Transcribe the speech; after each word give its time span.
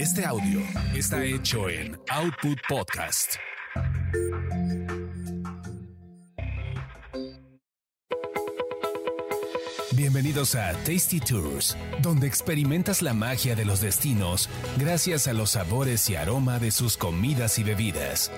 Este 0.00 0.24
audio 0.24 0.62
está 0.94 1.22
hecho 1.22 1.68
en 1.68 1.94
Output 2.08 2.58
Podcast. 2.66 3.34
Bienvenidos 9.94 10.54
a 10.54 10.72
Tasty 10.84 11.20
Tours, 11.20 11.76
donde 12.00 12.26
experimentas 12.26 13.02
la 13.02 13.12
magia 13.12 13.54
de 13.54 13.66
los 13.66 13.82
destinos 13.82 14.48
gracias 14.78 15.28
a 15.28 15.34
los 15.34 15.50
sabores 15.50 16.08
y 16.08 16.16
aroma 16.16 16.58
de 16.58 16.70
sus 16.70 16.96
comidas 16.96 17.58
y 17.58 17.64
bebidas. 17.64 18.32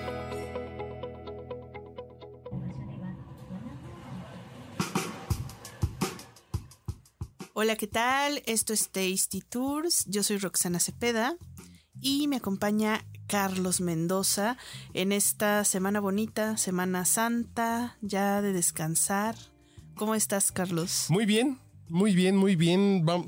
Hola, 7.53 7.77
¿qué 7.77 7.87
tal? 7.87 8.43
Esto 8.45 8.73
es 8.73 8.89
Tasty 8.89 9.39
Tours. 9.39 10.03
Yo 10.07 10.23
soy 10.23 10.37
Roxana 10.39 10.81
Cepeda 10.81 11.37
y 12.03 12.27
me 12.27 12.35
acompaña 12.35 13.05
Carlos 13.27 13.79
Mendoza 13.81 14.57
en 14.93 15.11
esta 15.11 15.63
semana 15.63 16.01
bonita, 16.01 16.57
Semana 16.57 17.05
Santa, 17.05 17.97
ya 18.01 18.41
de 18.41 18.51
descansar. 18.51 19.35
¿Cómo 19.95 20.13
estás, 20.13 20.51
Carlos? 20.51 21.05
Muy 21.09 21.25
bien, 21.25 21.59
muy 21.87 22.13
bien, 22.13 22.35
muy 22.35 22.55
bien. 22.57 23.05
Vamos, 23.05 23.27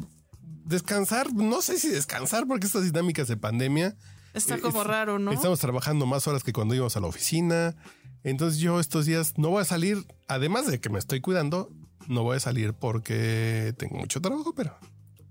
descansar, 0.66 1.34
no 1.34 1.62
sé 1.62 1.80
si 1.80 1.88
descansar 1.88 2.46
porque 2.48 2.68
estas 2.68 2.84
dinámicas 2.84 3.30
de 3.30 3.38
pandemia. 3.38 3.96
Está 4.34 4.60
como 4.60 4.84
raro, 4.84 5.18
¿no? 5.18 5.32
Estamos 5.32 5.60
trabajando 5.60 6.06
más 6.06 6.28
horas 6.28 6.44
que 6.44 6.52
cuando 6.52 6.76
íbamos 6.76 6.98
a 6.98 7.00
la 7.00 7.08
oficina. 7.08 7.76
Entonces 8.24 8.60
yo 8.60 8.82
estos 8.82 9.06
días 9.06 9.38
no 9.38 9.52
voy 9.52 9.62
a 9.62 9.66
salir, 9.66 10.06
además 10.28 10.68
de 10.68 10.82
que 10.82 10.90
me 10.90 11.00
estoy 11.00 11.22
cuidando, 11.22 11.72
no 12.08 12.24
voy 12.24 12.38
a 12.38 12.40
salir 12.42 12.74
porque 12.74 13.74
tengo 13.78 13.98
mucho 13.98 14.20
trabajo, 14.20 14.54
pero... 14.54 14.76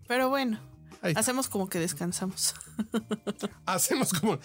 Pero 0.07 0.29
bueno, 0.29 0.61
hacemos 1.15 1.49
como 1.49 1.69
que 1.69 1.79
descansamos. 1.79 2.55
hacemos 3.67 4.13
como... 4.13 4.39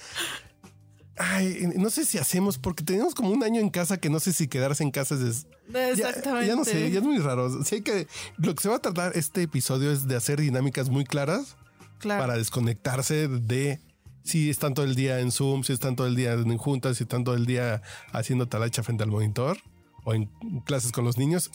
Ay, 1.17 1.69
no 1.75 1.89
sé 1.89 2.05
si 2.05 2.17
hacemos 2.17 2.57
porque 2.57 2.81
tenemos 2.83 3.13
como 3.13 3.31
un 3.31 3.43
año 3.43 3.59
en 3.59 3.69
casa 3.69 3.97
que 3.97 4.09
no 4.09 4.21
sé 4.21 4.31
si 4.31 4.47
quedarse 4.47 4.83
en 4.83 4.91
casa 4.91 5.15
es... 5.15 5.47
Exactamente. 5.73 6.47
Ya, 6.47 6.55
no 6.55 6.63
sé, 6.63 6.89
ya 6.91 6.99
es 6.99 7.05
muy 7.05 7.17
raro. 7.17 7.63
Sí 7.63 7.75
hay 7.75 7.81
que... 7.81 8.07
Lo 8.37 8.55
que 8.55 8.63
se 8.63 8.69
va 8.69 8.77
a 8.77 8.79
tratar 8.79 9.11
este 9.15 9.41
episodio 9.43 9.91
es 9.91 10.07
de 10.07 10.15
hacer 10.15 10.39
dinámicas 10.39 10.89
muy 10.89 11.03
claras 11.03 11.57
para 12.01 12.35
desconectarse 12.37 13.27
de 13.27 13.81
si 14.23 14.49
están 14.49 14.73
todo 14.73 14.85
el 14.85 14.95
día 14.95 15.19
en 15.19 15.31
Zoom, 15.31 15.63
si 15.63 15.73
están 15.73 15.95
todo 15.95 16.07
el 16.07 16.15
día 16.15 16.33
en 16.33 16.57
juntas, 16.57 16.97
si 16.97 17.03
están 17.03 17.23
todo 17.23 17.35
el 17.35 17.45
día 17.45 17.81
haciendo 18.11 18.47
talacha 18.47 18.83
frente 18.83 19.03
al 19.03 19.09
monitor 19.09 19.57
o 20.03 20.13
en 20.13 20.29
clases 20.65 20.91
con 20.91 21.03
los 21.03 21.17
niños. 21.17 21.51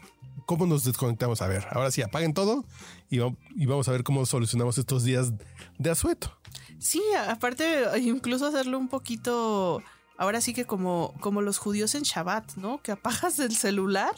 ¿Cómo 0.47 0.67
nos 0.67 0.85
desconectamos? 0.85 1.41
A 1.43 1.47
ver, 1.47 1.67
ahora 1.71 1.91
sí, 1.91 2.03
apaguen 2.03 2.35
todo 2.35 2.65
y, 3.11 3.19
vamos 3.19 3.89
a 3.89 3.93
ver 3.93 4.05
cómo 4.05 4.27
solucionamos 4.27 4.79
estos 4.79 5.05
días 5.05 5.33
de 5.79 5.91
asueto. 5.91 6.37
Sí, 6.79 7.03
aparte, 7.29 7.85
incluso 8.01 8.47
hacerlo 8.47 8.79
un 8.79 8.89
poquito 8.89 9.83
ahora 10.17 10.41
sí 10.41 10.53
que 10.55 10.65
como, 10.65 11.15
como 11.21 11.41
los 11.41 11.59
judíos 11.59 11.95
en 11.95 12.03
Shabbat, 12.03 12.57
¿no? 12.57 12.83
Que 12.83 12.93
apagas 12.93 13.39
el 13.39 13.57
celular 13.57 14.15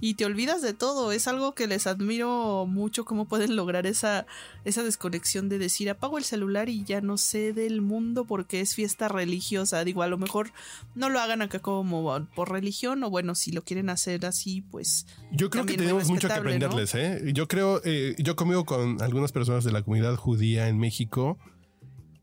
y 0.00 0.14
te 0.14 0.24
olvidas 0.24 0.62
de 0.62 0.74
todo. 0.74 1.12
Es 1.12 1.28
algo 1.28 1.54
que 1.54 1.66
les 1.66 1.86
admiro 1.86 2.66
mucho 2.66 3.04
cómo 3.04 3.26
pueden 3.26 3.56
lograr 3.56 3.86
esa, 3.86 4.26
esa 4.64 4.82
desconexión 4.82 5.48
de 5.48 5.58
decir 5.58 5.90
apago 5.90 6.18
el 6.18 6.24
celular 6.24 6.68
y 6.68 6.84
ya 6.84 7.00
no 7.00 7.18
sé 7.18 7.52
del 7.52 7.80
mundo 7.80 8.24
porque 8.24 8.60
es 8.60 8.74
fiesta 8.74 9.08
religiosa. 9.08 9.84
Digo, 9.84 10.02
a 10.02 10.08
lo 10.08 10.18
mejor 10.18 10.52
no 10.94 11.08
lo 11.08 11.20
hagan 11.20 11.42
acá 11.42 11.58
como 11.58 12.26
por 12.34 12.50
religión 12.50 13.02
o 13.04 13.10
bueno, 13.10 13.34
si 13.34 13.52
lo 13.52 13.62
quieren 13.62 13.90
hacer 13.90 14.26
así, 14.26 14.62
pues... 14.62 15.06
Yo 15.32 15.50
creo 15.50 15.66
que 15.66 15.76
tenemos 15.76 16.08
mucho 16.08 16.28
que 16.28 16.34
aprenderles, 16.34 16.94
¿eh? 16.94 17.32
Yo 17.32 17.48
creo, 17.48 17.80
eh, 17.84 18.14
yo 18.18 18.36
conmigo 18.36 18.64
con 18.64 19.00
algunas 19.02 19.32
personas 19.32 19.64
de 19.64 19.72
la 19.72 19.82
comunidad 19.82 20.16
judía 20.16 20.68
en 20.68 20.78
México 20.78 21.38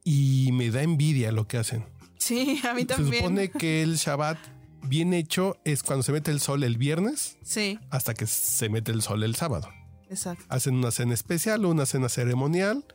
y 0.03 0.51
me 0.53 0.71
da 0.71 0.83
envidia 0.83 1.31
lo 1.31 1.47
que 1.47 1.57
hacen. 1.57 1.85
Sí, 2.17 2.59
a 2.69 2.73
mí 2.73 2.85
también. 2.85 3.11
Se 3.11 3.19
supone 3.19 3.51
que 3.51 3.83
el 3.83 3.95
Shabbat 3.95 4.37
bien 4.87 5.13
hecho 5.13 5.57
es 5.63 5.83
cuando 5.83 6.03
se 6.03 6.11
mete 6.11 6.31
el 6.31 6.39
sol 6.39 6.63
el 6.63 6.77
viernes. 6.77 7.37
Sí. 7.43 7.79
Hasta 7.89 8.13
que 8.13 8.27
se 8.27 8.69
mete 8.69 8.91
el 8.91 9.01
sol 9.01 9.23
el 9.23 9.35
sábado. 9.35 9.69
Exacto. 10.09 10.45
Hacen 10.49 10.75
una 10.75 10.91
cena 10.91 11.13
especial 11.13 11.65
o 11.65 11.69
una 11.69 11.85
cena 11.85 12.09
ceremonial 12.09 12.85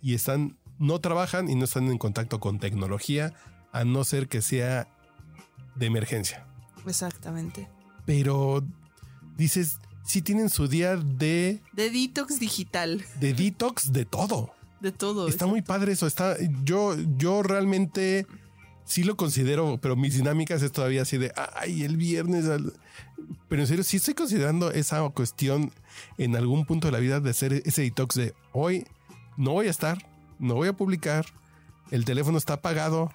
y 0.00 0.14
están, 0.14 0.58
no 0.78 1.00
trabajan 1.00 1.48
y 1.48 1.54
no 1.54 1.64
están 1.64 1.88
en 1.88 1.98
contacto 1.98 2.40
con 2.40 2.58
tecnología, 2.58 3.34
a 3.72 3.84
no 3.84 4.04
ser 4.04 4.28
que 4.28 4.42
sea 4.42 4.88
de 5.76 5.86
emergencia. 5.86 6.46
Exactamente. 6.86 7.68
Pero 8.04 8.64
dices, 9.36 9.78
si 10.04 10.22
tienen 10.22 10.48
su 10.48 10.68
día 10.68 10.96
de... 10.96 11.62
De 11.72 11.90
detox 11.90 12.38
digital. 12.40 13.04
De 13.20 13.34
detox 13.34 13.92
de 13.92 14.04
todo. 14.04 14.54
De 14.80 14.92
todo. 14.92 15.28
Está 15.28 15.46
muy 15.46 15.62
padre 15.62 15.92
eso. 15.92 16.06
Está, 16.06 16.36
yo, 16.64 16.96
yo 17.16 17.42
realmente 17.42 18.26
sí 18.88 19.04
lo 19.04 19.16
considero, 19.16 19.78
pero 19.80 19.94
mis 19.94 20.14
dinámicas 20.14 20.62
es 20.62 20.72
todavía 20.72 21.02
así 21.02 21.18
de, 21.18 21.32
ay, 21.54 21.84
el 21.84 21.96
viernes. 21.96 22.46
Pero 23.48 23.62
en 23.62 23.68
serio, 23.68 23.84
sí 23.84 23.98
estoy 23.98 24.14
considerando 24.14 24.72
esa 24.72 25.06
cuestión 25.10 25.70
en 26.16 26.34
algún 26.34 26.64
punto 26.64 26.88
de 26.88 26.92
la 26.92 26.98
vida 26.98 27.20
de 27.20 27.30
hacer 27.30 27.52
ese 27.64 27.82
detox 27.82 28.16
de 28.16 28.34
hoy 28.52 28.84
no 29.36 29.52
voy 29.52 29.68
a 29.68 29.70
estar, 29.70 29.98
no 30.40 30.54
voy 30.54 30.68
a 30.68 30.72
publicar, 30.72 31.24
el 31.90 32.04
teléfono 32.04 32.36
está 32.36 32.54
apagado. 32.54 33.12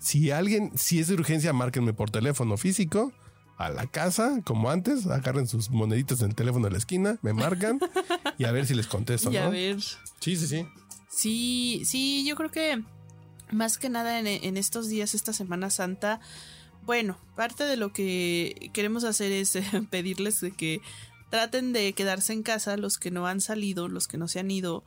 Si 0.00 0.30
alguien, 0.30 0.72
si 0.76 0.98
es 0.98 1.08
de 1.08 1.14
urgencia, 1.14 1.52
márquenme 1.52 1.92
por 1.92 2.10
teléfono 2.10 2.56
físico 2.56 3.12
a 3.56 3.68
la 3.68 3.86
casa, 3.86 4.40
como 4.44 4.70
antes, 4.70 5.06
agarren 5.06 5.46
sus 5.46 5.70
moneditas 5.70 6.22
en 6.22 6.30
el 6.30 6.34
teléfono 6.34 6.66
de 6.66 6.72
la 6.72 6.78
esquina, 6.78 7.18
me 7.22 7.34
marcan 7.34 7.78
y 8.38 8.44
a 8.44 8.52
ver 8.52 8.66
si 8.66 8.74
les 8.74 8.86
contesto. 8.86 9.30
Y 9.32 9.36
a 9.36 9.48
ver. 9.48 9.80
Sí, 9.80 10.36
sí, 10.36 10.46
sí. 10.46 10.66
Sí, 11.08 11.82
sí, 11.84 12.24
yo 12.26 12.34
creo 12.34 12.50
que 12.50 12.82
más 13.52 13.78
que 13.78 13.88
nada 13.88 14.18
en, 14.18 14.56
estos 14.56 14.88
días, 14.88 15.14
esta 15.14 15.32
Semana 15.32 15.70
Santa, 15.70 16.20
bueno, 16.84 17.18
parte 17.36 17.64
de 17.64 17.76
lo 17.76 17.92
que 17.92 18.70
queremos 18.72 19.04
hacer 19.04 19.32
es 19.32 19.58
pedirles 19.90 20.40
de 20.40 20.52
que 20.52 20.80
traten 21.30 21.72
de 21.72 21.92
quedarse 21.92 22.32
en 22.32 22.42
casa 22.42 22.76
los 22.76 22.98
que 22.98 23.10
no 23.10 23.26
han 23.26 23.40
salido, 23.40 23.88
los 23.88 24.08
que 24.08 24.18
no 24.18 24.28
se 24.28 24.40
han 24.40 24.50
ido. 24.50 24.84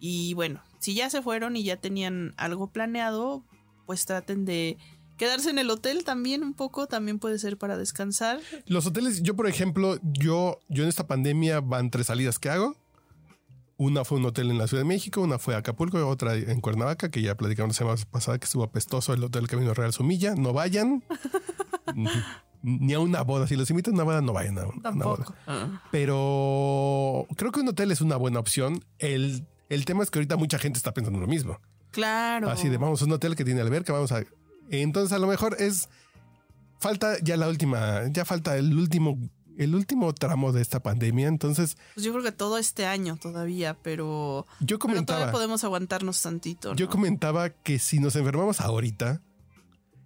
Y 0.00 0.34
bueno, 0.34 0.62
si 0.78 0.94
ya 0.94 1.10
se 1.10 1.22
fueron 1.22 1.56
y 1.56 1.62
ya 1.62 1.76
tenían 1.76 2.34
algo 2.36 2.68
planeado, 2.68 3.44
pues 3.86 4.06
traten 4.06 4.44
de 4.44 4.78
quedarse 5.16 5.50
en 5.50 5.58
el 5.58 5.70
hotel 5.70 6.04
también 6.04 6.42
un 6.42 6.54
poco, 6.54 6.86
también 6.88 7.18
puede 7.18 7.38
ser 7.38 7.56
para 7.56 7.76
descansar. 7.76 8.40
Los 8.66 8.86
hoteles, 8.86 9.22
yo 9.22 9.36
por 9.36 9.46
ejemplo, 9.46 9.98
yo, 10.02 10.58
yo 10.68 10.82
en 10.82 10.88
esta 10.88 11.06
pandemia 11.06 11.60
van 11.60 11.90
tres 11.90 12.06
salidas 12.06 12.38
que 12.38 12.48
hago. 12.48 12.76
Una 13.82 14.04
fue 14.04 14.18
un 14.18 14.26
hotel 14.26 14.48
en 14.48 14.58
la 14.58 14.68
Ciudad 14.68 14.84
de 14.84 14.88
México, 14.88 15.20
una 15.22 15.40
fue 15.40 15.56
Acapulco 15.56 15.98
y 15.98 16.02
otra 16.02 16.36
en 16.36 16.60
Cuernavaca, 16.60 17.10
que 17.10 17.20
ya 17.20 17.34
platicamos 17.34 17.74
la 17.74 17.78
semana 17.78 18.00
pasada 18.12 18.38
que 18.38 18.44
estuvo 18.44 18.62
apestoso 18.62 19.12
el 19.12 19.24
Hotel 19.24 19.48
Camino 19.48 19.74
Real 19.74 19.92
Sumilla. 19.92 20.36
No 20.36 20.52
vayan. 20.52 21.02
Ni 22.62 22.92
a 22.92 23.00
una 23.00 23.22
boda. 23.22 23.48
Si 23.48 23.56
los 23.56 23.68
invitan 23.70 23.94
a 23.94 23.96
una 23.96 24.04
boda, 24.04 24.20
no 24.22 24.32
vayan 24.32 24.56
a 24.56 24.66
una 24.68 25.04
boda. 25.04 25.24
Ah. 25.48 25.82
Pero 25.90 27.26
creo 27.34 27.50
que 27.50 27.58
un 27.58 27.70
hotel 27.70 27.90
es 27.90 28.00
una 28.00 28.14
buena 28.14 28.38
opción. 28.38 28.84
El, 29.00 29.48
el 29.68 29.84
tema 29.84 30.04
es 30.04 30.12
que 30.12 30.20
ahorita 30.20 30.36
mucha 30.36 30.60
gente 30.60 30.76
está 30.76 30.94
pensando 30.94 31.18
lo 31.18 31.26
mismo. 31.26 31.58
Claro. 31.90 32.50
Así 32.50 32.68
de 32.68 32.76
vamos 32.76 33.02
a 33.02 33.06
un 33.06 33.10
hotel 33.10 33.34
que 33.34 33.44
tiene 33.44 33.62
alberca, 33.62 33.92
vamos 33.92 34.12
a. 34.12 34.22
Entonces, 34.70 35.12
a 35.12 35.18
lo 35.18 35.26
mejor 35.26 35.56
es. 35.58 35.88
Falta 36.78 37.16
ya 37.20 37.36
la 37.36 37.48
última, 37.48 38.02
ya 38.12 38.24
falta 38.24 38.56
el 38.56 38.78
último 38.78 39.18
el 39.58 39.74
último 39.74 40.12
tramo 40.14 40.52
de 40.52 40.62
esta 40.62 40.82
pandemia. 40.82 41.28
Entonces, 41.28 41.76
pues 41.94 42.04
yo 42.04 42.12
creo 42.12 42.24
que 42.24 42.32
todo 42.32 42.58
este 42.58 42.86
año 42.86 43.16
todavía, 43.16 43.76
pero 43.82 44.46
yo 44.60 44.78
comentaba, 44.78 45.18
todavía 45.18 45.32
podemos 45.32 45.64
aguantarnos 45.64 46.20
tantito. 46.22 46.74
Yo 46.74 46.88
comentaba 46.88 47.50
que 47.50 47.78
si 47.78 47.98
nos 47.98 48.16
enfermamos 48.16 48.60
ahorita, 48.60 49.22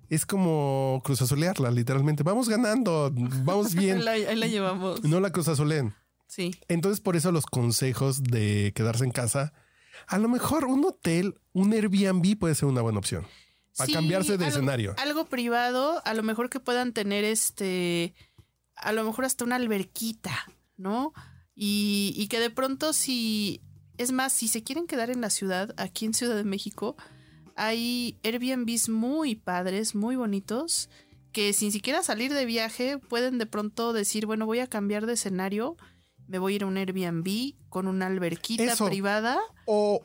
es 0.08 0.26
como 0.26 1.00
cruzazolearla, 1.04 1.70
literalmente. 1.70 2.22
Vamos 2.22 2.48
ganando, 2.48 3.12
vamos 3.44 3.74
bien. 3.74 4.06
ahí, 4.06 4.36
la, 4.36 4.46
llevamos. 4.46 5.02
No 5.04 5.20
la 5.20 5.30
cruzazoleen. 5.30 5.94
Sí. 6.26 6.52
Entonces, 6.68 7.00
por 7.00 7.16
eso 7.16 7.32
los 7.32 7.46
consejos 7.46 8.22
de 8.22 8.72
quedarse 8.74 9.04
en 9.04 9.10
casa, 9.10 9.52
a 10.06 10.18
lo 10.18 10.28
mejor 10.28 10.64
un 10.64 10.84
hotel, 10.84 11.40
un 11.52 11.72
Airbnb 11.72 12.38
puede 12.38 12.54
ser 12.54 12.68
una 12.68 12.82
buena 12.82 12.98
opción. 12.98 13.26
Para 13.76 13.92
cambiarse 13.92 14.38
de 14.38 14.46
escenario. 14.46 14.94
Algo 14.96 15.26
privado, 15.26 16.00
a 16.06 16.14
lo 16.14 16.22
mejor 16.22 16.48
que 16.48 16.60
puedan 16.60 16.94
tener 16.94 17.24
este 17.24 18.14
a 18.76 18.92
lo 18.92 19.04
mejor 19.04 19.24
hasta 19.24 19.44
una 19.44 19.56
alberquita, 19.56 20.46
¿no? 20.76 21.12
Y, 21.54 22.14
y 22.16 22.28
que 22.28 22.38
de 22.40 22.50
pronto 22.50 22.92
si, 22.92 23.60
es 23.98 24.12
más, 24.12 24.32
si 24.32 24.48
se 24.48 24.62
quieren 24.62 24.86
quedar 24.86 25.10
en 25.10 25.20
la 25.20 25.30
ciudad, 25.30 25.74
aquí 25.76 26.04
en 26.04 26.14
Ciudad 26.14 26.36
de 26.36 26.44
México, 26.44 26.96
hay 27.56 28.18
Airbnbs 28.22 28.88
muy 28.88 29.34
padres, 29.34 29.94
muy 29.94 30.16
bonitos, 30.16 30.90
que 31.32 31.52
sin 31.52 31.72
siquiera 31.72 32.02
salir 32.02 32.32
de 32.32 32.46
viaje 32.46 32.98
pueden 32.98 33.38
de 33.38 33.46
pronto 33.46 33.92
decir, 33.92 34.26
bueno, 34.26 34.46
voy 34.46 34.60
a 34.60 34.66
cambiar 34.66 35.06
de 35.06 35.14
escenario 35.14 35.76
me 36.28 36.38
voy 36.38 36.54
a 36.54 36.56
ir 36.56 36.62
a 36.62 36.66
un 36.66 36.76
Airbnb 36.76 37.54
con 37.68 37.86
una 37.86 38.06
alberquita 38.06 38.74
privada 38.84 39.38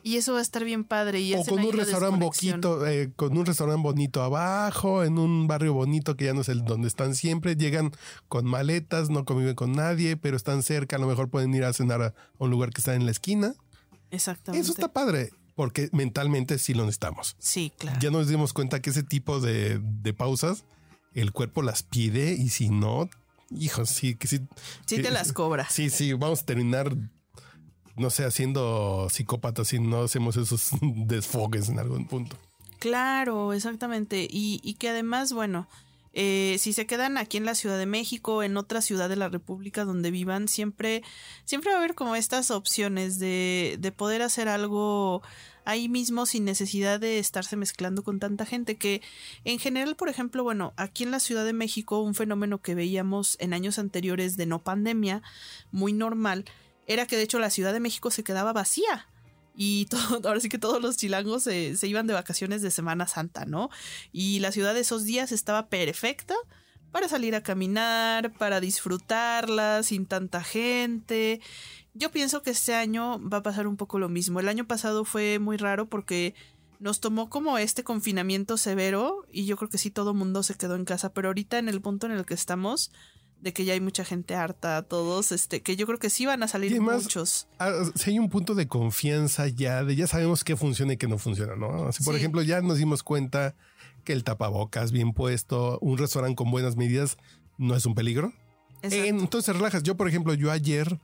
y 0.02 0.16
eso 0.16 0.34
va 0.34 0.40
a 0.40 0.42
estar 0.42 0.64
bien 0.64 0.84
padre. 0.84 1.20
Y 1.20 1.34
o 1.34 1.44
con 1.44 1.64
un 1.64 1.72
restaurante 1.72 2.24
boquito, 2.24 2.86
eh, 2.86 3.12
con 3.14 3.36
un 3.36 3.46
restaurante 3.46 3.82
bonito 3.82 4.22
abajo, 4.22 5.04
en 5.04 5.18
un 5.18 5.46
barrio 5.46 5.72
bonito 5.72 6.16
que 6.16 6.26
ya 6.26 6.34
no 6.34 6.42
es 6.42 6.48
el 6.48 6.64
donde 6.64 6.88
están 6.88 7.14
siempre. 7.14 7.56
Llegan 7.56 7.92
con 8.28 8.44
maletas, 8.44 9.10
no 9.10 9.24
conviven 9.24 9.54
con 9.54 9.72
nadie, 9.72 10.16
pero 10.16 10.36
están 10.36 10.62
cerca. 10.62 10.96
A 10.96 10.98
lo 10.98 11.06
mejor 11.06 11.28
pueden 11.28 11.54
ir 11.54 11.64
a 11.64 11.72
cenar 11.72 12.02
a 12.02 12.14
un 12.38 12.50
lugar 12.50 12.70
que 12.70 12.80
está 12.80 12.94
en 12.94 13.04
la 13.04 13.10
esquina. 13.12 13.54
Exactamente. 14.10 14.62
Eso 14.62 14.72
está 14.72 14.92
padre. 14.92 15.30
porque 15.54 15.88
mentalmente 15.92 16.58
sí 16.58 16.74
lo 16.74 16.84
necesitamos. 16.84 17.36
Sí, 17.38 17.72
claro. 17.76 17.98
Ya 18.00 18.10
nos 18.10 18.28
dimos 18.28 18.52
cuenta 18.52 18.80
que 18.80 18.90
ese 18.90 19.02
tipo 19.02 19.40
de, 19.40 19.80
de 19.80 20.12
pausas, 20.14 20.64
el 21.14 21.32
cuerpo 21.32 21.62
las 21.62 21.82
pide 21.82 22.32
y 22.32 22.48
si 22.48 22.68
no, 22.68 23.08
hijo, 23.56 23.86
sí, 23.86 24.14
que 24.14 24.26
sí. 24.28 24.40
Sí 24.86 24.96
que- 24.96 25.02
te 25.02 25.10
las 25.10 25.32
cobra. 25.32 25.68
Sí, 25.70 25.90
sí, 25.90 26.12
vamos 26.12 26.42
a 26.42 26.44
terminar, 26.46 26.94
no 27.96 28.10
sé, 28.10 28.24
haciendo 28.24 29.08
psicópatas 29.10 29.68
si 29.68 29.78
no 29.78 30.02
hacemos 30.02 30.36
esos 30.36 30.70
desfogues 30.82 31.68
en 31.68 31.78
algún 31.78 32.06
punto. 32.06 32.36
Claro, 32.78 33.52
exactamente. 33.52 34.26
Y, 34.28 34.60
y 34.64 34.74
que 34.74 34.88
además, 34.88 35.32
bueno, 35.32 35.68
eh, 36.14 36.56
si 36.58 36.72
se 36.72 36.84
quedan 36.86 37.16
aquí 37.16 37.36
en 37.36 37.44
la 37.46 37.54
Ciudad 37.54 37.78
de 37.78 37.86
México, 37.86 38.42
en 38.42 38.56
otra 38.56 38.82
ciudad 38.82 39.08
de 39.08 39.16
la 39.16 39.28
República 39.28 39.84
donde 39.84 40.10
vivan, 40.10 40.48
siempre, 40.48 41.02
siempre 41.44 41.70
va 41.70 41.76
a 41.76 41.78
haber 41.78 41.94
como 41.94 42.16
estas 42.16 42.50
opciones 42.50 43.18
de, 43.18 43.76
de 43.78 43.92
poder 43.92 44.20
hacer 44.22 44.48
algo 44.48 45.22
ahí 45.64 45.88
mismo 45.88 46.26
sin 46.26 46.44
necesidad 46.44 47.00
de 47.00 47.18
estarse 47.18 47.56
mezclando 47.56 48.02
con 48.02 48.18
tanta 48.18 48.46
gente 48.46 48.76
que 48.76 49.02
en 49.44 49.58
general, 49.58 49.96
por 49.96 50.08
ejemplo, 50.08 50.42
bueno, 50.42 50.72
aquí 50.76 51.04
en 51.04 51.10
la 51.10 51.20
Ciudad 51.20 51.44
de 51.44 51.52
México 51.52 52.00
un 52.00 52.14
fenómeno 52.14 52.60
que 52.60 52.74
veíamos 52.74 53.36
en 53.40 53.54
años 53.54 53.78
anteriores 53.78 54.36
de 54.36 54.46
no 54.46 54.62
pandemia, 54.62 55.22
muy 55.70 55.92
normal, 55.92 56.44
era 56.86 57.06
que 57.06 57.16
de 57.16 57.22
hecho 57.22 57.38
la 57.38 57.50
Ciudad 57.50 57.72
de 57.72 57.80
México 57.80 58.10
se 58.10 58.24
quedaba 58.24 58.52
vacía. 58.52 59.08
Y 59.54 59.86
todo, 59.90 60.26
ahora 60.28 60.40
sí 60.40 60.48
que 60.48 60.58
todos 60.58 60.82
los 60.82 60.96
chilangos 60.96 61.42
se, 61.44 61.76
se 61.76 61.88
iban 61.88 62.06
de 62.06 62.14
vacaciones 62.14 62.62
de 62.62 62.70
Semana 62.70 63.06
Santa, 63.06 63.44
¿no? 63.44 63.70
Y 64.12 64.40
la 64.40 64.52
ciudad 64.52 64.76
esos 64.76 65.04
días 65.04 65.32
estaba 65.32 65.68
perfecta 65.68 66.34
para 66.92 67.08
salir 67.08 67.34
a 67.34 67.42
caminar, 67.42 68.32
para 68.34 68.60
disfrutarla 68.60 69.82
sin 69.82 70.06
tanta 70.06 70.44
gente. 70.44 71.40
Yo 71.94 72.10
pienso 72.10 72.42
que 72.42 72.50
este 72.50 72.74
año 72.74 73.20
va 73.28 73.38
a 73.38 73.42
pasar 73.42 73.66
un 73.66 73.76
poco 73.76 73.98
lo 73.98 74.08
mismo. 74.08 74.40
El 74.40 74.48
año 74.48 74.66
pasado 74.66 75.04
fue 75.04 75.38
muy 75.38 75.56
raro 75.56 75.86
porque 75.88 76.34
nos 76.80 77.00
tomó 77.00 77.28
como 77.28 77.58
este 77.58 77.84
confinamiento 77.84 78.56
severo 78.56 79.24
y 79.30 79.44
yo 79.46 79.56
creo 79.56 79.68
que 79.68 79.78
sí 79.78 79.90
todo 79.90 80.12
el 80.12 80.16
mundo 80.16 80.42
se 80.42 80.54
quedó 80.54 80.74
en 80.74 80.84
casa, 80.84 81.12
pero 81.12 81.28
ahorita 81.28 81.58
en 81.58 81.68
el 81.68 81.80
punto 81.80 82.06
en 82.06 82.12
el 82.12 82.24
que 82.24 82.34
estamos, 82.34 82.90
de 83.40 83.52
que 83.52 83.64
ya 83.64 83.74
hay 83.74 83.80
mucha 83.80 84.04
gente 84.04 84.34
harta, 84.34 84.82
todos, 84.82 85.32
este, 85.32 85.62
que 85.62 85.76
yo 85.76 85.86
creo 85.86 85.98
que 85.98 86.10
sí 86.10 86.26
van 86.26 86.42
a 86.42 86.48
salir 86.48 86.70
Y 86.70 86.74
además, 86.74 87.02
muchos. 87.04 87.46
Ah, 87.58 87.72
si 87.94 88.10
hay 88.10 88.18
un 88.18 88.30
punto 88.30 88.54
de 88.54 88.68
confianza 88.68 89.46
ya, 89.48 89.84
de 89.84 89.94
ya 89.94 90.06
sabemos 90.06 90.44
qué 90.44 90.56
funciona 90.56 90.94
y 90.94 90.96
qué 90.96 91.08
no 91.08 91.18
funciona, 91.18 91.56
¿no? 91.56 91.86
Así, 91.88 92.02
por 92.04 92.14
Sí. 92.14 92.20
ejemplo, 92.20 92.42
ya 92.42 92.60
nos 92.62 92.78
dimos 92.78 93.02
cuenta 93.02 93.54
que 94.04 94.12
el 94.12 94.24
tapabocas 94.24 94.90
bien 94.92 95.12
puesto, 95.12 95.78
un 95.80 95.98
restaurante 95.98 96.36
con 96.36 96.50
buenas 96.50 96.76
medidas, 96.76 97.16
no 97.58 97.76
es 97.76 97.84
un 97.86 97.94
peligro. 97.94 98.32
Exacto. 98.82 99.06
Entonces 99.06 99.54
relajas. 99.54 99.82
Yo, 99.84 99.96
por 99.96 100.08
ejemplo, 100.08 100.34
yo 100.34 100.50
ayer, 100.50 100.98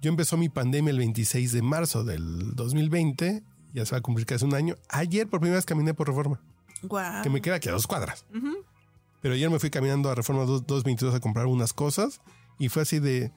yo 0.00 0.08
empezó 0.10 0.36
mi 0.36 0.48
pandemia 0.48 0.90
el 0.90 0.98
26 0.98 1.52
de 1.52 1.62
marzo 1.62 2.04
del 2.04 2.54
2020, 2.54 3.42
ya 3.74 3.84
se 3.86 3.92
va 3.92 3.98
a 3.98 4.00
cumplir 4.02 4.26
casi 4.26 4.44
un 4.44 4.54
año. 4.54 4.76
Ayer 4.88 5.28
por 5.28 5.40
primera 5.40 5.56
vez 5.58 5.66
caminé 5.66 5.94
por 5.94 6.08
Reforma, 6.08 6.40
Guau. 6.82 7.22
que 7.22 7.30
me 7.30 7.40
queda 7.40 7.56
aquí 7.56 7.68
a 7.68 7.72
dos 7.72 7.86
cuadras. 7.86 8.24
Pero 9.20 9.34
ayer 9.34 9.50
me 9.50 9.58
fui 9.58 9.68
caminando 9.70 10.10
a 10.10 10.14
Reforma 10.14 10.44
2- 10.44 10.64
222 10.66 11.14
a 11.14 11.20
comprar 11.20 11.46
unas 11.46 11.72
cosas 11.72 12.20
y 12.58 12.68
fue 12.70 12.82
así 12.82 12.98
de... 12.98 13.32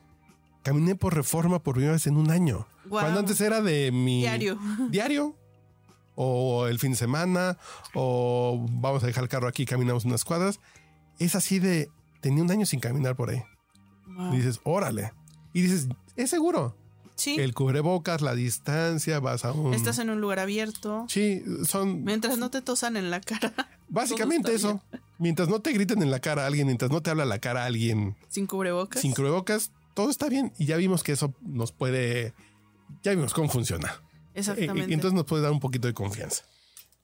Caminé 0.64 0.96
por 0.96 1.14
Reforma 1.14 1.60
por 1.62 1.74
primera 1.76 1.92
vez 1.92 2.08
en 2.08 2.16
un 2.16 2.32
año. 2.32 2.66
Guau. 2.86 3.04
Cuando 3.04 3.20
antes 3.20 3.42
era 3.42 3.60
de 3.60 3.92
mi... 3.92 4.22
Diario. 4.22 4.58
Diario. 4.90 5.36
O 6.16 6.68
el 6.68 6.80
fin 6.80 6.92
de 6.92 6.98
semana. 6.98 7.58
O 7.94 8.66
vamos 8.72 9.04
a 9.04 9.08
dejar 9.08 9.24
el 9.24 9.30
carro 9.30 9.50
aquí 9.50 9.64
y 9.64 9.66
caminamos 9.66 10.06
unas 10.06 10.24
cuadras. 10.24 10.62
Es 11.20 11.36
así 11.36 11.60
de... 11.60 11.90
Tenía 12.22 12.42
un 12.42 12.50
año 12.50 12.66
sin 12.66 12.80
caminar 12.80 13.18
por 13.18 13.30
ahí. 13.32 13.44
Y 14.32 14.38
dices, 14.38 14.62
órale. 14.64 15.12
Y 15.54 15.62
dices, 15.62 15.88
es 16.16 16.30
seguro. 16.30 16.76
Sí. 17.16 17.36
El 17.40 17.54
cubrebocas, 17.54 18.22
la 18.22 18.34
distancia, 18.34 19.20
vas 19.20 19.46
a 19.46 19.52
un... 19.52 19.74
Estás 19.74 20.00
en 20.00 20.10
un 20.10 20.20
lugar 20.20 20.40
abierto. 20.40 21.06
Sí, 21.08 21.44
son 21.68 22.04
Mientras 22.04 22.38
no 22.38 22.50
te 22.50 22.62
tosan 22.62 22.98
en 22.98 23.12
la 23.12 23.22
cara. 23.22 23.54
básicamente 23.88 24.54
eso. 24.54 24.82
Mientras 25.20 25.48
no 25.48 25.62
te 25.62 25.72
griten 25.72 26.02
en 26.02 26.10
la 26.10 26.20
cara 26.20 26.44
a 26.44 26.48
alguien, 26.48 26.66
mientras 26.66 26.92
no 26.92 27.02
te 27.02 27.12
habla 27.12 27.26
la 27.26 27.40
cara 27.40 27.64
a 27.64 27.66
alguien 27.68 28.16
Sin 28.30 28.48
cubrebocas. 28.48 29.02
sin 29.02 29.14
cubrebocas, 29.14 29.72
todo 29.94 30.10
está 30.10 30.28
bien. 30.28 30.54
Y 30.58 30.66
ya 30.66 30.78
vimos 30.78 31.04
que 31.04 31.12
eso 31.12 31.34
nos 31.42 31.72
puede... 31.72 32.34
Ya 33.04 33.12
vimos 33.12 33.34
cómo 33.34 33.48
funciona. 33.48 34.02
Exactamente. 34.34 34.92
Y, 34.92 34.94
entonces 34.96 35.16
nos 35.16 35.26
puede 35.26 35.44
dar 35.44 35.52
un 35.52 35.60
poquito 35.60 35.88
de 35.88 35.94
confianza. 35.94 36.44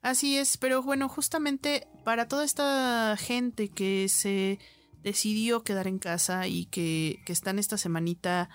Así 0.02 0.38
es, 0.38 0.58
pero 0.58 0.82
bueno, 0.82 1.10
justamente 1.10 1.88
para 2.04 2.28
toda 2.28 2.46
esta 2.46 3.16
gente 3.18 3.70
que 3.70 4.08
se 4.10 4.60
decidió 5.04 5.64
quedar 5.64 5.88
en 5.88 6.00
casa 6.00 6.48
y 6.48 6.66
que, 6.66 7.20
que 7.26 7.34
están 7.34 7.60
esta 7.60 7.78
semanita, 7.78 8.50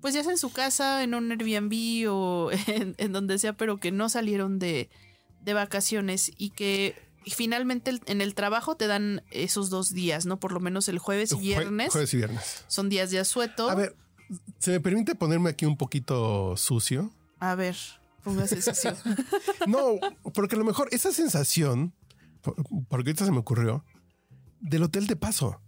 pues 0.00 0.14
ya 0.14 0.22
sea 0.22 0.32
en 0.32 0.38
su 0.38 0.50
casa, 0.52 1.02
en 1.02 1.14
un 1.14 1.30
Airbnb 1.30 2.10
o 2.10 2.50
en, 2.66 2.94
en 2.98 3.12
donde 3.12 3.38
sea, 3.38 3.52
pero 3.54 3.78
que 3.78 3.92
no 3.92 4.08
salieron 4.08 4.58
de, 4.58 4.90
de 5.44 5.54
vacaciones 5.54 6.32
y 6.36 6.50
que 6.50 6.96
finalmente 7.26 8.00
en 8.06 8.20
el 8.20 8.34
trabajo 8.34 8.76
te 8.76 8.88
dan 8.88 9.22
esos 9.30 9.70
dos 9.70 9.90
días, 9.92 10.26
¿no? 10.26 10.40
Por 10.40 10.50
lo 10.52 10.58
menos 10.60 10.88
el 10.88 10.98
jueves 10.98 11.30
y 11.32 11.36
Jue- 11.36 11.40
viernes 11.40 11.92
jueves 11.92 12.12
y 12.14 12.16
viernes. 12.16 12.64
son 12.66 12.88
días 12.88 13.10
de 13.12 13.20
asueto. 13.20 13.70
A 13.70 13.76
ver, 13.76 13.94
¿se 14.58 14.72
me 14.72 14.80
permite 14.80 15.14
ponerme 15.14 15.50
aquí 15.50 15.64
un 15.64 15.76
poquito 15.76 16.56
sucio? 16.56 17.12
A 17.38 17.54
ver, 17.54 17.76
póngase 18.24 18.60
sucio. 18.60 18.96
No, 19.68 19.98
porque 20.34 20.56
a 20.56 20.58
lo 20.58 20.64
mejor 20.64 20.88
esa 20.90 21.12
sensación, 21.12 21.94
por- 22.40 22.56
porque 22.88 23.10
ahorita 23.10 23.24
se 23.24 23.30
me 23.30 23.38
ocurrió, 23.38 23.84
del 24.60 24.82
hotel 24.82 25.06
de 25.06 25.14
paso. 25.14 25.60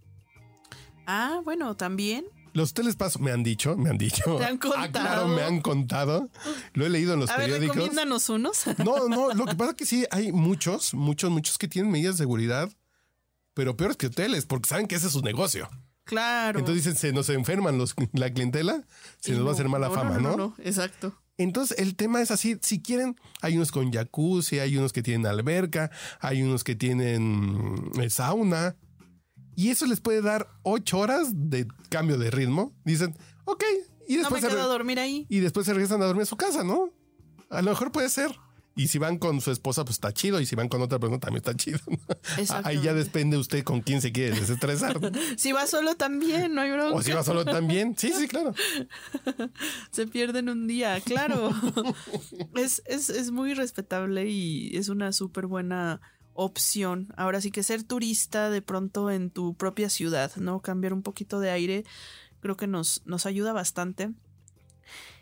Ah, 1.07 1.41
bueno, 1.45 1.77
también. 1.77 2.25
Los 2.53 2.71
hoteles 2.71 2.95
paso 2.95 3.19
me 3.19 3.33
han 3.33 3.43
dicho, 3.43 3.77
me 3.77 3.91
han 3.91 3.99
dicho. 3.99 4.37
Te 4.39 4.45
han 4.45 4.55
Ah, 4.55 4.59
claro, 4.61 4.83
contado. 4.93 5.29
me 5.29 5.43
han 5.43 5.61
contado. 5.61 6.31
Lo 6.75 6.87
he 6.87 6.89
leído 6.91 7.15
en 7.15 7.21
los 7.21 7.31
A 7.31 7.37
ver, 7.37 7.47
periódicos. 7.47 7.75
recomiéndanos 7.77 8.29
unos. 8.29 8.63
No, 8.85 9.09
no, 9.09 9.33
lo 9.35 9.45
que 9.47 9.57
pasa 9.57 9.71
es 9.73 9.77
que 9.77 9.87
sí, 9.87 10.07
hay 10.13 10.31
muchos, 10.31 10.95
muchos, 10.95 11.31
muchos 11.33 11.59
que 11.59 11.67
tienen 11.67 11.91
medidas 11.91 12.15
de 12.17 12.23
seguridad, 12.23 12.71
pero 13.55 13.77
peores 13.77 13.97
que 13.97 14.07
hoteles, 14.07 14.47
porque 14.47 14.69
saben 14.69 14.87
que 14.87 14.95
ese 14.95 15.09
es 15.09 15.13
su 15.13 15.23
negocio. 15.23 15.69
claro. 16.05 16.61
Entonces 16.61 16.85
dicen, 16.85 16.97
se 16.99 17.13
nos 17.13 17.29
enferman 17.29 17.77
los, 17.77 17.95
la 18.13 18.31
clientela, 18.33 18.85
se 19.19 19.33
Y 19.33 19.35
nos 19.37 19.47
va 19.47 19.51
a 19.51 19.55
hacer 19.55 19.69
mala 19.69 19.89
no, 19.89 19.95
fama, 19.95 20.19
¿no? 20.19 20.37
no, 20.37 20.55
exacto. 20.59 21.13
Entonces 21.37 21.77
el 21.81 21.97
tema 21.97 22.21
es 22.23 22.31
así, 22.31 22.57
si 22.63 22.81
quieren, 22.81 23.17
hay 23.43 23.57
unos 23.57 23.73
con 23.73 23.93
jacuzzi, 23.93 24.61
hay 24.61 24.77
unos 24.77 24.93
que 24.93 25.03
tienen 25.03 25.27
alberca, 25.27 25.91
hay 26.21 26.43
unos 26.45 26.63
que 26.63 26.77
tienen 26.77 27.91
eh, 28.01 28.09
sauna, 28.11 28.77
y 29.57 29.71
eso 29.71 29.87
les 29.87 30.01
puede 30.01 30.23
dar 30.23 30.49
ocho 30.63 30.99
horas 30.99 31.29
de 31.33 31.67
cambio 31.89 32.19
de 32.19 32.31
ritmo. 32.31 32.73
Dicen, 32.85 33.17
ok, 33.45 33.65
y 34.07 34.15
No 34.15 34.17
me 34.17 34.23
después, 34.23 34.43
se, 34.43 34.49
quedo 34.49 34.63
a 34.63 34.67
dormir 34.67 34.99
ahí. 34.99 35.27
y 35.29 35.41
después 35.41 35.67
se 35.67 35.73
regresan 35.73 36.03
a 36.03 36.07
dormir 36.07 36.23
a 36.23 36.27
su 36.27 36.37
casa, 36.37 36.65
¿no? 36.65 36.91
A 37.51 37.63
lo 37.63 37.71
mejor 37.71 37.93
puede 37.93 38.09
ser. 38.09 38.37
Y 38.77 38.89
si 38.89 38.99
van 38.99 39.19
con 39.19 39.41
su 39.41 39.53
esposa, 39.53 39.85
pues 39.85 39.95
está 39.97 40.13
chido. 40.13 40.41
Y 40.41 40.47
si 40.47 40.57
van 40.57 40.69
con 40.69 40.83
otra 40.83 40.99
persona, 40.99 41.21
también 41.21 41.39
está 41.39 41.55
chido. 41.55 41.79
¿no? 41.87 41.97
Ahí 42.65 42.81
ya 42.83 42.93
depende 42.93 43.37
usted 43.37 43.63
con 43.63 43.83
quién 43.83 44.01
se 44.01 44.11
quiere 44.11 44.39
desestresar. 44.39 45.01
¿no? 45.01 45.11
Si 45.37 45.53
va 45.53 45.67
solo 45.67 45.95
también, 45.95 46.55
no 46.55 46.61
hay 46.61 46.73
bronca. 46.73 46.97
O 46.97 47.03
si 47.03 47.13
va 47.13 47.23
solo 47.23 47.45
también. 47.45 47.97
Sí, 47.97 48.13
sí, 48.13 48.27
claro. 48.27 48.53
Se 49.93 50.09
pierden 50.09 50.49
un 50.49 50.67
día, 50.67 51.01
claro. 51.01 51.51
es, 52.57 52.83
es, 52.87 53.11
es 53.11 53.31
muy 53.31 53.55
respetable 53.55 54.29
y 54.29 54.77
es 54.77 54.89
una 54.89 55.13
súper 55.13 55.47
buena 55.47 56.01
opción. 56.35 57.13
Ahora 57.17 57.41
sí 57.41 57.51
que 57.51 57.63
ser 57.63 57.83
turista 57.83 58.51
de 58.51 58.63
pronto 58.63 59.11
en 59.11 59.31
tu 59.31 59.55
propia 59.55 59.89
ciudad, 59.89 60.35
¿no? 60.37 60.61
Cambiar 60.61 60.93
un 60.93 61.03
poquito 61.03 61.41
de 61.41 61.51
aire, 61.51 61.85
creo 62.41 62.57
que 62.57 62.67
nos, 62.67 63.03
nos 63.07 63.27
ayuda 63.27 63.53
bastante. 63.53 64.11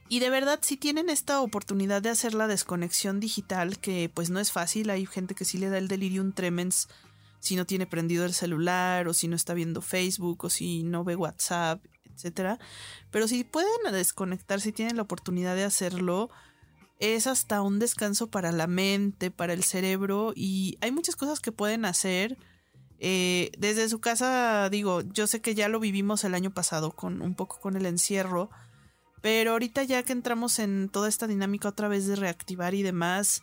Y 0.09 0.19
de 0.19 0.31
verdad, 0.31 0.59
si 0.63 0.77
tienen 0.77 1.09
esta 1.09 1.41
oportunidad 1.41 2.03
de 2.03 2.11
hacer 2.11 2.35
la 2.35 2.47
desconexión 2.47 3.21
digital, 3.21 3.79
que 3.79 4.11
pues 4.13 4.29
no 4.29 4.41
es 4.41 4.53
fácil, 4.53 4.91
hay 4.91 5.07
gente 5.07 5.35
que 5.35 5.45
sí 5.45 5.57
le 5.59 5.71
da 5.71 5.79
el 5.79 5.89
delirium 5.89 6.33
tremens 6.33 6.89
si 7.41 7.57
no 7.57 7.67
tiene 7.67 7.87
prendido 7.87 8.25
el 8.25 8.35
celular, 8.35 9.09
o 9.09 9.15
si 9.15 9.27
no 9.27 9.37
está 9.37 9.55
viendo 9.55 9.81
Facebook, 9.81 10.45
o 10.45 10.51
si 10.51 10.85
no 10.85 11.03
ve 11.03 11.17
WhatsApp, 11.17 11.85
etcétera. 12.15 12.59
Pero 13.11 13.27
si 13.27 13.43
pueden 13.43 13.71
desconectar, 13.91 14.61
si 14.61 14.71
tienen 14.71 14.97
la 14.97 15.03
oportunidad 15.03 15.57
de 15.57 15.65
hacerlo, 15.65 16.31
es 17.03 17.27
hasta 17.27 17.63
un 17.63 17.81
descanso 17.81 18.29
para 18.29 18.53
la 18.53 18.69
mente, 18.69 19.33
para 19.33 19.55
el 19.55 19.65
cerebro, 19.65 20.33
y 20.37 20.79
hay 20.81 20.93
muchas 20.93 21.17
cosas 21.17 21.41
que 21.41 21.51
pueden 21.51 21.85
hacer. 21.85 22.39
Eh, 23.01 23.51
desde 23.59 23.89
su 23.89 24.01
casa, 24.01 24.69
digo, 24.71 25.01
yo 25.01 25.27
sé 25.27 25.41
que 25.41 25.57
ya 25.57 25.69
lo 25.69 25.81
vivimos 25.81 26.23
el 26.23 26.33
año 26.33 26.55
pasado 26.55 26.93
con 26.93 27.21
un 27.21 27.35
poco 27.35 27.59
con 27.59 27.77
el 27.77 27.87
encierro, 27.87 28.51
pero 29.21 29.51
ahorita 29.51 29.83
ya 29.83 30.05
que 30.05 30.13
entramos 30.13 30.61
en 30.61 30.89
toda 30.89 31.09
esta 31.09 31.27
dinámica 31.27 31.69
otra 31.69 31.89
vez 31.89 32.07
de 32.07 32.15
reactivar 32.15 32.73
y 32.75 32.85
demás, 32.85 33.43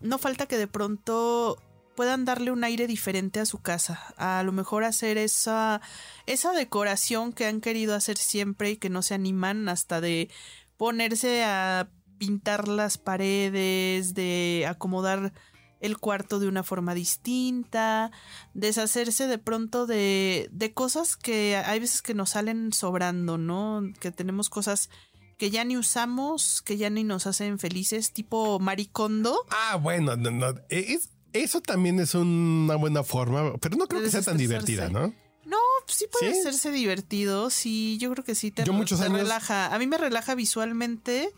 no 0.00 0.16
falta 0.16 0.46
que 0.46 0.56
de 0.56 0.66
pronto 0.66 1.62
puedan 1.96 2.24
darle 2.24 2.50
un 2.50 2.64
aire 2.64 2.86
diferente 2.86 3.40
a 3.40 3.46
su 3.46 3.58
casa. 3.58 4.14
A 4.16 4.42
lo 4.42 4.52
mejor 4.52 4.84
hacer 4.84 5.18
esa, 5.18 5.82
esa 6.24 6.52
decoración 6.54 7.34
que 7.34 7.44
han 7.44 7.60
querido 7.60 7.94
hacer 7.94 8.16
siempre 8.16 8.70
y 8.70 8.76
que 8.78 8.88
no 8.88 9.02
se 9.02 9.12
animan 9.12 9.68
hasta 9.68 10.00
de 10.00 10.30
ponerse 10.78 11.44
a 11.44 11.90
pintar 12.18 12.68
las 12.68 12.98
paredes, 12.98 14.14
de 14.14 14.66
acomodar 14.68 15.32
el 15.80 15.98
cuarto 15.98 16.38
de 16.38 16.48
una 16.48 16.62
forma 16.62 16.94
distinta, 16.94 18.10
deshacerse 18.54 19.26
de 19.26 19.38
pronto 19.38 19.86
de, 19.86 20.48
de 20.50 20.72
cosas 20.72 21.16
que 21.16 21.56
hay 21.56 21.80
veces 21.80 22.02
que 22.02 22.14
nos 22.14 22.30
salen 22.30 22.72
sobrando, 22.72 23.36
¿no? 23.38 23.82
Que 24.00 24.10
tenemos 24.10 24.48
cosas 24.48 24.88
que 25.36 25.50
ya 25.50 25.64
ni 25.64 25.76
usamos, 25.76 26.62
que 26.62 26.78
ya 26.78 26.88
ni 26.88 27.04
nos 27.04 27.26
hacen 27.26 27.58
felices, 27.58 28.12
tipo 28.12 28.58
maricondo. 28.58 29.38
Ah, 29.50 29.76
bueno, 29.76 30.16
no, 30.16 30.30
no, 30.30 30.54
es, 30.70 31.10
eso 31.34 31.60
también 31.60 32.00
es 32.00 32.14
una 32.14 32.76
buena 32.76 33.02
forma, 33.04 33.52
pero 33.60 33.76
no 33.76 33.86
creo 33.86 34.02
que 34.02 34.10
sea 34.10 34.22
tan 34.22 34.38
divertida. 34.38 34.88
¿no? 34.88 35.12
No, 35.44 35.58
sí 35.86 36.06
puede 36.10 36.32
¿Sí? 36.32 36.40
hacerse 36.40 36.70
divertido, 36.72 37.50
sí, 37.50 37.98
yo 37.98 38.10
creo 38.12 38.24
que 38.24 38.34
sí 38.34 38.50
te, 38.50 38.64
Yo 38.64 38.72
muchos 38.72 38.98
te 39.00 39.04
años- 39.06 39.20
relaja. 39.20 39.74
A 39.74 39.78
mí 39.78 39.86
me 39.86 39.98
relaja 39.98 40.34
visualmente 40.34 41.32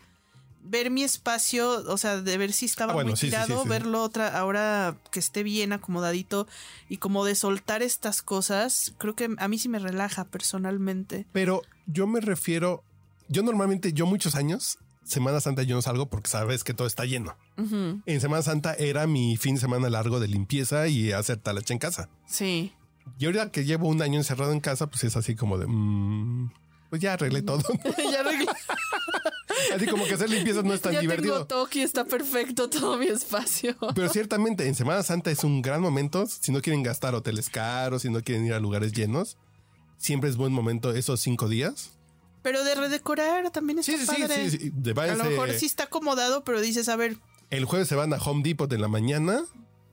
ver 0.61 0.91
mi 0.91 1.03
espacio, 1.03 1.83
o 1.87 1.97
sea, 1.97 2.21
de 2.21 2.37
ver 2.37 2.51
si 2.53 2.65
estaba 2.65 2.91
Ah, 2.91 2.95
bueno, 2.95 3.09
muy 3.11 3.17
sí, 3.17 3.27
sí, 3.29 3.35
sí, 3.35 3.43
tirado, 3.43 3.63
sí. 3.63 3.69
verlo 3.69 4.03
otra, 4.03 4.37
ahora 4.37 4.97
que 5.11 5.19
esté 5.19 5.43
bien 5.43 5.73
acomodadito 5.73 6.47
y 6.89 6.97
como 6.97 7.25
de 7.25 7.35
soltar 7.35 7.81
estas 7.81 8.21
cosas, 8.21 8.93
creo 8.97 9.15
que 9.15 9.29
a 9.37 9.47
mí 9.47 9.57
sí 9.57 9.69
me 9.69 9.79
relaja 9.79 10.25
personalmente. 10.25 11.25
Pero 11.31 11.61
yo 11.87 12.07
me 12.07 12.19
refiero, 12.21 12.83
yo 13.29 13.41
normalmente, 13.43 13.93
yo 13.93 14.05
muchos 14.05 14.35
años, 14.35 14.77
Semana 15.03 15.39
Santa 15.41 15.63
yo 15.63 15.75
no 15.75 15.81
salgo 15.81 16.07
porque 16.07 16.29
sabes 16.29 16.63
que 16.63 16.75
todo 16.75 16.85
está 16.85 17.03
lleno. 17.05 17.35
En 18.05 18.21
Semana 18.21 18.43
Santa 18.43 18.75
era 18.75 19.07
mi 19.07 19.37
fin 19.37 19.55
de 19.55 19.61
semana 19.61 19.89
largo 19.89 20.19
de 20.19 20.27
limpieza 20.27 20.87
y 20.87 21.11
hacer 21.13 21.37
talacha 21.37 21.73
en 21.73 21.79
casa. 21.79 22.09
Sí. 22.27 22.73
Y 23.17 23.25
ahorita 23.25 23.51
que 23.51 23.65
llevo 23.65 23.87
un 23.87 24.03
año 24.03 24.19
encerrado 24.19 24.51
en 24.51 24.59
casa, 24.59 24.85
pues 24.87 25.03
es 25.05 25.17
así 25.17 25.35
como 25.35 25.57
de, 25.57 25.65
mm, 25.67 26.51
pues 26.91 27.01
ya 27.01 27.13
arreglé 27.13 27.41
todo. 27.41 27.63
ya 28.11 28.19
arreglé. 28.19 28.45
Así 29.81 29.87
como 29.89 30.05
que 30.05 30.13
hacer 30.13 30.29
limpieza 30.29 30.61
no 30.61 30.73
es 30.73 30.81
tan 30.81 30.93
ya 30.93 31.01
divertido. 31.01 31.45
tengo 31.45 31.47
toque 31.63 31.83
está 31.83 32.05
perfecto 32.05 32.69
todo 32.69 32.97
mi 32.97 33.07
espacio. 33.07 33.75
Pero 33.95 34.09
ciertamente 34.09 34.67
en 34.67 34.75
Semana 34.75 35.03
Santa 35.03 35.31
es 35.31 35.43
un 35.43 35.61
gran 35.61 35.81
momento. 35.81 36.25
Si 36.27 36.51
no 36.51 36.61
quieren 36.61 36.83
gastar 36.83 37.15
hoteles 37.15 37.49
caros, 37.49 38.01
si 38.03 38.09
no 38.09 38.21
quieren 38.23 38.45
ir 38.45 38.53
a 38.53 38.59
lugares 38.59 38.91
llenos, 38.93 39.37
siempre 39.97 40.29
es 40.29 40.37
buen 40.37 40.53
momento 40.53 40.91
esos 40.93 41.19
cinco 41.19 41.47
días. 41.49 41.91
Pero 42.41 42.63
de 42.63 42.73
redecorar 42.75 43.51
también 43.51 43.79
está 43.79 43.91
Sí, 43.91 43.97
sí, 43.97 44.05
sí, 44.15 44.21
padre. 44.21 44.49
sí, 44.49 44.57
sí. 44.57 44.71
De 44.73 44.91
A 44.91 45.15
lo 45.15 45.23
mejor 45.25 45.51
sí 45.53 45.65
está 45.65 45.83
acomodado, 45.85 46.43
pero 46.43 46.61
dices, 46.61 46.87
a 46.89 46.95
ver, 46.95 47.17
El 47.49 47.65
jueves 47.65 47.87
se 47.87 47.95
van 47.95 48.13
a 48.13 48.17
Home 48.17 48.43
Depot 48.43 48.71
en 48.71 48.79
la 48.81 48.87
mañana 48.87 49.41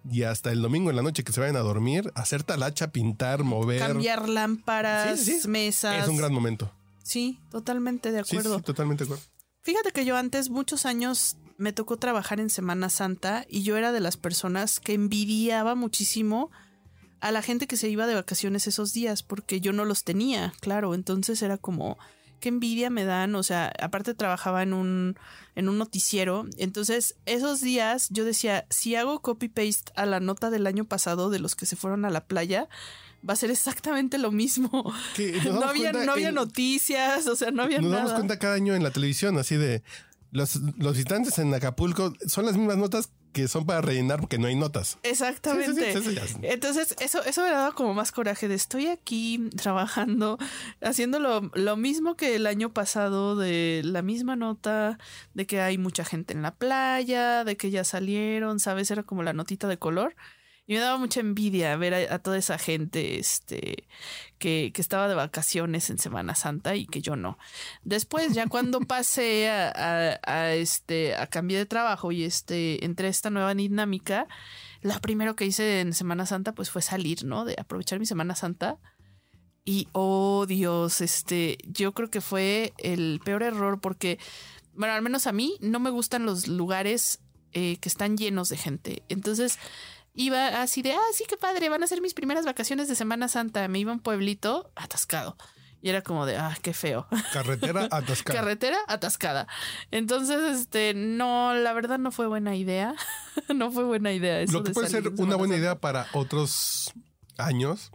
y 0.08 0.22
hasta 0.22 0.52
el 0.52 0.62
domingo 0.62 0.90
en 0.90 0.96
la 0.96 1.02
noche 1.02 1.24
que 1.24 1.32
se 1.32 1.40
vayan 1.40 1.56
a 1.56 1.60
dormir, 1.60 2.12
hacer 2.14 2.44
talacha, 2.44 2.92
pintar, 2.92 3.42
mover. 3.42 3.80
cambiar 3.80 4.28
lámparas, 4.28 5.18
Sí, 5.18 5.40
sí. 5.40 5.48
mesas. 5.48 6.04
Es 6.04 6.08
un 6.08 6.16
gran 6.18 6.32
momento. 6.32 6.70
Sí, 7.02 7.40
totalmente 7.50 8.12
de 8.12 8.22
Sí, 8.24 8.36
acuerdo. 8.36 8.58
sí, 8.58 8.62
totalmente 8.62 9.04
de 9.04 9.08
acuerdo. 9.14 9.24
Fíjate 9.66 9.90
que 9.90 10.04
yo 10.04 10.16
antes, 10.16 10.48
muchos 10.48 10.86
años, 10.86 11.38
me 11.58 11.72
tocó 11.72 11.96
trabajar 11.96 12.38
en 12.38 12.50
Semana 12.50 12.88
Santa 12.88 13.44
y 13.48 13.64
yo 13.64 13.76
era 13.76 13.90
de 13.90 13.98
las 13.98 14.16
personas 14.16 14.78
que 14.78 14.94
envidiaba 14.94 15.74
muchísimo 15.74 16.52
a 17.18 17.32
la 17.32 17.42
gente 17.42 17.66
que 17.66 17.76
se 17.76 17.88
iba 17.88 18.06
de 18.06 18.14
vacaciones 18.14 18.68
esos 18.68 18.92
días, 18.92 19.24
porque 19.24 19.60
yo 19.60 19.72
no 19.72 19.84
los 19.84 20.04
tenía, 20.04 20.52
claro. 20.60 20.94
Entonces 20.94 21.42
era 21.42 21.58
como, 21.58 21.98
qué 22.38 22.50
envidia 22.50 22.90
me 22.90 23.04
dan. 23.04 23.34
O 23.34 23.42
sea, 23.42 23.72
aparte 23.80 24.14
trabajaba 24.14 24.62
en 24.62 24.72
un, 24.72 25.18
en 25.56 25.68
un 25.68 25.78
noticiero. 25.78 26.46
Entonces, 26.58 27.16
esos 27.26 27.60
días 27.60 28.06
yo 28.10 28.24
decía, 28.24 28.66
si 28.70 28.94
hago 28.94 29.20
copy-paste 29.20 29.90
a 29.96 30.06
la 30.06 30.20
nota 30.20 30.50
del 30.50 30.68
año 30.68 30.84
pasado 30.84 31.28
de 31.28 31.40
los 31.40 31.56
que 31.56 31.66
se 31.66 31.74
fueron 31.74 32.04
a 32.04 32.10
la 32.10 32.24
playa, 32.24 32.68
va 33.28 33.32
a 33.32 33.36
ser 33.36 33.50
exactamente 33.50 34.18
lo 34.18 34.30
mismo. 34.32 34.70
Nos 35.44 35.44
No 35.54 35.64
había, 35.68 35.92
no 35.92 36.12
había 36.12 36.28
en- 36.30 36.34
noticias, 36.34 37.26
o 37.26 37.36
sea, 37.36 37.50
no 37.50 37.62
había 37.62 37.80
Nos 37.80 37.90
nada. 37.90 38.02
damos 38.04 38.14
cuenta 38.18 38.38
cada 38.38 38.54
año 38.54 38.74
en 38.74 38.82
la 38.82 38.90
televisión, 38.90 39.38
así 39.38 39.56
de 39.56 39.82
los, 40.32 40.56
los 40.78 40.92
visitantes 40.94 41.38
en 41.38 41.52
Acapulco 41.54 42.12
son 42.26 42.46
las 42.46 42.56
mismas 42.56 42.76
notas 42.76 43.10
que 43.32 43.48
son 43.48 43.66
para 43.66 43.82
rellenar 43.82 44.20
porque 44.20 44.38
no 44.38 44.46
hay 44.46 44.54
notas. 44.54 44.96
Exactamente. 45.02 45.92
Sí, 45.92 46.02
sí, 46.02 46.16
sí, 46.16 46.36
Entonces, 46.42 46.94
eso, 47.00 47.22
eso 47.22 47.42
me 47.42 47.50
daba 47.50 47.72
como 47.72 47.92
más 47.92 48.10
coraje 48.10 48.48
de 48.48 48.54
estoy 48.54 48.86
aquí 48.86 49.50
trabajando, 49.56 50.38
haciendo 50.80 51.18
lo, 51.18 51.50
lo 51.54 51.76
mismo 51.76 52.16
que 52.16 52.34
el 52.34 52.46
año 52.46 52.72
pasado, 52.72 53.36
de 53.36 53.82
la 53.84 54.00
misma 54.00 54.36
nota, 54.36 54.98
de 55.34 55.46
que 55.46 55.60
hay 55.60 55.76
mucha 55.76 56.02
gente 56.02 56.32
en 56.32 56.40
la 56.40 56.54
playa, 56.54 57.44
de 57.44 57.58
que 57.58 57.70
ya 57.70 57.84
salieron, 57.84 58.58
¿sabes? 58.58 58.90
Era 58.90 59.02
como 59.02 59.22
la 59.22 59.34
notita 59.34 59.68
de 59.68 59.78
color. 59.78 60.16
Y 60.68 60.74
me 60.74 60.80
daba 60.80 60.98
mucha 60.98 61.20
envidia 61.20 61.76
ver 61.76 61.94
a, 61.94 62.14
a 62.14 62.18
toda 62.18 62.36
esa 62.38 62.58
gente 62.58 63.18
este, 63.20 63.86
que, 64.38 64.72
que 64.74 64.80
estaba 64.80 65.06
de 65.06 65.14
vacaciones 65.14 65.90
en 65.90 65.98
Semana 65.98 66.34
Santa 66.34 66.74
y 66.74 66.86
que 66.86 67.00
yo 67.00 67.14
no. 67.14 67.38
Después, 67.84 68.34
ya 68.34 68.48
cuando 68.48 68.80
pasé 68.86 69.48
a, 69.48 69.68
a- 69.70 70.20
a, 70.24 70.54
este, 70.54 71.14
a 71.14 71.28
cambiar 71.28 71.60
de 71.60 71.66
trabajo 71.66 72.10
y 72.10 72.24
este, 72.24 72.84
entré 72.84 73.06
a 73.06 73.10
esta 73.10 73.30
nueva 73.30 73.54
dinámica, 73.54 74.26
la 74.82 74.98
primero 75.00 75.36
que 75.36 75.46
hice 75.46 75.80
en 75.80 75.92
Semana 75.94 76.26
Santa 76.26 76.52
pues 76.52 76.70
fue 76.70 76.82
salir, 76.82 77.24
¿no? 77.24 77.44
De 77.44 77.54
aprovechar 77.58 78.00
mi 78.00 78.06
Semana 78.06 78.34
Santa. 78.34 78.76
Y, 79.64 79.88
oh 79.92 80.46
Dios, 80.46 81.00
este, 81.00 81.58
yo 81.64 81.92
creo 81.92 82.08
que 82.10 82.20
fue 82.20 82.72
el 82.78 83.20
peor 83.24 83.42
error 83.42 83.80
porque, 83.80 84.18
bueno, 84.74 84.94
al 84.94 85.02
menos 85.02 85.26
a 85.26 85.32
mí 85.32 85.56
no 85.60 85.80
me 85.80 85.90
gustan 85.90 86.24
los 86.24 86.46
lugares 86.46 87.20
eh, 87.52 87.76
que 87.80 87.88
están 87.88 88.16
llenos 88.16 88.48
de 88.48 88.56
gente. 88.56 89.02
Entonces 89.08 89.58
iba 90.16 90.62
así 90.62 90.82
de, 90.82 90.92
ah, 90.92 91.00
sí, 91.12 91.24
qué 91.28 91.36
padre, 91.36 91.68
van 91.68 91.82
a 91.82 91.86
ser 91.86 92.00
mis 92.00 92.14
primeras 92.14 92.44
vacaciones 92.44 92.88
de 92.88 92.94
Semana 92.94 93.28
Santa. 93.28 93.68
Me 93.68 93.78
iba 93.78 93.92
a 93.92 93.94
un 93.94 94.00
pueblito 94.00 94.72
atascado. 94.74 95.36
Y 95.82 95.90
era 95.90 96.02
como 96.02 96.26
de, 96.26 96.36
ah, 96.36 96.56
qué 96.62 96.72
feo. 96.72 97.06
Carretera 97.32 97.84
atascada. 97.92 98.40
Carretera 98.40 98.78
atascada. 98.88 99.46
Entonces, 99.90 100.58
este, 100.58 100.94
no, 100.94 101.54
la 101.54 101.72
verdad 101.74 101.98
no 101.98 102.10
fue 102.10 102.26
buena 102.26 102.56
idea. 102.56 102.94
no 103.54 103.70
fue 103.70 103.84
buena 103.84 104.12
idea. 104.12 104.40
Eso 104.40 104.54
Lo 104.54 104.62
que 104.64 104.70
de 104.70 104.74
puede 104.74 104.88
ser 104.88 105.08
una 105.08 105.36
buena 105.36 105.54
Santa. 105.54 105.56
idea 105.58 105.78
para 105.78 106.08
otros 106.14 106.92
años 107.36 107.92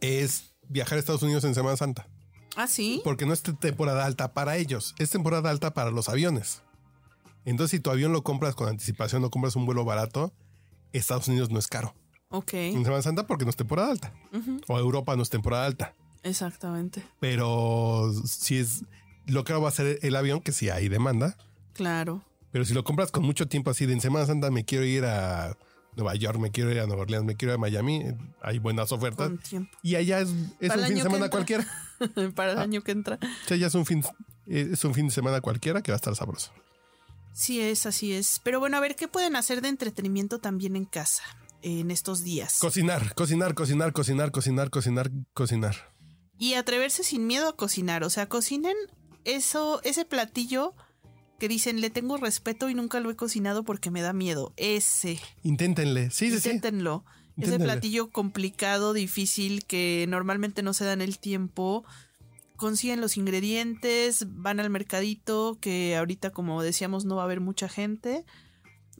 es 0.00 0.54
viajar 0.68 0.96
a 0.96 1.00
Estados 1.00 1.22
Unidos 1.22 1.44
en 1.44 1.54
Semana 1.54 1.76
Santa. 1.76 2.08
Ah, 2.56 2.66
sí. 2.66 3.00
Porque 3.04 3.26
no 3.26 3.32
es 3.32 3.42
temporada 3.42 4.04
alta 4.04 4.32
para 4.32 4.56
ellos, 4.56 4.94
es 4.98 5.10
temporada 5.10 5.50
alta 5.50 5.74
para 5.74 5.90
los 5.90 6.08
aviones. 6.08 6.62
Entonces, 7.44 7.70
si 7.70 7.80
tu 7.80 7.90
avión 7.90 8.12
lo 8.12 8.22
compras 8.24 8.54
con 8.54 8.68
anticipación 8.68 9.24
o 9.24 9.30
compras 9.30 9.54
un 9.54 9.64
vuelo 9.64 9.84
barato, 9.84 10.34
Estados 10.92 11.28
Unidos 11.28 11.50
no 11.50 11.58
es 11.58 11.66
caro 11.68 11.94
Ok. 12.30 12.54
en 12.54 12.84
Semana 12.84 13.02
Santa 13.02 13.26
porque 13.26 13.44
no 13.44 13.50
es 13.50 13.56
temporada 13.56 13.90
alta. 13.90 14.12
O 14.68 14.78
Europa 14.78 15.16
no 15.16 15.22
es 15.22 15.30
temporada 15.30 15.64
alta. 15.66 15.94
Exactamente. 16.22 17.02
Pero 17.20 18.12
si 18.26 18.58
es 18.58 18.84
lo 19.26 19.44
que 19.44 19.52
va 19.54 19.68
a 19.68 19.72
ser 19.72 19.98
el 20.02 20.16
avión, 20.16 20.40
que 20.40 20.52
si 20.52 20.68
hay 20.70 20.88
demanda. 20.88 21.36
Claro. 21.74 22.24
Pero 22.50 22.64
si 22.64 22.74
lo 22.74 22.82
compras 22.84 23.10
con 23.10 23.24
mucho 23.24 23.46
tiempo 23.48 23.70
así 23.70 23.86
de 23.86 23.92
en 23.92 24.00
Semana 24.00 24.26
Santa 24.26 24.50
me 24.50 24.64
quiero 24.64 24.84
ir 24.84 25.04
a 25.04 25.56
Nueva 25.96 26.14
York, 26.14 26.38
me 26.38 26.50
quiero 26.50 26.70
ir 26.70 26.80
a 26.80 26.86
Nueva 26.86 27.02
Orleans, 27.02 27.24
me 27.24 27.34
quiero 27.36 27.52
ir 27.52 27.56
a 27.56 27.58
Miami, 27.60 27.96
eh, 27.96 28.16
hay 28.42 28.58
buenas 28.58 28.92
ofertas. 28.92 29.30
Y 29.82 29.96
allá 29.96 30.20
es, 30.20 30.28
es 30.60 30.70
un 30.74 30.84
fin 30.84 30.94
de 30.96 31.02
semana 31.02 31.28
cualquiera. 31.30 31.66
Para 32.34 32.50
Ah. 32.50 32.54
el 32.54 32.58
año 32.60 32.82
que 32.82 32.92
entra. 32.92 33.18
O 33.22 33.48
sea, 33.48 33.56
ya 33.56 33.66
es 33.66 33.74
un 33.74 33.84
fin, 33.84 34.04
es 34.46 34.84
un 34.84 34.94
fin 34.94 35.06
de 35.08 35.12
semana 35.12 35.40
cualquiera 35.40 35.82
que 35.82 35.90
va 35.92 35.96
a 35.96 35.98
estar 35.98 36.14
sabroso. 36.14 36.52
Sí 37.38 37.60
es, 37.60 37.86
así 37.86 38.12
es. 38.12 38.40
Pero 38.42 38.58
bueno, 38.58 38.76
a 38.76 38.80
ver, 38.80 38.96
¿qué 38.96 39.06
pueden 39.06 39.36
hacer 39.36 39.62
de 39.62 39.68
entretenimiento 39.68 40.40
también 40.40 40.74
en 40.74 40.84
casa 40.86 41.22
en 41.62 41.92
estos 41.92 42.24
días? 42.24 42.58
Cocinar, 42.58 43.14
cocinar, 43.14 43.54
cocinar, 43.54 43.92
cocinar, 43.92 44.32
cocinar, 44.32 44.70
cocinar, 44.70 45.10
cocinar. 45.34 45.76
y 46.36 46.54
atreverse 46.54 47.04
sin 47.04 47.28
miedo 47.28 47.48
a 47.48 47.54
cocinar. 47.56 48.02
O 48.02 48.10
sea, 48.10 48.28
cocinen 48.28 48.74
eso, 49.24 49.80
ese 49.84 50.04
platillo 50.04 50.74
que 51.38 51.46
dicen 51.46 51.80
le 51.80 51.90
tengo 51.90 52.16
respeto 52.16 52.68
y 52.70 52.74
nunca 52.74 52.98
lo 52.98 53.08
he 53.08 53.14
cocinado 53.14 53.62
porque 53.62 53.92
me 53.92 54.02
da 54.02 54.12
miedo. 54.12 54.52
Ese. 54.56 55.20
Inténtenle. 55.44 56.10
Sí, 56.10 56.30
sí, 56.32 56.40
sí. 56.40 56.48
Inténtenlo. 56.48 57.04
Ese 57.36 57.46
Inténtenle. 57.46 57.64
platillo 57.66 58.10
complicado, 58.10 58.92
difícil, 58.94 59.64
que 59.64 60.06
normalmente 60.08 60.64
no 60.64 60.72
se 60.74 60.84
da 60.84 60.92
en 60.92 61.02
el 61.02 61.20
tiempo. 61.20 61.84
Consiguen 62.58 63.00
los 63.00 63.16
ingredientes, 63.16 64.26
van 64.28 64.60
al 64.60 64.68
mercadito, 64.68 65.56
que 65.60 65.96
ahorita, 65.96 66.30
como 66.30 66.60
decíamos, 66.62 67.04
no 67.04 67.16
va 67.16 67.22
a 67.22 67.24
haber 67.24 67.40
mucha 67.40 67.68
gente. 67.68 68.26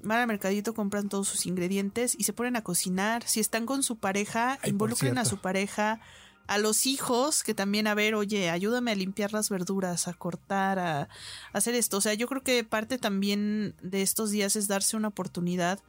Van 0.02 0.20
al 0.20 0.28
mercadito, 0.28 0.74
compran 0.74 1.08
todos 1.08 1.26
sus 1.28 1.44
ingredientes 1.44 2.14
y 2.16 2.22
se 2.22 2.32
ponen 2.32 2.54
a 2.54 2.62
cocinar. 2.62 3.24
Si 3.26 3.40
están 3.40 3.66
con 3.66 3.82
su 3.82 3.98
pareja, 3.98 4.58
Ay, 4.62 4.70
involucren 4.70 5.18
a 5.18 5.24
su 5.24 5.38
pareja, 5.38 6.00
a 6.46 6.56
los 6.58 6.86
hijos, 6.86 7.42
que 7.42 7.52
también, 7.52 7.88
a 7.88 7.94
ver, 7.94 8.14
oye, 8.14 8.48
ayúdame 8.48 8.92
a 8.92 8.94
limpiar 8.94 9.32
las 9.32 9.50
verduras, 9.50 10.06
a 10.06 10.14
cortar, 10.14 10.78
a, 10.78 11.00
a 11.02 11.08
hacer 11.52 11.74
esto. 11.74 11.96
O 11.96 12.00
sea, 12.00 12.14
yo 12.14 12.28
creo 12.28 12.42
que 12.44 12.62
parte 12.62 12.96
también 12.96 13.74
de 13.82 14.02
estos 14.02 14.30
días 14.30 14.54
es 14.54 14.68
darse 14.68 14.96
una 14.96 15.08
oportunidad 15.08 15.80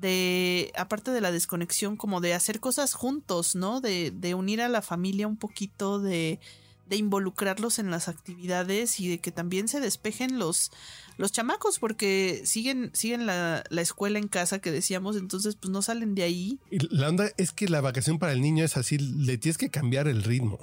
de, 0.00 0.72
aparte 0.76 1.10
de 1.10 1.20
la 1.20 1.32
desconexión, 1.32 1.96
como 1.96 2.20
de 2.20 2.34
hacer 2.34 2.60
cosas 2.60 2.94
juntos, 2.94 3.56
¿no? 3.56 3.80
De, 3.80 4.10
de 4.10 4.34
unir 4.34 4.62
a 4.62 4.68
la 4.68 4.82
familia 4.82 5.26
un 5.26 5.36
poquito, 5.36 5.98
de, 5.98 6.40
de 6.90 6.96
involucrarlos 6.96 7.78
en 7.78 7.90
las 7.90 8.08
actividades 8.08 9.00
y 9.00 9.08
de 9.08 9.18
que 9.20 9.30
también 9.32 9.68
se 9.68 9.80
despejen 9.80 10.38
los, 10.38 10.70
los 11.16 11.32
chamacos, 11.32 11.78
porque 11.78 12.42
siguen, 12.44 12.90
siguen 12.92 13.24
la, 13.24 13.64
la 13.70 13.80
escuela 13.80 14.18
en 14.18 14.28
casa 14.28 14.58
que 14.58 14.70
decíamos, 14.70 15.16
entonces 15.16 15.56
pues 15.56 15.70
no 15.70 15.80
salen 15.80 16.14
de 16.14 16.24
ahí. 16.24 16.58
Y 16.70 16.94
la 16.94 17.08
onda 17.08 17.30
es 17.38 17.52
que 17.52 17.68
la 17.68 17.80
vacación 17.80 18.18
para 18.18 18.32
el 18.32 18.42
niño 18.42 18.64
es 18.64 18.76
así, 18.76 18.98
le 18.98 19.38
tienes 19.38 19.56
que 19.56 19.70
cambiar 19.70 20.08
el 20.08 20.22
ritmo. 20.24 20.58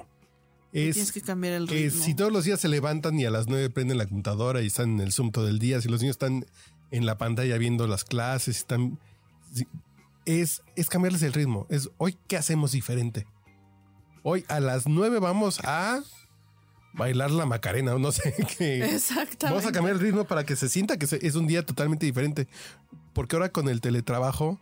Es, 0.73 0.95
Tienes 0.95 1.13
que 1.13 1.21
cambiar 1.21 1.53
el 1.53 1.63
es 1.63 1.93
ritmo. 1.93 2.03
si 2.03 2.13
todos 2.13 2.31
los 2.31 2.43
días 2.43 2.59
se 2.59 2.67
levantan 2.67 3.17
y 3.17 3.25
a 3.25 3.31
las 3.31 3.47
nueve 3.47 3.69
prenden 3.69 3.97
la 3.97 4.05
computadora 4.05 4.61
y 4.61 4.67
están 4.67 4.95
en 4.95 4.99
el 4.99 5.13
Zoom 5.13 5.31
todo 5.31 5.47
el 5.47 5.59
día, 5.59 5.81
si 5.81 5.87
los 5.87 6.01
niños 6.01 6.15
están 6.15 6.45
en 6.91 7.05
la 7.05 7.17
pantalla 7.17 7.57
viendo 7.57 7.87
las 7.87 8.03
clases, 8.03 8.57
están 8.57 8.99
es, 10.25 10.61
es 10.75 10.89
cambiarles 10.89 11.23
el 11.23 11.31
ritmo. 11.31 11.65
Es 11.69 11.89
hoy 11.97 12.17
qué 12.27 12.35
hacemos 12.35 12.73
diferente. 12.73 13.25
Hoy 14.23 14.43
a 14.49 14.59
las 14.59 14.87
nueve 14.87 15.19
vamos 15.19 15.61
a 15.63 16.03
bailar 16.93 17.31
la 17.31 17.45
Macarena, 17.45 17.97
no 17.97 18.11
sé 18.11 18.33
qué. 18.57 18.83
Exactamente. 18.95 19.45
Vamos 19.45 19.65
a 19.65 19.71
cambiar 19.71 19.95
el 19.95 20.01
ritmo 20.01 20.25
para 20.25 20.45
que 20.45 20.55
se 20.55 20.69
sienta 20.69 20.97
que 20.97 21.05
es 21.21 21.35
un 21.35 21.47
día 21.47 21.65
totalmente 21.65 22.05
diferente. 22.05 22.47
Porque 23.13 23.35
ahora 23.35 23.49
con 23.49 23.67
el 23.69 23.81
teletrabajo, 23.81 24.59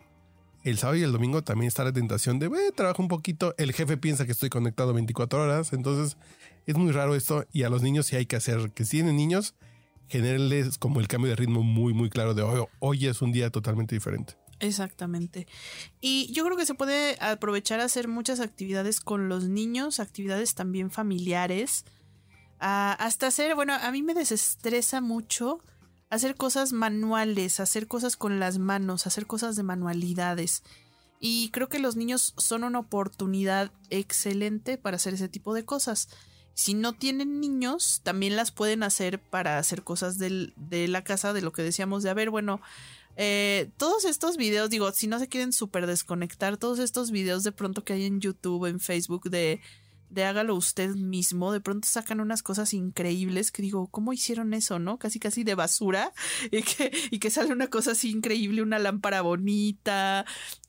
el 0.64 0.78
sábado 0.78 0.98
y 0.98 1.04
el 1.04 1.12
domingo 1.12 1.44
también 1.44 1.68
está 1.68 1.84
la 1.84 1.94
tentación 1.94 2.40
de, 2.40 2.48
"Eh, 2.48 2.72
trabajo 2.76 3.02
un 3.02 3.08
poquito. 3.08 3.54
El 3.58 3.72
jefe 3.74 3.98
piensa 3.98 4.26
que 4.26 4.32
estoy 4.32 4.50
conectado 4.50 4.94
24 4.94 5.42
horas. 5.44 5.74
Entonces 5.74 6.18
es 6.66 6.76
muy 6.76 6.92
raro 6.92 7.16
esto. 7.16 7.46
Y 7.54 7.64
a 7.64 7.70
los 7.70 7.82
niños 7.84 8.08
sí 8.08 8.16
hay 8.16 8.26
que 8.26 8.36
hacer, 8.36 8.72
que 8.72 8.84
si 8.86 8.92
tienen 8.98 9.16
niños, 9.18 9.54
generarles 10.08 10.78
como 10.78 11.00
el 11.00 11.08
cambio 11.08 11.30
de 11.30 11.36
ritmo 11.36 11.64
muy, 11.64 11.94
muy 11.94 12.10
claro 12.10 12.34
de 12.34 12.42
hoy, 12.44 12.64
hoy 12.80 13.08
es 13.08 13.22
un 13.22 13.32
día 13.32 13.50
totalmente 13.50 13.96
diferente. 13.96 14.36
Exactamente. 14.60 15.48
Y 16.00 16.32
yo 16.32 16.46
creo 16.46 16.56
que 16.58 16.66
se 16.66 16.76
puede 16.76 17.18
aprovechar 17.20 17.80
a 17.80 17.84
hacer 17.86 18.08
muchas 18.08 18.40
actividades 18.40 19.00
con 19.02 19.28
los 19.30 19.46
niños, 19.50 20.00
actividades 20.00 20.56
también 20.56 20.92
familiares. 20.92 21.86
Hasta 22.68 23.28
hacer, 23.28 23.54
bueno, 23.54 23.76
a 23.76 23.92
mí 23.92 24.02
me 24.02 24.16
desestresa 24.16 25.00
mucho 25.00 25.60
hacer 26.10 26.36
cosas 26.36 26.74
manuales, 26.74 27.60
hacer 27.60 27.88
cosas 27.88 28.16
con 28.16 28.40
las 28.40 28.58
manos, 28.58 29.06
hacer 29.06 29.28
cosas 29.28 29.56
de 29.56 29.62
manualidades. 29.62 30.64
Y 31.20 31.50
creo 31.50 31.70
que 31.70 31.78
los 31.78 31.96
niños 31.96 32.34
son 32.38 32.64
una 32.64 32.80
oportunidad 32.80 33.72
excelente 33.92 34.80
para 34.80 34.96
hacer 34.96 35.14
ese 35.14 35.30
tipo 35.30 35.54
de 35.54 35.64
cosas. 35.64 36.10
Si 36.56 36.74
no 36.74 36.94
tienen 36.94 37.40
niños, 37.40 38.02
también 38.04 38.36
las 38.36 38.50
pueden 38.50 38.82
hacer 38.82 39.20
para 39.20 39.60
hacer 39.60 39.84
cosas 39.84 40.18
del- 40.18 40.52
de 40.56 40.88
la 40.88 41.04
casa, 41.04 41.34
de 41.34 41.44
lo 41.44 41.52
que 41.52 41.62
decíamos 41.62 42.02
de, 42.02 42.10
a 42.10 42.16
ver, 42.16 42.32
bueno, 42.32 42.62
eh, 43.16 43.70
todos 43.78 44.06
estos 44.06 44.38
videos, 44.38 44.72
digo, 44.72 44.92
si 44.92 45.06
no 45.06 45.20
se 45.20 45.28
quieren 45.28 45.54
súper 45.54 45.86
desconectar, 45.86 46.58
todos 46.58 46.80
estos 46.80 47.12
videos 47.12 47.44
de 47.44 47.52
pronto 47.52 47.84
que 47.84 47.94
hay 47.94 48.06
en 48.06 48.22
YouTube, 48.22 48.66
en 48.66 48.80
Facebook, 48.80 49.30
de, 49.30 49.62
de 50.10 50.24
hágalo 50.24 50.56
usted 50.56 50.96
mismo, 50.96 51.52
de 51.52 51.62
pronto 51.62 51.88
sacan 51.88 52.20
unas 52.20 52.44
cosas 52.44 52.74
increíbles 52.74 53.52
que 53.52 53.62
digo, 53.62 53.88
¿cómo 53.88 54.14
hicieron 54.14 54.54
eso, 54.54 54.80
no? 54.80 54.98
Casi, 54.98 55.20
casi 55.20 55.44
de 55.44 55.56
basura 55.56 56.14
y 56.52 56.62
que, 56.64 56.92
y 57.12 57.20
que 57.20 57.30
sale 57.30 57.52
una 57.52 57.68
cosa 57.68 57.92
así 57.92 58.12
increíble, 58.12 58.62
una 58.62 58.80
lámpara 58.80 59.22
bonita, 59.22 60.26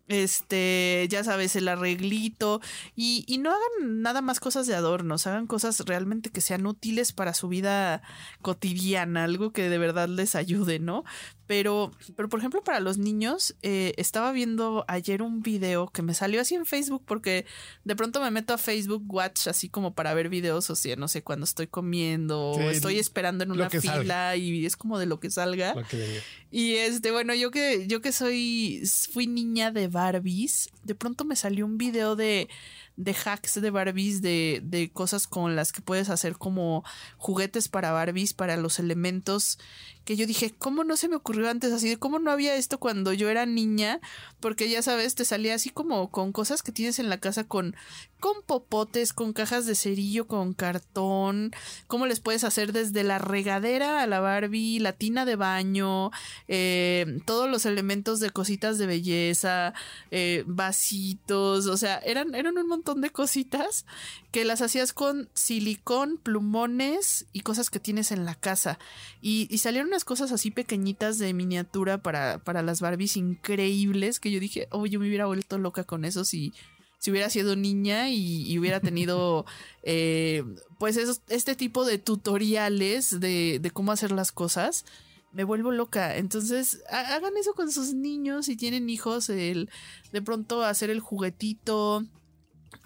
este, 0.09 1.07
ya 1.11 1.25
sabes, 1.25 1.57
el 1.57 1.69
arreglito 1.69 2.61
y, 2.95 3.25
y 3.27 3.39
no 3.39 3.51
hagan 3.51 4.03
nada 4.03 4.23
más 4.23 4.41
cosas 4.41 4.67
de 4.67 4.75
adornos, 4.75 5.27
hagan 5.27 5.47
cosas 5.47 5.81
realmente 5.81 6.31
que 6.31 6.41
sean 6.41 6.67
útiles 6.67 7.13
para 7.13 7.35
su 7.35 7.49
vida 7.49 8.03
cotidiana, 8.43 9.25
algo 9.25 9.53
que 9.53 9.69
de 9.69 9.79
verdad 9.79 10.09
les 10.09 10.35
ayude, 10.35 10.79
¿no? 10.79 11.05
Pero, 11.47 11.93
pero 12.17 12.29
por 12.29 12.41
ejemplo, 12.41 12.63
para 12.63 12.81
los 12.81 12.99
niños, 12.99 13.55
eh, 13.63 13.95
estaba 13.97 14.33
viendo 14.33 14.85
ayer 14.89 15.23
un 15.23 15.43
video 15.43 15.89
que 15.89 16.03
me 16.03 16.15
salió 16.15 16.41
así 16.41 16.55
en 16.55 16.67
Facebook 16.67 17.03
porque 17.07 17.47
de 17.85 17.97
pronto 17.97 18.21
me 18.21 18.31
meto 18.31 18.53
a 18.53 18.59
Facebook 18.59 19.05
Watch 19.07 19.47
así 19.47 19.69
como 19.69 19.95
para 19.95 20.13
ver 20.15 20.29
videos, 20.29 20.69
o 20.71 20.77
sea, 20.77 20.97
no 20.97 21.09
sé, 21.09 21.23
cuando 21.23 21.45
estoy 21.45 21.69
comiendo 21.69 22.51
o 22.51 22.71
estoy 22.71 22.99
esperando 22.99 23.45
en 23.45 23.53
una 23.53 23.71
fila 23.71 23.95
salga. 23.95 24.37
y 24.37 24.67
es 24.67 24.77
como 24.77 24.99
de 24.99 25.07
lo 25.07 25.21
que 25.21 25.31
salga. 25.31 25.75
Lo 25.75 25.85
que 25.85 25.97
venga. 25.97 26.21
Y 26.51 26.75
este, 26.75 27.11
bueno, 27.11 27.35
yo 27.35 27.51
que, 27.51 27.87
yo 27.87 28.01
que 28.01 28.13
soy, 28.13 28.83
fui 29.13 29.27
niña 29.27 29.71
de 29.71 29.89
Barbies, 29.89 30.71
de 30.85 30.95
pronto 30.95 31.25
me 31.25 31.37
salió 31.37 31.67
un 31.67 31.77
video 31.77 32.17
de, 32.17 32.49
de 32.97 33.15
hacks 33.15 33.61
de 33.61 33.71
Barbies, 33.71 34.23
de, 34.23 34.61
de 34.65 34.91
cosas 34.91 35.27
con 35.27 35.57
las 35.57 35.73
que 35.73 35.83
puedes 35.83 36.09
hacer 36.09 36.37
como 36.37 36.85
juguetes 37.19 37.69
para 37.69 37.93
Barbies, 37.93 38.33
para 38.33 38.57
los 38.57 38.79
elementos, 38.79 39.59
que 40.07 40.17
yo 40.17 40.27
dije, 40.27 40.55
¿cómo 40.57 40.85
no 40.85 40.97
se 40.97 41.09
me 41.09 41.17
ocurrió 41.17 41.51
antes 41.51 41.73
así? 41.73 41.97
¿Cómo 41.97 42.21
no 42.21 42.31
había 42.31 42.55
esto 42.55 42.79
cuando 42.79 43.13
yo 43.13 43.29
era 43.29 43.45
niña? 43.45 44.01
Porque 44.39 44.71
ya 44.71 44.81
sabes, 44.81 45.17
te 45.17 45.25
salía 45.25 45.55
así 45.57 45.71
como 45.71 46.13
con 46.13 46.31
cosas 46.31 46.63
que 46.63 46.71
tienes 46.71 47.01
en 47.01 47.09
la 47.09 47.19
casa 47.19 47.43
con, 47.43 47.75
con 48.21 48.35
popotes, 48.47 49.13
con 49.13 49.33
cajas 49.33 49.67
de 49.67 49.75
cerillo, 49.75 50.29
con 50.29 50.55
cartón, 50.55 51.53
cómo 51.89 52.07
les 52.07 52.21
puedes 52.21 52.45
hacer 52.45 52.73
desde 52.73 53.03
la 53.03 53.19
regadera 53.19 54.01
a 54.01 54.07
la 54.07 54.21
Barbie, 54.21 54.79
la 54.79 54.93
tina 54.93 55.25
de 55.25 55.35
baño, 55.35 56.13
eh, 56.47 57.19
todos 57.25 57.51
los 57.51 57.67
elementos 57.67 58.21
de 58.21 58.31
cositas 58.31 58.79
de 58.79 58.87
belleza, 58.87 59.75
eh, 60.13 60.45
vasitos, 60.47 61.67
o 61.67 61.77
sea, 61.77 61.99
eran, 61.99 62.37
eran 62.37 62.57
un 62.57 62.69
montón 62.69 62.86
de 62.95 63.11
cositas 63.11 63.85
que 64.31 64.45
las 64.45 64.63
hacías 64.63 64.93
con 64.93 65.29
silicón, 65.35 66.19
plumones 66.19 67.27
y 67.33 67.41
cosas 67.41 67.71
que 67.71 67.81
tienes 67.81 68.13
en 68.13 68.25
la 68.25 68.35
casa. 68.35 68.79
Y, 69.21 69.57
salieron 69.59 69.89
unas 69.89 70.05
cosas 70.05 70.33
así 70.33 70.51
pequeñitas 70.51 71.19
de 71.19 71.35
miniatura 71.35 71.99
para, 71.99 72.39
para 72.39 72.63
las 72.63 72.81
Barbies 72.81 73.17
increíbles 73.17 74.21
que 74.21 74.31
yo 74.31 74.41
dije, 74.41 74.69
oh, 74.71 74.87
yo 74.87 75.01
me 75.01 75.09
hubiera 75.09 75.27
vuelto 75.27 75.59
loca 75.59 75.85
con 75.85 76.05
eso 76.05 76.25
si, 76.25 76.53
si 76.99 77.11
hubiera 77.11 77.31
sido 77.31 77.57
niña 77.57 78.11
y, 78.11 78.59
hubiera 78.59 78.81
tenido 78.81 79.45
eh, 79.83 80.45
pues 80.79 80.97
este 81.29 81.55
tipo 81.57 81.85
de 81.85 81.99
tutoriales 81.99 83.21
de, 83.21 83.59
de 83.61 83.71
cómo 83.71 83.93
hacer 83.93 84.13
las 84.13 84.33
cosas. 84.33 84.85
Me 85.33 85.45
vuelvo 85.45 85.71
loca. 85.71 86.17
Entonces, 86.17 86.83
ha- 86.91 87.15
hagan 87.15 87.37
eso 87.37 87.53
con 87.53 87.71
sus 87.71 87.93
niños. 87.93 88.47
Si 88.47 88.57
tienen 88.57 88.89
hijos, 88.89 89.29
el 89.29 89.69
de 90.13 90.23
pronto 90.23 90.63
hacer 90.65 90.89
el 90.89 91.01
juguetito, 91.01 92.07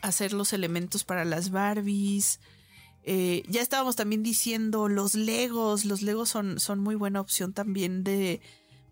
hacer 0.03 0.33
los 0.33 0.53
elementos 0.53 1.05
para 1.05 1.25
las 1.25 1.51
Barbies. 1.51 2.41
Eh, 3.03 3.43
ya 3.49 3.63
estábamos 3.63 3.97
también 3.97 4.23
diciendo 4.23 4.89
los 4.89 5.15
Legos. 5.15 5.85
Los 5.85 6.03
Legos 6.03 6.29
son, 6.29 6.61
son 6.61 6.79
muy 6.81 6.95
buena 6.95 7.21
opción 7.21 7.53
también 7.53 8.05
de 8.05 8.41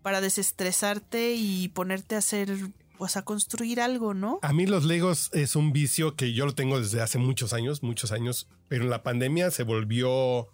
para 0.01 0.21
desestresarte 0.21 1.35
y 1.35 1.67
ponerte 1.69 2.15
a 2.15 2.19
hacer, 2.19 2.57
pues 2.97 3.17
a 3.17 3.23
construir 3.23 3.81
algo, 3.81 4.13
¿no? 4.13 4.39
A 4.41 4.53
mí 4.53 4.65
los 4.65 4.85
Legos 4.85 5.29
es 5.33 5.55
un 5.55 5.73
vicio 5.73 6.15
que 6.15 6.33
yo 6.33 6.45
lo 6.45 6.55
tengo 6.55 6.79
desde 6.79 7.01
hace 7.01 7.17
muchos 7.17 7.53
años, 7.53 7.83
muchos 7.83 8.11
años, 8.11 8.47
pero 8.67 8.83
en 8.83 8.89
la 8.89 9.03
pandemia 9.03 9.51
se 9.51 9.63
volvió... 9.63 10.47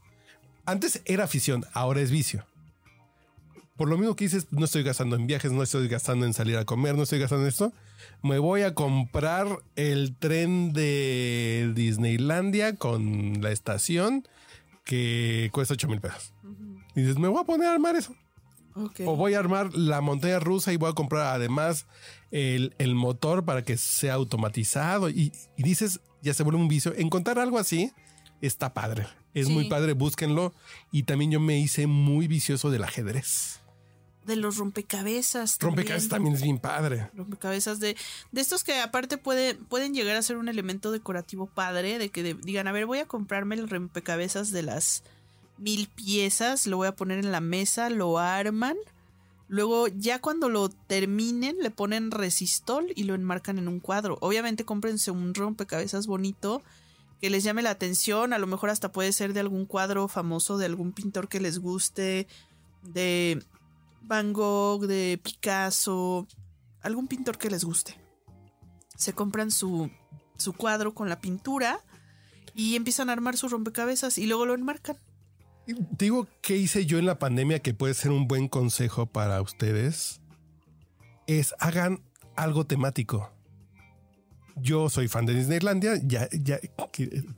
Antes 0.65 1.01
era 1.05 1.25
afición, 1.25 1.65
ahora 1.73 2.01
es 2.01 2.09
vicio. 2.09 2.45
Por 3.77 3.87
lo 3.87 3.97
mismo 3.97 4.15
que 4.15 4.23
dices, 4.23 4.47
no 4.51 4.65
estoy 4.65 4.83
gastando 4.83 5.15
en 5.15 5.27
viajes, 5.27 5.51
no 5.51 5.61
estoy 5.61 5.87
gastando 5.87 6.25
en 6.25 6.33
salir 6.33 6.57
a 6.57 6.65
comer, 6.65 6.95
no 6.95 7.03
estoy 7.03 7.19
gastando 7.19 7.43
en 7.43 7.49
esto. 7.49 7.73
Me 8.21 8.39
voy 8.39 8.61
a 8.63 8.73
comprar 8.73 9.59
el 9.75 10.15
tren 10.17 10.73
de 10.73 11.71
Disneylandia 11.75 12.75
con 12.75 13.41
la 13.41 13.51
estación 13.51 14.27
que 14.83 15.49
cuesta 15.51 15.73
8 15.73 15.87
mil 15.87 16.01
pesos. 16.01 16.33
Y 16.95 17.01
dices, 17.01 17.17
me 17.17 17.27
voy 17.27 17.41
a 17.41 17.45
poner 17.45 17.67
a 17.67 17.73
armar 17.73 17.95
eso. 17.95 18.15
O 19.05 19.15
voy 19.15 19.33
a 19.33 19.39
armar 19.39 19.73
la 19.73 20.01
montaña 20.01 20.39
rusa 20.39 20.73
y 20.73 20.77
voy 20.77 20.89
a 20.89 20.93
comprar 20.93 21.33
además 21.35 21.85
el, 22.31 22.73
el 22.77 22.93
motor 22.93 23.45
para 23.45 23.63
que 23.63 23.77
sea 23.77 24.15
automatizado. 24.15 25.09
Y, 25.09 25.31
y 25.57 25.63
dices, 25.63 26.01
ya 26.21 26.33
se 26.33 26.43
vuelve 26.43 26.59
un 26.59 26.67
vicio. 26.67 26.93
Encontrar 26.97 27.39
algo 27.39 27.57
así 27.57 27.91
está 28.41 28.73
padre. 28.73 29.07
Es 29.33 29.47
Sí. 29.47 29.53
muy 29.53 29.65
padre, 29.69 29.93
búsquenlo. 29.93 30.53
Y 30.91 31.03
también 31.03 31.31
yo 31.31 31.39
me 31.39 31.57
hice 31.59 31.87
muy 31.87 32.27
vicioso 32.27 32.69
del 32.69 32.83
ajedrez. 32.83 33.61
De 34.25 34.35
los 34.35 34.57
rompecabezas. 34.57 35.57
También. 35.57 35.77
Rompecabezas 35.77 36.09
también 36.09 36.35
es 36.35 36.41
bien 36.41 36.57
padre. 36.59 37.09
rompecabezas 37.15 37.79
de, 37.79 37.95
de 38.31 38.41
estos 38.41 38.63
que 38.63 38.79
aparte 38.79 39.17
puede, 39.17 39.53
pueden 39.55 39.93
llegar 39.93 40.15
a 40.15 40.21
ser 40.21 40.37
un 40.37 40.47
elemento 40.49 40.91
decorativo 40.91 41.45
padre, 41.45 41.99
de 41.99 42.09
que 42.09 42.23
de- 42.23 42.33
digan, 42.33 42.67
a 42.67 42.71
ver, 42.71 42.85
voy 42.87 42.99
a 42.99 43.05
comprarme 43.05 43.55
el 43.55 43.69
rompecabezas 43.69 44.51
de 44.51 44.63
las 44.63 45.03
mil 45.57 45.87
piezas, 45.87 46.65
lo 46.67 46.77
voy 46.77 46.87
a 46.87 46.95
poner 46.95 47.19
en 47.19 47.31
la 47.31 47.39
mesa, 47.39 47.89
lo 47.89 48.17
arman, 48.19 48.75
luego 49.47 49.87
ya 49.87 50.19
cuando 50.19 50.49
lo 50.49 50.69
terminen 50.69 51.55
le 51.61 51.69
ponen 51.69 52.09
resistol 52.11 52.87
y 52.95 53.03
lo 53.03 53.13
enmarcan 53.13 53.59
en 53.59 53.67
un 53.67 53.79
cuadro. 53.79 54.17
Obviamente 54.21 54.65
cómprense 54.65 55.11
un 55.11 55.33
rompecabezas 55.35 56.07
bonito 56.07 56.63
que 57.21 57.29
les 57.29 57.43
llame 57.43 57.61
la 57.61 57.69
atención, 57.69 58.33
a 58.33 58.39
lo 58.39 58.47
mejor 58.47 58.69
hasta 58.71 58.91
puede 58.91 59.13
ser 59.13 59.33
de 59.33 59.39
algún 59.39 59.65
cuadro 59.65 60.07
famoso, 60.07 60.57
de 60.57 60.65
algún 60.65 60.91
pintor 60.91 61.27
que 61.29 61.39
les 61.39 61.59
guste, 61.59 62.27
de 62.81 63.41
Van 64.07 64.33
Gogh, 64.33 64.85
de 64.85 65.19
Picasso, 65.21 66.27
algún 66.81 67.07
pintor 67.07 67.37
que 67.37 67.49
les 67.49 67.63
guste. 67.63 67.99
Se 68.95 69.13
compran 69.13 69.51
su, 69.51 69.89
su 70.37 70.53
cuadro 70.53 70.93
con 70.93 71.09
la 71.09 71.19
pintura 71.19 71.79
y 72.53 72.75
empiezan 72.75 73.09
a 73.09 73.13
armar 73.13 73.37
su 73.37 73.49
rompecabezas 73.49 74.17
y 74.17 74.27
luego 74.27 74.45
lo 74.45 74.53
enmarcan. 74.53 74.97
Digo, 75.67 76.27
¿qué 76.41 76.57
hice 76.57 76.85
yo 76.85 76.99
en 76.99 77.05
la 77.05 77.17
pandemia 77.17 77.59
que 77.59 77.73
puede 77.73 77.95
ser 77.95 78.11
un 78.11 78.27
buen 78.27 78.47
consejo 78.47 79.07
para 79.07 79.41
ustedes? 79.41 80.21
Es 81.25 81.55
hagan 81.59 82.03
algo 82.35 82.65
temático. 82.67 83.31
Yo 84.57 84.89
soy 84.89 85.07
fan 85.07 85.25
de 85.25 85.33
Disneylandia. 85.33 85.99
Ya, 86.03 86.29
ya, 86.31 86.59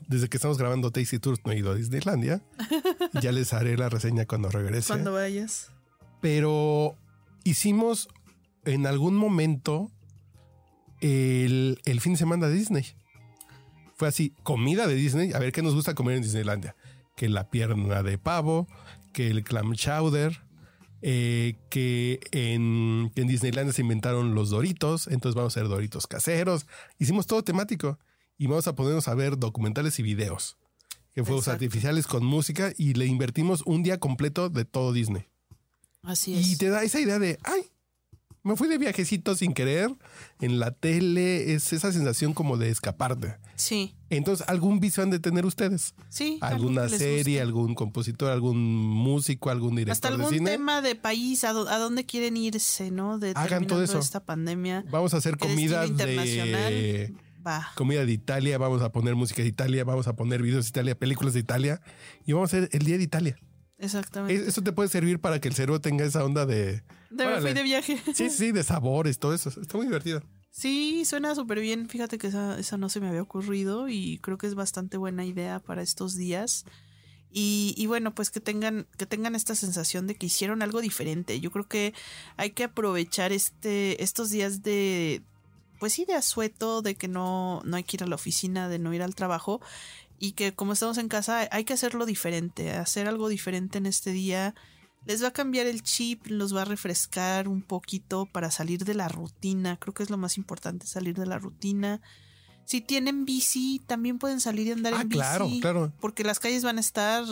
desde 0.08 0.28
que 0.28 0.38
estamos 0.38 0.58
grabando 0.58 0.92
Tasty 0.92 1.20
Tours 1.20 1.40
no 1.46 1.52
he 1.54 1.58
ido 1.58 1.72
a 1.72 1.76
Disneylandia. 1.76 2.44
ya 3.22 3.32
les 3.32 3.54
haré 3.54 3.78
la 3.78 3.90
reseña 3.90 4.26
cuando 4.26 4.50
regrese. 4.50 4.88
Cuando 4.88 5.14
vayas. 5.14 5.72
Pero 6.22 6.96
hicimos 7.44 8.10
en 8.66 8.86
algún 8.88 9.16
momento 9.16 9.92
el, 11.02 11.80
el 11.86 12.02
fin 12.02 12.14
de 12.14 12.20
semana 12.20 12.48
de 12.48 12.54
Disney. 12.54 12.86
Fue 13.96 14.08
así, 14.08 14.34
comida 14.44 14.88
de 14.88 14.96
Disney. 14.96 15.34
A 15.34 15.40
ver 15.40 15.52
qué 15.52 15.62
nos 15.62 15.74
gusta 15.74 15.96
comer 15.96 16.18
en 16.18 16.24
Disneylandia. 16.24 16.76
Que 17.16 17.30
la 17.30 17.50
pierna 17.50 18.04
de 18.04 18.18
pavo, 18.18 18.68
que 19.14 19.28
el 19.28 19.44
clam 19.44 19.74
chowder, 19.74 20.42
eh, 21.02 21.56
que 21.70 22.20
en, 22.32 23.12
en 23.16 23.28
Disneylandia 23.28 23.74
se 23.74 23.82
inventaron 23.82 24.36
los 24.36 24.50
doritos. 24.50 25.08
Entonces 25.08 25.36
vamos 25.36 25.56
a 25.56 25.60
hacer 25.60 25.70
doritos 25.70 26.06
caseros. 26.08 26.68
Hicimos 27.00 27.26
todo 27.26 27.44
temático 27.44 27.98
y 28.38 28.48
vamos 28.48 28.68
a 28.68 28.76
ponernos 28.76 29.08
a 29.08 29.16
ver 29.16 29.38
documentales 29.38 29.98
y 30.00 30.04
videos. 30.04 30.58
que 31.14 31.24
fuegos 31.24 31.46
Exacto. 31.46 31.66
artificiales 31.66 32.06
con 32.06 32.24
música 32.24 32.72
y 32.78 32.94
le 32.94 33.08
invertimos 33.08 33.64
un 33.66 33.82
día 33.82 34.00
completo 34.00 34.50
de 34.50 34.66
todo 34.66 34.94
Disney. 34.94 35.26
Así 36.04 36.36
es. 36.36 36.48
Y 36.48 36.58
te 36.58 36.70
da 36.70 36.84
esa 36.84 37.00
idea 37.00 37.20
de, 37.20 37.38
ay, 37.44 37.62
me 38.44 38.56
fui 38.56 38.70
de 38.70 38.78
viajecito 38.78 39.36
sin 39.36 39.54
querer 39.54 39.90
en 40.40 40.60
la 40.60 40.72
tele, 40.72 41.54
es 41.54 41.74
esa 41.74 41.92
sensación 41.92 42.34
como 42.34 42.56
de 42.56 42.70
escaparte. 42.70 43.36
Sí, 43.56 43.96
Entonces, 44.10 44.48
algún 44.48 44.80
vicio 44.80 45.04
han 45.04 45.10
de 45.10 45.20
tener 45.20 45.46
ustedes. 45.46 45.96
sí. 46.10 46.38
Alguna 46.42 46.88
serie, 46.88 47.42
algún 47.42 47.76
compositor, 47.76 48.32
algún 48.32 48.58
músico, 48.58 49.50
algún 49.50 49.76
director 49.76 49.92
Hasta 49.92 50.10
de 50.10 50.16
algún 50.16 50.34
cine. 50.34 50.52
tema 50.52 50.82
de 50.82 50.96
país, 50.96 51.44
a, 51.44 51.52
dó- 51.52 51.68
a 51.68 51.78
dónde 51.78 52.06
quieren 52.06 52.38
irse, 52.38 52.90
¿no? 52.90 53.20
De 53.20 53.34
Hagan 53.36 53.68
todo 53.68 53.84
eso. 53.84 54.00
esta 54.00 54.24
pandemia. 54.24 54.86
Vamos 54.92 55.14
a 55.14 55.18
hacer 55.18 55.36
¿Qué 55.36 55.48
destino 55.48 55.72
comida 55.74 55.82
de 55.82 55.88
internacional? 55.88 57.14
Va. 57.46 57.72
comida 57.76 58.06
de 58.06 58.12
Italia, 58.12 58.58
vamos 58.58 58.82
a 58.82 58.92
poner 58.92 59.16
música 59.16 59.42
de 59.42 59.48
Italia, 59.50 59.84
vamos 59.84 60.08
a 60.08 60.16
poner 60.16 60.42
videos 60.42 60.66
de 60.66 60.70
Italia, 60.70 60.96
películas 60.98 61.34
de 61.34 61.40
Italia 61.42 61.82
y 62.26 62.34
vamos 62.34 62.54
a 62.54 62.58
hacer 62.58 62.70
el 62.74 62.84
día 62.86 62.98
de 62.98 63.04
Italia. 63.04 63.38
Exactamente. 63.78 64.42
Es- 64.42 64.48
Eso 64.50 64.62
te 64.64 64.72
puede 64.72 64.90
servir 64.90 65.20
para 65.20 65.40
que 65.40 65.48
el 65.48 65.54
cerebro 65.56 65.80
tenga 65.82 66.06
esa 66.06 66.24
onda 66.24 66.46
de 66.46 66.82
de 67.10 67.26
me 67.26 67.26
órale. 67.26 67.42
fui 67.42 67.54
de 67.54 67.64
viaje. 67.64 68.02
sí, 68.14 68.30
sí, 68.30 68.52
de 68.52 68.64
sabores, 68.64 69.20
todo 69.20 69.34
eso. 69.34 69.50
Está 69.50 69.78
muy 69.78 69.86
divertido. 69.88 70.22
Sí, 70.52 71.06
suena 71.06 71.36
súper 71.36 71.60
bien. 71.60 71.88
Fíjate 71.88 72.18
que 72.18 72.28
esa, 72.28 72.58
esa 72.60 72.78
no 72.78 72.90
se 72.90 73.00
me 73.00 73.08
había 73.08 73.22
ocurrido 73.22 73.88
y 73.90 74.18
creo 74.20 74.38
que 74.38 74.48
es 74.48 74.56
bastante 74.56 74.98
buena 74.98 75.24
idea 75.24 75.60
para 75.60 75.84
estos 75.84 76.16
días. 76.16 76.66
Y, 77.30 77.76
y 77.78 77.86
bueno, 77.86 78.16
pues 78.16 78.32
que 78.32 78.40
tengan, 78.40 78.88
que 78.98 79.06
tengan 79.06 79.36
esta 79.36 79.54
sensación 79.54 80.08
de 80.08 80.16
que 80.16 80.26
hicieron 80.26 80.64
algo 80.64 80.82
diferente. 80.82 81.40
Yo 81.40 81.52
creo 81.52 81.68
que 81.68 81.94
hay 82.38 82.52
que 82.52 82.64
aprovechar 82.64 83.32
este, 83.32 84.02
estos 84.02 84.32
días 84.32 84.64
de, 84.64 85.22
pues 85.80 85.94
sí, 85.94 86.06
de 86.06 86.16
asueto, 86.16 86.82
de 86.82 86.96
que 86.96 87.08
no, 87.08 87.62
no 87.64 87.78
hay 87.78 87.84
que 87.84 87.98
ir 87.98 88.04
a 88.04 88.08
la 88.08 88.16
oficina, 88.16 88.68
de 88.70 88.80
no 88.80 88.94
ir 88.94 89.04
al 89.04 89.14
trabajo. 89.14 89.62
Y 90.20 90.32
que 90.32 90.54
como 90.54 90.74
estamos 90.74 90.98
en 90.98 91.08
casa, 91.10 91.48
hay 91.52 91.64
que 91.64 91.74
hacerlo 91.74 92.06
diferente, 92.06 92.72
hacer 92.72 93.08
algo 93.08 93.30
diferente 93.30 93.78
en 93.78 93.86
este 93.86 94.12
día. 94.12 94.56
Les 95.06 95.24
va 95.24 95.28
a 95.30 95.32
cambiar 95.34 95.68
el 95.68 95.84
chip, 95.84 96.26
los 96.28 96.56
va 96.56 96.64
a 96.64 96.66
refrescar 96.66 97.48
un 97.48 97.62
poquito 97.62 98.26
para 98.26 98.52
salir 98.52 98.84
de 98.84 98.94
la 98.96 99.08
rutina. 99.08 99.78
Creo 99.78 99.94
que 99.94 100.04
es 100.04 100.10
lo 100.10 100.18
más 100.18 100.38
importante, 100.38 100.86
salir 100.88 101.16
de 101.16 101.26
la 101.28 101.38
rutina. 101.38 102.02
Si 102.66 102.82
tienen 102.82 103.24
bici, 103.24 103.80
también 103.88 104.18
pueden 104.20 104.42
salir 104.42 104.68
y 104.68 104.72
andar 104.74 104.94
Ah, 104.96 105.02
en 105.04 105.08
bici. 105.10 105.20
claro, 105.20 105.50
claro. 105.62 105.94
Porque 106.02 106.24
las 106.26 106.40
calles 106.40 106.64
van 106.64 106.78
a 106.78 106.82
estar 106.82 107.24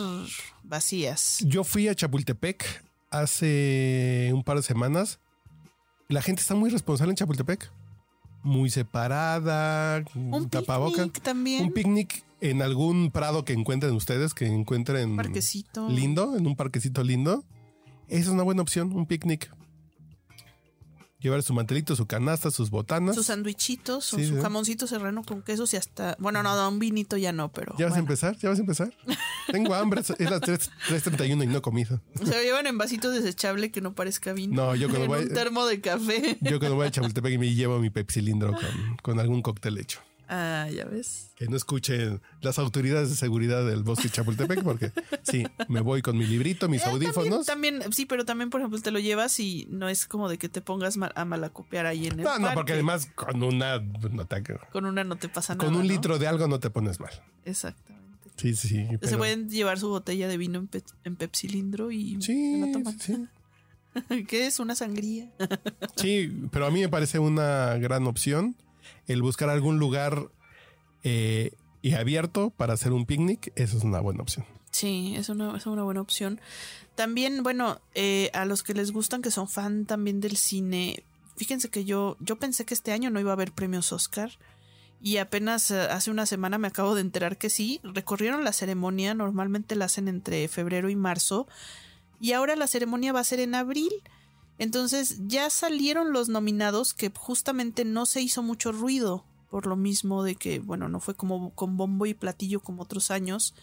vacías. 0.62 1.38
Yo 1.46 1.64
fui 1.64 1.88
a 1.88 1.94
Chapultepec 1.94 2.64
hace 3.10 4.30
un 4.32 4.42
par 4.42 4.56
de 4.56 4.62
semanas. 4.62 5.18
La 6.08 6.22
gente 6.22 6.40
está 6.40 6.54
muy 6.54 6.70
responsable 6.70 7.10
en 7.12 7.16
Chapultepec. 7.16 7.70
Muy 8.42 8.70
separada, 8.70 10.04
Un 10.14 10.48
tapaboca. 10.48 11.02
picnic 11.02 11.20
también. 11.22 11.64
Un 11.64 11.72
picnic 11.72 12.22
en 12.40 12.62
algún 12.62 13.10
prado 13.10 13.44
que 13.44 13.52
encuentren 13.52 13.92
ustedes, 13.94 14.34
que 14.34 14.46
encuentren 14.46 15.16
parquecito. 15.16 15.88
lindo, 15.88 16.36
en 16.36 16.46
un 16.46 16.56
parquecito 16.56 17.02
lindo. 17.02 17.44
Esa 18.08 18.20
es 18.22 18.28
una 18.28 18.42
buena 18.42 18.62
opción, 18.62 18.92
un 18.92 19.06
picnic. 19.06 19.50
Llevar 21.18 21.42
su 21.42 21.54
mantelito, 21.54 21.96
su 21.96 22.06
canasta, 22.06 22.50
sus 22.50 22.68
botanas. 22.70 23.16
Sus 23.16 23.26
sandwichitos 23.26 24.04
Sí, 24.04 24.26
su 24.26 24.40
jamoncito 24.40 24.86
serrano 24.86 25.24
con 25.24 25.42
quesos 25.42 25.72
y 25.72 25.76
hasta. 25.78 26.14
Bueno, 26.20 26.42
no, 26.42 26.54
no, 26.54 26.68
un 26.68 26.78
vinito 26.78 27.16
ya 27.16 27.32
no, 27.32 27.50
pero. 27.50 27.74
¿Ya 27.78 27.86
vas 27.86 27.96
a 27.96 27.98
empezar? 27.98 28.36
¿Ya 28.36 28.50
vas 28.50 28.58
a 28.58 28.60
empezar? 28.60 28.92
Tengo 29.50 29.74
hambre, 29.74 30.02
es 30.02 30.30
las 30.30 30.40
3 30.42 30.70
3.31 30.90 31.44
y 31.44 31.46
no 31.46 31.62
comido. 31.62 32.00
Se 32.22 32.44
llevan 32.44 32.66
en 32.66 32.76
vasitos 32.76 33.14
desechable 33.14 33.72
que 33.72 33.80
no 33.80 33.94
parezca 33.94 34.34
vino. 34.34 34.54
No, 34.54 34.74
yo 34.76 34.88
cuando 34.88 35.04
en 35.06 35.10
voy- 35.10 35.22
un 35.22 35.28
termo 35.34 35.64
de 35.66 35.80
café. 35.80 36.36
Yo 36.42 36.58
cuando 36.60 36.76
voy 36.76 36.86
a 36.86 36.90
Chapultepec 36.90 37.38
me 37.40 37.52
llevo 37.54 37.78
mi 37.80 37.88
Pepsi 37.90 38.20
cilindro 38.20 38.52
con, 38.52 38.96
con 39.02 39.18
algún 39.18 39.40
cóctel 39.42 39.78
hecho. 39.78 40.00
Ah, 40.28 40.68
ya 40.74 40.84
ves. 40.86 41.30
Que 41.36 41.46
no 41.46 41.56
escuchen 41.56 42.20
las 42.40 42.58
autoridades 42.58 43.10
de 43.10 43.16
seguridad 43.16 43.64
del 43.64 43.82
bosque 43.84 44.08
Chapultepec, 44.10 44.62
porque 44.64 44.90
sí, 45.22 45.44
me 45.68 45.80
voy 45.80 46.02
con 46.02 46.18
mi 46.18 46.26
librito, 46.26 46.68
mis 46.68 46.82
Eh, 46.82 46.88
audífonos. 46.90 47.46
También, 47.46 47.74
también- 47.74 47.92
sí, 47.92 48.06
pero 48.06 48.24
también, 48.24 48.50
por 48.50 48.60
ejemplo, 48.60 48.80
te 48.80 48.90
lo 48.90 48.98
llevas 48.98 49.38
y 49.38 49.66
no 49.70 49.88
es 49.88 50.06
como 50.06 50.28
de 50.28 50.38
que 50.38 50.48
te 50.48 50.60
pongas 50.60 50.98
a 51.14 51.24
malacopiar 51.24 51.86
ahí 51.86 52.06
en 52.06 52.18
el 52.20 52.24
No, 52.24 52.38
no, 52.38 52.52
porque 52.54 52.72
además 52.72 53.06
con 53.14 53.42
una 53.42 53.78
no 53.78 54.26
te- 54.26 54.42
Con 54.72 54.86
una 54.86 55.04
no 55.04 55.16
te 55.16 55.28
pasa 55.28 55.54
nada. 55.54 55.64
con 55.64 55.74
un 55.76 55.82
¿no? 55.86 55.92
litro 55.92 56.18
de 56.18 56.26
algo 56.26 56.48
no 56.48 56.58
te 56.60 56.70
pones 56.70 56.98
mal. 57.00 57.12
Exactamente. 57.44 57.96
Sí, 58.36 58.54
sí. 58.54 58.86
Se 59.02 59.16
pueden 59.16 59.48
llevar 59.48 59.78
su 59.78 59.88
botella 59.88 60.28
de 60.28 60.36
vino 60.36 60.58
en, 60.58 60.66
pe 60.66 60.82
en 61.04 61.16
pepsilindro 61.16 61.90
y 61.90 62.20
Sí, 62.20 62.52
se 62.60 62.66
la 62.66 62.72
toman. 62.72 62.98
sí. 63.00 63.26
¿Qué 64.28 64.46
es? 64.46 64.58
¿Una 64.60 64.74
sangría? 64.74 65.30
Sí, 65.96 66.30
pero 66.52 66.66
a 66.66 66.70
mí 66.70 66.80
me 66.80 66.88
parece 66.88 67.18
una 67.18 67.76
gran 67.78 68.06
opción 68.06 68.54
el 69.06 69.22
buscar 69.22 69.48
algún 69.48 69.78
lugar 69.78 70.28
eh, 71.02 71.52
y 71.82 71.94
abierto 71.94 72.50
para 72.50 72.74
hacer 72.74 72.92
un 72.92 73.06
picnic. 73.06 73.52
Eso 73.56 73.78
es 73.78 73.84
una 73.84 74.00
buena 74.00 74.22
opción. 74.22 74.44
Sí, 74.70 75.14
es 75.16 75.28
una, 75.28 75.56
es 75.56 75.66
una 75.66 75.84
buena 75.84 76.00
opción. 76.00 76.40
También, 76.94 77.42
bueno, 77.42 77.80
eh, 77.94 78.30
a 78.34 78.44
los 78.44 78.62
que 78.62 78.74
les 78.74 78.92
gustan, 78.92 79.22
que 79.22 79.30
son 79.30 79.48
fan 79.48 79.86
también 79.86 80.20
del 80.20 80.36
cine, 80.36 81.04
fíjense 81.36 81.70
que 81.70 81.84
yo, 81.84 82.16
yo 82.20 82.36
pensé 82.36 82.64
que 82.64 82.74
este 82.74 82.92
año 82.92 83.10
no 83.10 83.20
iba 83.20 83.30
a 83.30 83.34
haber 83.34 83.52
premios 83.52 83.92
Oscar. 83.92 84.32
Y 85.00 85.18
apenas 85.18 85.70
eh, 85.70 85.80
hace 85.80 86.10
una 86.10 86.26
semana 86.26 86.58
me 86.58 86.68
acabo 86.68 86.94
de 86.94 87.02
enterar 87.02 87.38
que 87.38 87.50
sí, 87.50 87.80
recorrieron 87.84 88.44
la 88.44 88.52
ceremonia, 88.52 89.14
normalmente 89.14 89.76
la 89.76 89.84
hacen 89.86 90.08
entre 90.08 90.48
febrero 90.48 90.88
y 90.88 90.96
marzo, 90.96 91.46
y 92.20 92.32
ahora 92.32 92.56
la 92.56 92.66
ceremonia 92.66 93.12
va 93.12 93.20
a 93.20 93.24
ser 93.24 93.40
en 93.40 93.54
abril. 93.54 93.92
Entonces 94.58 95.16
ya 95.26 95.50
salieron 95.50 96.12
los 96.12 96.28
nominados 96.28 96.94
que 96.94 97.12
justamente 97.14 97.84
no 97.84 98.06
se 98.06 98.22
hizo 98.22 98.42
mucho 98.42 98.72
ruido, 98.72 99.24
por 99.50 99.66
lo 99.66 99.76
mismo 99.76 100.22
de 100.22 100.34
que, 100.34 100.58
bueno, 100.60 100.88
no 100.88 101.00
fue 101.00 101.14
como 101.14 101.54
con 101.54 101.76
bombo 101.76 102.06
y 102.06 102.14
platillo 102.14 102.60
como 102.60 102.82
otros 102.82 103.10
años. 103.10 103.54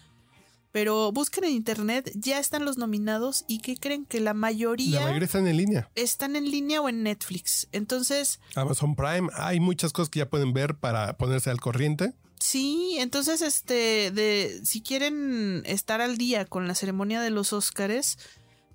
Pero 0.71 1.11
busquen 1.11 1.43
en 1.43 1.51
internet, 1.51 2.11
ya 2.15 2.39
están 2.39 2.65
los 2.65 2.79
nominados 2.79 3.45
y 3.47 3.59
que 3.59 3.77
creen 3.77 4.05
que 4.05 4.19
la 4.19 4.33
mayoría, 4.33 5.01
La 5.01 5.05
mayoría 5.05 5.25
están 5.27 5.47
en 5.47 5.57
línea. 5.57 5.89
están 5.93 6.35
en 6.35 6.49
línea 6.49 6.81
o 6.81 6.89
en 6.89 7.03
Netflix. 7.03 7.67
Entonces, 7.71 8.39
Amazon 8.55 8.95
Prime, 8.95 9.29
hay 9.35 9.59
muchas 9.59 9.93
cosas 9.93 10.09
que 10.09 10.19
ya 10.19 10.29
pueden 10.29 10.51
ver 10.51 10.75
para 10.75 11.15
ponerse 11.17 11.51
al 11.51 11.59
corriente. 11.61 12.13
sí, 12.39 12.95
entonces 12.99 13.41
este 13.43 14.09
de 14.11 14.61
si 14.65 14.81
quieren 14.81 15.61
estar 15.65 16.01
al 16.01 16.17
día 16.17 16.45
con 16.45 16.67
la 16.67 16.73
ceremonia 16.75 17.21
de 17.21 17.29
los 17.29 17.53
Óscares, 17.53 18.17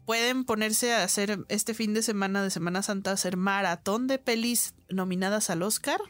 pueden 0.09 0.45
ponerse 0.45 0.95
a 0.95 1.05
hacer 1.05 1.41
este 1.51 1.75
fin 1.75 1.93
de 1.93 2.03
semana 2.03 2.43
de 2.43 2.49
Semana 2.49 2.83
Santa 2.83 3.13
hacer 3.13 3.37
maratón 3.37 4.07
de 4.07 4.19
pelis 4.19 4.73
nominadas 4.89 5.51
al 5.51 5.63
Oscar 5.63 6.01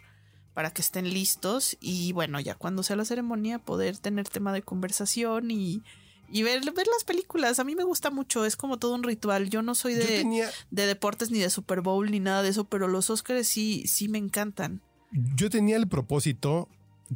para 0.54 0.70
que 0.70 0.82
estén 0.82 1.12
listos 1.12 1.76
y 1.80 2.12
bueno, 2.12 2.38
ya 2.38 2.54
cuando 2.54 2.84
sea 2.84 2.94
la 2.94 3.04
ceremonia 3.04 3.58
poder 3.58 3.98
tener 3.98 4.28
tema 4.28 4.52
de 4.52 4.62
conversación 4.62 5.50
y, 5.50 5.82
y 6.30 6.44
ver, 6.44 6.60
ver 6.60 6.86
las 6.86 7.02
películas. 7.04 7.58
A 7.58 7.64
mí 7.64 7.74
me 7.74 7.82
gusta 7.82 8.12
mucho, 8.12 8.44
es 8.44 8.54
como 8.54 8.78
todo 8.78 8.94
un 8.94 9.02
ritual. 9.02 9.50
Yo 9.50 9.62
no 9.62 9.74
soy 9.74 9.94
de, 9.94 10.04
tenía, 10.04 10.48
de 10.70 10.86
deportes 10.86 11.32
ni 11.32 11.40
de 11.40 11.50
Super 11.50 11.80
Bowl 11.80 12.08
ni 12.08 12.20
nada 12.20 12.44
de 12.44 12.50
eso, 12.50 12.66
pero 12.66 12.86
los 12.86 13.10
Oscars 13.10 13.48
sí, 13.48 13.82
sí 13.88 14.06
me 14.06 14.18
encantan. 14.18 14.80
yo 15.10 15.50
tenía 15.50 15.76
el 15.76 15.88
propósito 15.88 16.68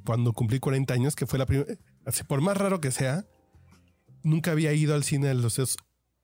cuando 0.05 0.33
cumplí 0.33 0.59
40 0.59 0.93
años, 0.95 1.15
que 1.15 1.27
fue 1.27 1.39
la 1.39 1.47
primera, 1.47 1.77
por 2.27 2.41
más 2.41 2.57
raro 2.57 2.81
que 2.81 2.91
sea, 2.91 3.25
nunca 4.25 4.51
había 4.51 4.73
ido 4.73 4.97
al 4.97 5.05
cine 5.05 5.31
en 5.31 5.43
los, 5.43 5.61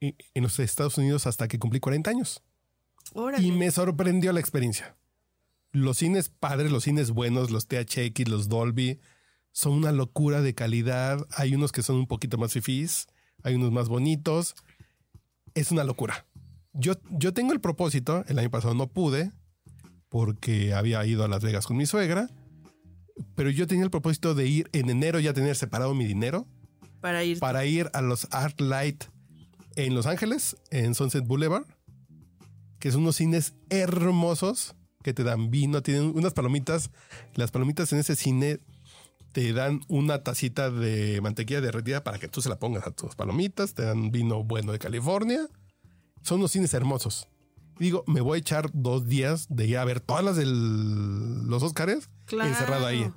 en 0.00 0.42
los 0.42 0.58
Estados 0.58 0.98
Unidos 0.98 1.26
hasta 1.26 1.48
que 1.48 1.58
cumplí 1.58 1.80
40 1.80 2.10
años. 2.10 2.42
Órale. 3.14 3.46
Y 3.46 3.52
me 3.52 3.70
sorprendió 3.70 4.32
la 4.32 4.40
experiencia. 4.40 4.96
Los 5.72 5.98
cines 5.98 6.28
padres, 6.28 6.70
los 6.70 6.84
cines 6.84 7.10
buenos, 7.10 7.50
los 7.50 7.66
THX, 7.66 8.28
los 8.28 8.48
Dolby, 8.48 9.00
son 9.52 9.72
una 9.72 9.92
locura 9.92 10.40
de 10.40 10.54
calidad. 10.54 11.26
Hay 11.36 11.54
unos 11.54 11.72
que 11.72 11.82
son 11.82 11.96
un 11.96 12.06
poquito 12.06 12.38
más 12.38 12.52
fifís, 12.52 13.06
hay 13.42 13.54
unos 13.54 13.72
más 13.72 13.88
bonitos. 13.88 14.54
Es 15.54 15.72
una 15.72 15.84
locura. 15.84 16.26
Yo, 16.72 16.94
yo 17.10 17.32
tengo 17.32 17.52
el 17.52 17.60
propósito, 17.60 18.24
el 18.28 18.38
año 18.38 18.50
pasado 18.50 18.74
no 18.74 18.86
pude, 18.86 19.32
porque 20.08 20.74
había 20.74 21.04
ido 21.04 21.24
a 21.24 21.28
Las 21.28 21.42
Vegas 21.42 21.66
con 21.66 21.76
mi 21.76 21.86
suegra, 21.86 22.30
pero 23.34 23.50
yo 23.50 23.66
tenía 23.66 23.84
el 23.84 23.90
propósito 23.90 24.34
de 24.34 24.46
ir 24.46 24.68
en 24.72 24.90
enero 24.90 25.18
ya 25.18 25.32
tener 25.32 25.56
separado 25.56 25.94
mi 25.94 26.04
dinero 26.04 26.46
para 27.00 27.24
ir. 27.24 27.38
para 27.40 27.64
ir 27.64 27.90
a 27.94 28.00
los 28.00 28.28
Art 28.30 28.60
Light 28.60 29.04
en 29.78 29.94
Los 29.94 30.06
Ángeles, 30.06 30.56
en 30.70 30.94
Sunset 30.94 31.24
Boulevard, 31.26 31.64
que 32.80 32.90
son 32.92 33.02
unos 33.02 33.16
cines 33.16 33.54
hermosos 33.70 34.74
que 35.02 35.14
te 35.14 35.22
dan 35.24 35.50
vino, 35.50 35.82
tienen 35.82 36.12
unas 36.16 36.34
palomitas. 36.34 36.90
Las 37.34 37.50
palomitas 37.50 37.92
en 37.92 38.00
ese 38.00 38.16
cine 38.16 38.60
te 39.32 39.52
dan 39.52 39.80
una 39.88 40.22
tacita 40.24 40.70
de 40.70 41.20
mantequilla 41.20 41.60
derretida 41.60 42.02
para 42.02 42.18
que 42.18 42.28
tú 42.28 42.42
se 42.42 42.48
la 42.48 42.58
pongas 42.58 42.86
a 42.86 42.90
tus 42.90 43.14
palomitas, 43.14 43.74
te 43.74 43.84
dan 43.84 44.10
vino 44.10 44.42
bueno 44.42 44.72
de 44.72 44.78
California. 44.80 45.46
Son 46.22 46.38
unos 46.40 46.50
cines 46.52 46.74
hermosos. 46.74 47.28
Digo, 47.78 48.02
me 48.08 48.20
voy 48.20 48.36
a 48.36 48.40
echar 48.40 48.70
dos 48.72 49.06
días 49.06 49.46
de 49.48 49.66
ir 49.68 49.78
a 49.78 49.84
ver 49.84 50.00
todas 50.00 50.24
las 50.24 50.34
de 50.36 50.44
los 50.46 51.62
Oscars 51.62 52.10
Claro. 52.26 52.50
encerrado 52.50 52.86
ahí. 52.86 53.08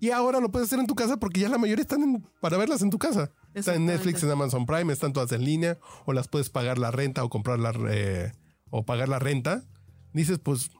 Y 0.00 0.10
ahora 0.10 0.38
lo 0.38 0.50
puedes 0.50 0.68
hacer 0.68 0.78
en 0.78 0.86
tu 0.86 0.94
casa 0.94 1.16
porque 1.16 1.40
ya 1.40 1.48
la 1.48 1.56
mayoría 1.58 1.82
están 1.82 2.02
en- 2.02 2.26
para 2.40 2.58
verlas 2.58 2.82
en 2.82 2.90
tu 2.90 2.98
casa. 2.98 3.32
Están 3.60 3.76
en 3.76 3.86
Netflix, 3.86 4.22
en 4.22 4.30
Amazon 4.30 4.66
Prime, 4.66 4.92
están 4.92 5.12
todas 5.12 5.32
en 5.32 5.44
línea, 5.44 5.78
o 6.06 6.12
las 6.12 6.28
puedes 6.28 6.50
pagar 6.50 6.78
la 6.78 6.90
renta 6.90 7.24
o 7.24 7.28
comprar 7.30 7.58
la 7.58 7.72
re- 7.72 8.32
o 8.70 8.84
pagar 8.84 9.08
la 9.08 9.18
renta. 9.18 9.64
Dices, 10.12 10.38
pues 10.38 10.70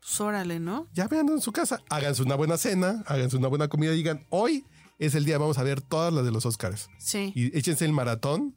Pues 0.00 0.20
órale, 0.20 0.60
¿no? 0.60 0.88
ya 0.92 1.08
vean 1.08 1.28
en 1.28 1.40
su 1.40 1.52
casa, 1.52 1.80
háganse 1.88 2.22
una 2.22 2.34
buena 2.34 2.56
cena, 2.58 3.02
háganse 3.06 3.36
una 3.36 3.48
buena 3.48 3.68
comida 3.68 3.92
y 3.92 3.96
digan, 3.96 4.26
hoy 4.30 4.66
es 4.98 5.14
el 5.14 5.24
día, 5.24 5.38
vamos 5.38 5.58
a 5.58 5.62
ver 5.62 5.80
todas 5.80 6.12
las 6.12 6.24
de 6.24 6.30
los 6.30 6.44
Oscars. 6.46 6.88
Sí. 6.98 7.32
Y 7.34 7.56
échense 7.56 7.84
el 7.84 7.92
maratón, 7.92 8.54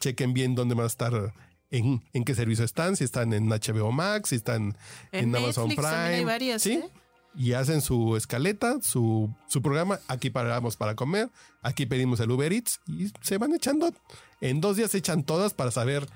chequen 0.00 0.32
bien 0.34 0.54
dónde 0.54 0.74
van 0.74 0.84
a 0.84 0.88
estar, 0.88 1.32
en, 1.70 2.02
en 2.12 2.24
qué 2.24 2.34
servicio 2.34 2.64
están, 2.64 2.96
si 2.96 3.04
están 3.04 3.32
en 3.32 3.48
HBO 3.48 3.92
Max, 3.92 4.30
si 4.30 4.36
están 4.36 4.76
en, 5.12 5.24
En 5.30 5.36
Amazon 5.36 5.68
Netflix 5.68 5.88
Prime. 5.88 6.14
hay 6.16 6.24
varias, 6.24 6.62
¿sí? 6.62 6.72
¿eh? 6.72 6.90
Y 7.36 7.52
hacen 7.52 7.82
su 7.82 8.16
escaleta, 8.16 8.78
su, 8.82 9.32
su 9.46 9.62
programa. 9.62 10.00
Aquí 10.08 10.30
paramos 10.30 10.76
para 10.76 10.96
comer, 10.96 11.30
aquí 11.62 11.86
pedimos 11.86 12.18
el 12.20 12.30
Uber 12.30 12.52
Eats 12.52 12.80
y 12.86 13.12
se 13.20 13.38
van 13.38 13.54
echando. 13.54 13.94
En 14.40 14.60
dos 14.60 14.76
días 14.76 14.90
se 14.90 14.98
echan 14.98 15.22
todas 15.22 15.54
para 15.54 15.70
saber 15.70 16.08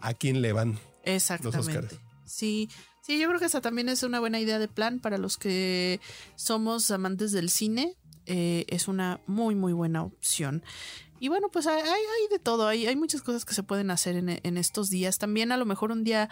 a 0.00 0.14
quién 0.14 0.42
le 0.42 0.52
van. 0.52 0.78
Exactamente. 1.04 1.58
Oscars. 1.60 2.00
Sí, 2.24 2.68
sí, 3.02 3.18
yo 3.20 3.28
creo 3.28 3.38
que 3.38 3.46
esa 3.46 3.60
también 3.60 3.88
es 3.88 4.02
una 4.02 4.18
buena 4.18 4.40
idea 4.40 4.58
de 4.58 4.66
plan 4.66 4.98
para 4.98 5.18
los 5.18 5.36
que 5.36 6.00
somos 6.34 6.90
amantes 6.90 7.30
del 7.32 7.50
cine. 7.50 7.94
eh, 8.26 8.64
es 8.68 8.88
una 8.88 9.20
muy, 9.26 9.54
muy 9.54 9.72
buena 9.72 10.02
opción. 10.02 10.62
Y 11.20 11.28
bueno, 11.28 11.48
pues 11.50 11.66
hay, 11.66 11.80
hay- 11.80 12.28
de 12.30 12.38
todo, 12.38 12.66
hay, 12.66 12.86
hay 12.86 12.96
muchas 12.96 13.22
cosas 13.22 13.44
que 13.44 13.54
se 13.54 13.62
pueden 13.62 13.90
hacer 13.90 14.16
en, 14.16 14.28
en 14.42 14.56
estos 14.58 14.90
días. 14.90 15.18
También 15.18 15.52
a 15.52 15.56
lo 15.56 15.64
mejor 15.64 15.92
un 15.92 16.04
día 16.04 16.28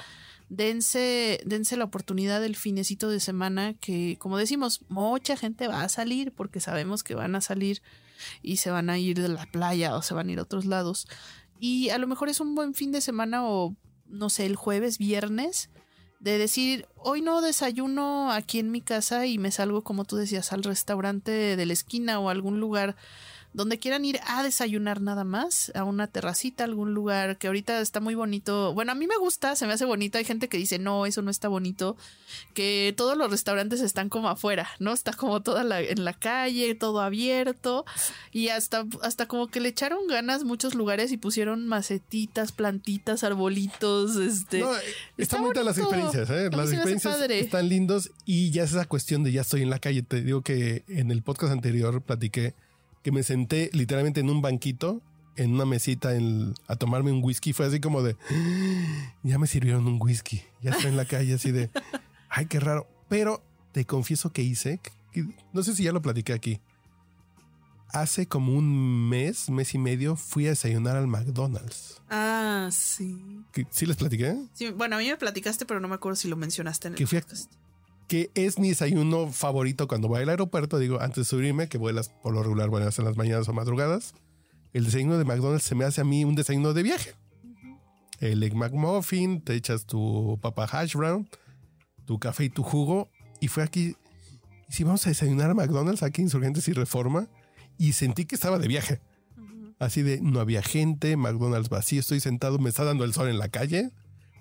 dense, 0.48 1.40
dense 1.46 1.76
la 1.76 1.84
oportunidad 1.84 2.40
del 2.40 2.56
finecito 2.56 3.08
de 3.08 3.20
semana 3.20 3.74
que, 3.74 4.16
como 4.18 4.36
decimos, 4.38 4.82
mucha 4.88 5.36
gente 5.36 5.68
va 5.68 5.82
a 5.82 5.88
salir 5.88 6.32
porque 6.32 6.60
sabemos 6.60 7.02
que 7.02 7.14
van 7.14 7.34
a 7.34 7.40
salir 7.40 7.80
y 8.42 8.56
se 8.58 8.70
van 8.70 8.90
a 8.90 8.98
ir 8.98 9.20
de 9.20 9.28
la 9.28 9.46
playa 9.46 9.96
o 9.96 10.02
se 10.02 10.14
van 10.14 10.28
a 10.28 10.32
ir 10.32 10.38
a 10.38 10.42
otros 10.42 10.64
lados. 10.66 11.06
Y 11.58 11.90
a 11.90 11.98
lo 11.98 12.06
mejor 12.06 12.28
es 12.28 12.40
un 12.40 12.54
buen 12.54 12.74
fin 12.74 12.92
de 12.92 13.00
semana 13.00 13.46
o, 13.48 13.74
no 14.06 14.28
sé, 14.30 14.44
el 14.46 14.56
jueves, 14.56 14.98
viernes, 14.98 15.70
de 16.20 16.38
decir, 16.38 16.86
hoy 16.96 17.20
no 17.20 17.40
desayuno 17.42 18.32
aquí 18.32 18.58
en 18.58 18.70
mi 18.70 18.80
casa 18.80 19.26
y 19.26 19.38
me 19.38 19.50
salgo, 19.50 19.82
como 19.82 20.04
tú 20.04 20.16
decías, 20.16 20.52
al 20.52 20.62
restaurante 20.64 21.30
de 21.56 21.66
la 21.66 21.72
esquina 21.72 22.18
o 22.18 22.28
algún 22.30 22.60
lugar 22.60 22.96
donde 23.54 23.78
quieran 23.78 24.04
ir 24.04 24.18
a 24.26 24.42
desayunar 24.42 25.00
nada 25.00 25.22
más, 25.22 25.70
a 25.76 25.84
una 25.84 26.08
terracita, 26.08 26.64
algún 26.64 26.92
lugar 26.92 27.38
que 27.38 27.46
ahorita 27.46 27.80
está 27.80 28.00
muy 28.00 28.16
bonito. 28.16 28.74
Bueno, 28.74 28.90
a 28.90 28.96
mí 28.96 29.06
me 29.06 29.16
gusta, 29.16 29.54
se 29.54 29.68
me 29.68 29.72
hace 29.72 29.84
bonito. 29.84 30.18
Hay 30.18 30.24
gente 30.24 30.48
que 30.48 30.58
dice, 30.58 30.80
no, 30.80 31.06
eso 31.06 31.22
no 31.22 31.30
está 31.30 31.46
bonito. 31.46 31.96
Que 32.52 32.92
todos 32.96 33.16
los 33.16 33.30
restaurantes 33.30 33.80
están 33.80 34.08
como 34.08 34.28
afuera, 34.28 34.68
¿no? 34.80 34.92
Está 34.92 35.12
como 35.12 35.40
toda 35.40 35.62
la, 35.62 35.80
en 35.80 36.04
la 36.04 36.14
calle, 36.14 36.74
todo 36.74 37.00
abierto. 37.00 37.84
Y 38.32 38.48
hasta, 38.48 38.86
hasta 39.02 39.26
como 39.26 39.46
que 39.46 39.60
le 39.60 39.68
echaron 39.68 40.08
ganas 40.08 40.42
muchos 40.42 40.74
lugares 40.74 41.12
y 41.12 41.16
pusieron 41.16 41.68
macetitas, 41.68 42.50
plantitas, 42.50 43.22
arbolitos, 43.22 44.16
este. 44.16 44.58
No, 44.58 44.74
está 44.74 44.88
están 45.16 45.42
bonitas 45.42 45.64
las 45.64 45.78
experiencias, 45.78 46.28
¿eh? 46.28 46.50
Las 46.50 46.72
experiencias 46.72 47.20
están 47.30 47.68
lindos 47.68 48.10
y 48.24 48.50
ya 48.50 48.64
es 48.64 48.72
esa 48.72 48.86
cuestión 48.86 49.22
de 49.22 49.30
ya 49.30 49.42
estoy 49.42 49.62
en 49.62 49.70
la 49.70 49.78
calle. 49.78 50.02
Te 50.02 50.22
digo 50.22 50.42
que 50.42 50.82
en 50.88 51.12
el 51.12 51.22
podcast 51.22 51.52
anterior 51.52 52.02
platiqué 52.02 52.56
que 53.04 53.12
me 53.12 53.22
senté 53.22 53.70
literalmente 53.72 54.18
en 54.20 54.28
un 54.30 54.42
banquito, 54.42 55.00
en 55.36 55.52
una 55.52 55.64
mesita 55.66 56.16
en- 56.16 56.54
a 56.66 56.74
tomarme 56.76 57.12
un 57.12 57.22
whisky. 57.22 57.52
Fue 57.52 57.66
así 57.66 57.78
como 57.78 58.02
de, 58.02 58.16
"Ah, 58.30 59.12
ya 59.22 59.38
me 59.38 59.46
sirvieron 59.46 59.86
un 59.86 59.98
whisky, 60.02 60.42
ya 60.62 60.72
estoy 60.72 60.86
en 60.90 60.96
la 60.96 61.04
calle 61.04 61.34
así 61.34 61.52
de, 61.52 61.70
ay, 62.28 62.46
qué 62.46 62.58
raro. 62.58 62.88
Pero 63.08 63.44
te 63.72 63.84
confieso 63.84 64.32
que 64.32 64.42
hice, 64.42 64.80
que- 65.12 65.26
no 65.52 65.62
sé 65.62 65.74
si 65.76 65.84
ya 65.84 65.92
lo 65.92 66.02
platiqué 66.02 66.32
aquí. 66.32 66.60
Hace 67.92 68.26
como 68.26 68.52
un 68.56 69.08
mes, 69.08 69.48
mes 69.50 69.72
y 69.74 69.78
medio, 69.78 70.16
fui 70.16 70.46
a 70.46 70.50
desayunar 70.50 70.96
al 70.96 71.06
McDonald's. 71.06 72.00
Ah, 72.10 72.68
sí. 72.72 73.44
¿Que- 73.52 73.66
¿Sí 73.70 73.86
les 73.86 73.96
platiqué? 73.96 74.36
Sí, 74.52 74.70
Bueno, 74.70 74.96
a 74.96 74.98
mí 74.98 75.06
me 75.08 75.16
platicaste, 75.16 75.64
pero 75.64 75.78
no 75.78 75.86
me 75.86 75.94
acuerdo 75.94 76.16
si 76.16 76.26
lo 76.26 76.34
mencionaste 76.36 76.88
en 76.88 76.94
el 76.94 76.98
Que 76.98 77.06
fui 77.06 77.18
a- 77.18 77.20
podcast. 77.20 77.52
Que 78.08 78.30
es 78.34 78.58
mi 78.58 78.68
desayuno 78.68 79.30
favorito 79.32 79.88
cuando 79.88 80.08
voy 80.08 80.22
al 80.22 80.28
aeropuerto. 80.28 80.78
Digo, 80.78 81.00
antes 81.00 81.16
de 81.16 81.24
subirme, 81.24 81.68
que 81.68 81.78
vuelas 81.78 82.10
por 82.22 82.34
lo 82.34 82.42
regular, 82.42 82.68
vuelas 82.68 82.98
en 82.98 83.04
las 83.04 83.16
mañanas 83.16 83.48
o 83.48 83.52
madrugadas. 83.52 84.14
El 84.72 84.84
desayuno 84.84 85.18
de 85.18 85.24
McDonald's 85.24 85.64
se 85.64 85.74
me 85.74 85.84
hace 85.84 86.00
a 86.00 86.04
mí 86.04 86.24
un 86.24 86.34
desayuno 86.34 86.72
de 86.72 86.82
viaje. 86.82 87.14
El 88.20 88.42
Egg 88.42 88.54
McMuffin, 88.54 89.40
te 89.40 89.54
echas 89.54 89.86
tu 89.86 90.38
papa 90.40 90.64
hash 90.64 90.94
brown, 90.94 91.28
tu 92.04 92.18
café 92.18 92.44
y 92.44 92.50
tu 92.50 92.62
jugo. 92.62 93.10
Y 93.40 93.48
fue 93.48 93.62
aquí. 93.62 93.96
Y 94.68 94.72
si 94.72 94.84
vamos 94.84 95.06
a 95.06 95.10
desayunar 95.10 95.50
a 95.50 95.54
McDonald's 95.54 96.02
aquí, 96.02 96.22
Insurgentes 96.22 96.68
y 96.68 96.72
Reforma. 96.72 97.28
Y 97.78 97.92
sentí 97.92 98.24
que 98.24 98.34
estaba 98.34 98.58
de 98.58 98.68
viaje. 98.68 99.00
Así 99.78 100.02
de, 100.02 100.20
no 100.20 100.40
había 100.40 100.62
gente, 100.62 101.16
McDonald's 101.16 101.68
vacío, 101.68 101.98
estoy 101.98 102.20
sentado, 102.20 102.58
me 102.58 102.68
está 102.68 102.84
dando 102.84 103.04
el 103.04 103.12
sol 103.12 103.28
en 103.28 103.38
la 103.38 103.48
calle. 103.48 103.90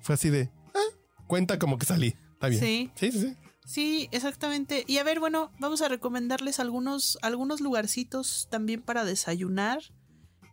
Fue 0.01 0.15
así 0.15 0.29
de, 0.29 0.51
ah, 0.75 0.97
cuenta 1.27 1.57
como 1.57 1.77
que 1.77 1.85
salí. 1.85 2.15
Está 2.33 2.49
bien. 2.49 2.61
Sí. 2.61 2.91
sí, 2.95 3.11
sí. 3.11 3.19
sí. 3.19 3.37
Sí, 3.65 4.09
exactamente. 4.11 4.83
Y 4.87 4.97
a 4.97 5.03
ver, 5.03 5.19
bueno, 5.19 5.51
vamos 5.59 5.81
a 5.81 5.87
recomendarles 5.87 6.59
algunos, 6.59 7.17
algunos 7.21 7.61
lugarcitos 7.61 8.47
también 8.51 8.81
para 8.81 9.05
desayunar. 9.05 9.79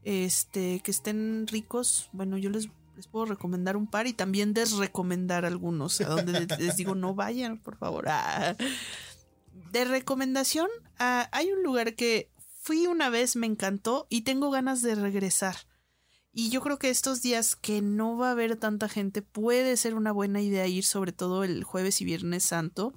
Este, 0.03 0.81
que 0.81 0.90
estén 0.90 1.46
ricos. 1.46 2.09
Bueno, 2.12 2.38
yo 2.38 2.49
les, 2.51 2.68
les 2.96 3.07
puedo 3.07 3.27
recomendar 3.27 3.77
un 3.77 3.87
par 3.87 4.07
y 4.07 4.12
también 4.12 4.55
desrecomendar 4.55 5.44
algunos. 5.44 6.01
A 6.01 6.09
donde 6.09 6.46
les- 6.59 6.77
digo, 6.77 6.94
no 6.94 7.14
vayan, 7.14 7.59
por 7.59 7.77
favor. 7.77 8.07
Ah. 8.09 8.57
De 9.73 9.85
recomendación, 9.85 10.68
ah, 10.99 11.29
hay 11.33 11.53
un 11.53 11.62
lugar 11.62 11.94
que 11.94 12.31
fui 12.62 12.87
una 12.87 13.11
vez, 13.11 13.37
me 13.37 13.46
encantó 13.46 14.07
y 14.09 14.23
tengo 14.23 14.51
ganas 14.51 14.83
de 14.83 14.94
regresar. 14.94 15.57
Y 16.33 16.51
yo 16.51 16.61
creo 16.61 16.79
que 16.79 16.90
estos 16.90 17.23
días 17.23 17.57
que 17.57 17.83
no 17.83 18.16
va 18.16 18.29
a 18.29 18.33
haber 18.33 18.57
tanta 18.57 18.88
gente, 18.88 19.21
puede 19.23 19.77
ser 19.77 19.95
una 19.95 20.12
buena 20.12 20.40
idea 20.40 20.66
ir, 20.66 20.85
sobre 20.85 21.12
todo 21.12 21.43
el 21.43 21.64
jueves 21.64 22.01
y 22.01 22.05
viernes 22.05 22.45
santo. 22.45 22.93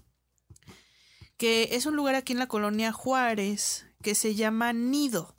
Que 1.37 1.69
es 1.71 1.85
un 1.85 1.95
lugar 1.95 2.15
aquí 2.15 2.33
en 2.33 2.39
la 2.39 2.47
colonia 2.47 2.91
Juárez 2.91 3.87
que 4.01 4.13
se 4.13 4.35
llama 4.35 4.71
Nido. 4.71 5.35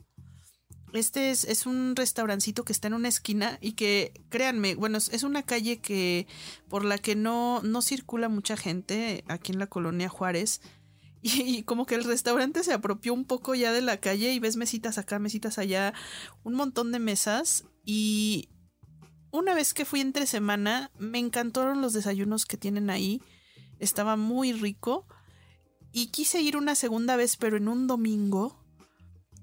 Este 0.91 1.29
es, 1.29 1.43
es 1.45 1.65
un 1.65 1.95
restaurancito 1.95 2.63
que 2.63 2.73
está 2.73 2.87
en 2.87 2.93
una 2.93 3.07
esquina 3.07 3.57
y 3.61 3.73
que, 3.73 4.13
créanme, 4.29 4.75
bueno, 4.75 4.97
es, 4.97 5.23
una 5.23 5.43
calle 5.43 5.79
que 5.79 6.27
por 6.69 6.85
la 6.85 6.97
que 6.97 7.15
no, 7.15 7.61
no 7.63 7.81
circula 7.81 8.29
mucha 8.29 8.55
gente 8.55 9.23
aquí 9.27 9.51
en 9.51 9.59
la 9.59 9.67
colonia 9.67 10.09
Juárez. 10.09 10.61
Y, 11.21 11.41
y 11.41 11.63
como 11.63 11.87
que 11.87 11.95
el 11.95 12.03
restaurante 12.03 12.63
se 12.63 12.71
apropió 12.71 13.11
un 13.11 13.25
poco 13.25 13.55
ya 13.55 13.73
de 13.73 13.81
la 13.81 13.97
calle 13.99 14.31
y 14.31 14.37
ves 14.37 14.57
mesitas 14.57 14.99
acá, 14.99 15.17
mesitas 15.17 15.57
allá, 15.57 15.91
un 16.43 16.53
montón 16.53 16.91
de 16.91 16.99
mesas. 16.99 17.65
Y 17.85 18.49
una 19.31 19.53
vez 19.53 19.73
que 19.73 19.85
fui 19.85 20.01
entre 20.01 20.25
semana, 20.25 20.91
me 20.97 21.19
encantaron 21.19 21.81
los 21.81 21.93
desayunos 21.93 22.45
que 22.45 22.57
tienen 22.57 22.89
ahí. 22.89 23.21
Estaba 23.79 24.15
muy 24.15 24.53
rico. 24.53 25.05
Y 25.91 26.07
quise 26.07 26.41
ir 26.41 26.57
una 26.57 26.75
segunda 26.75 27.15
vez, 27.15 27.37
pero 27.37 27.57
en 27.57 27.67
un 27.67 27.87
domingo. 27.87 28.59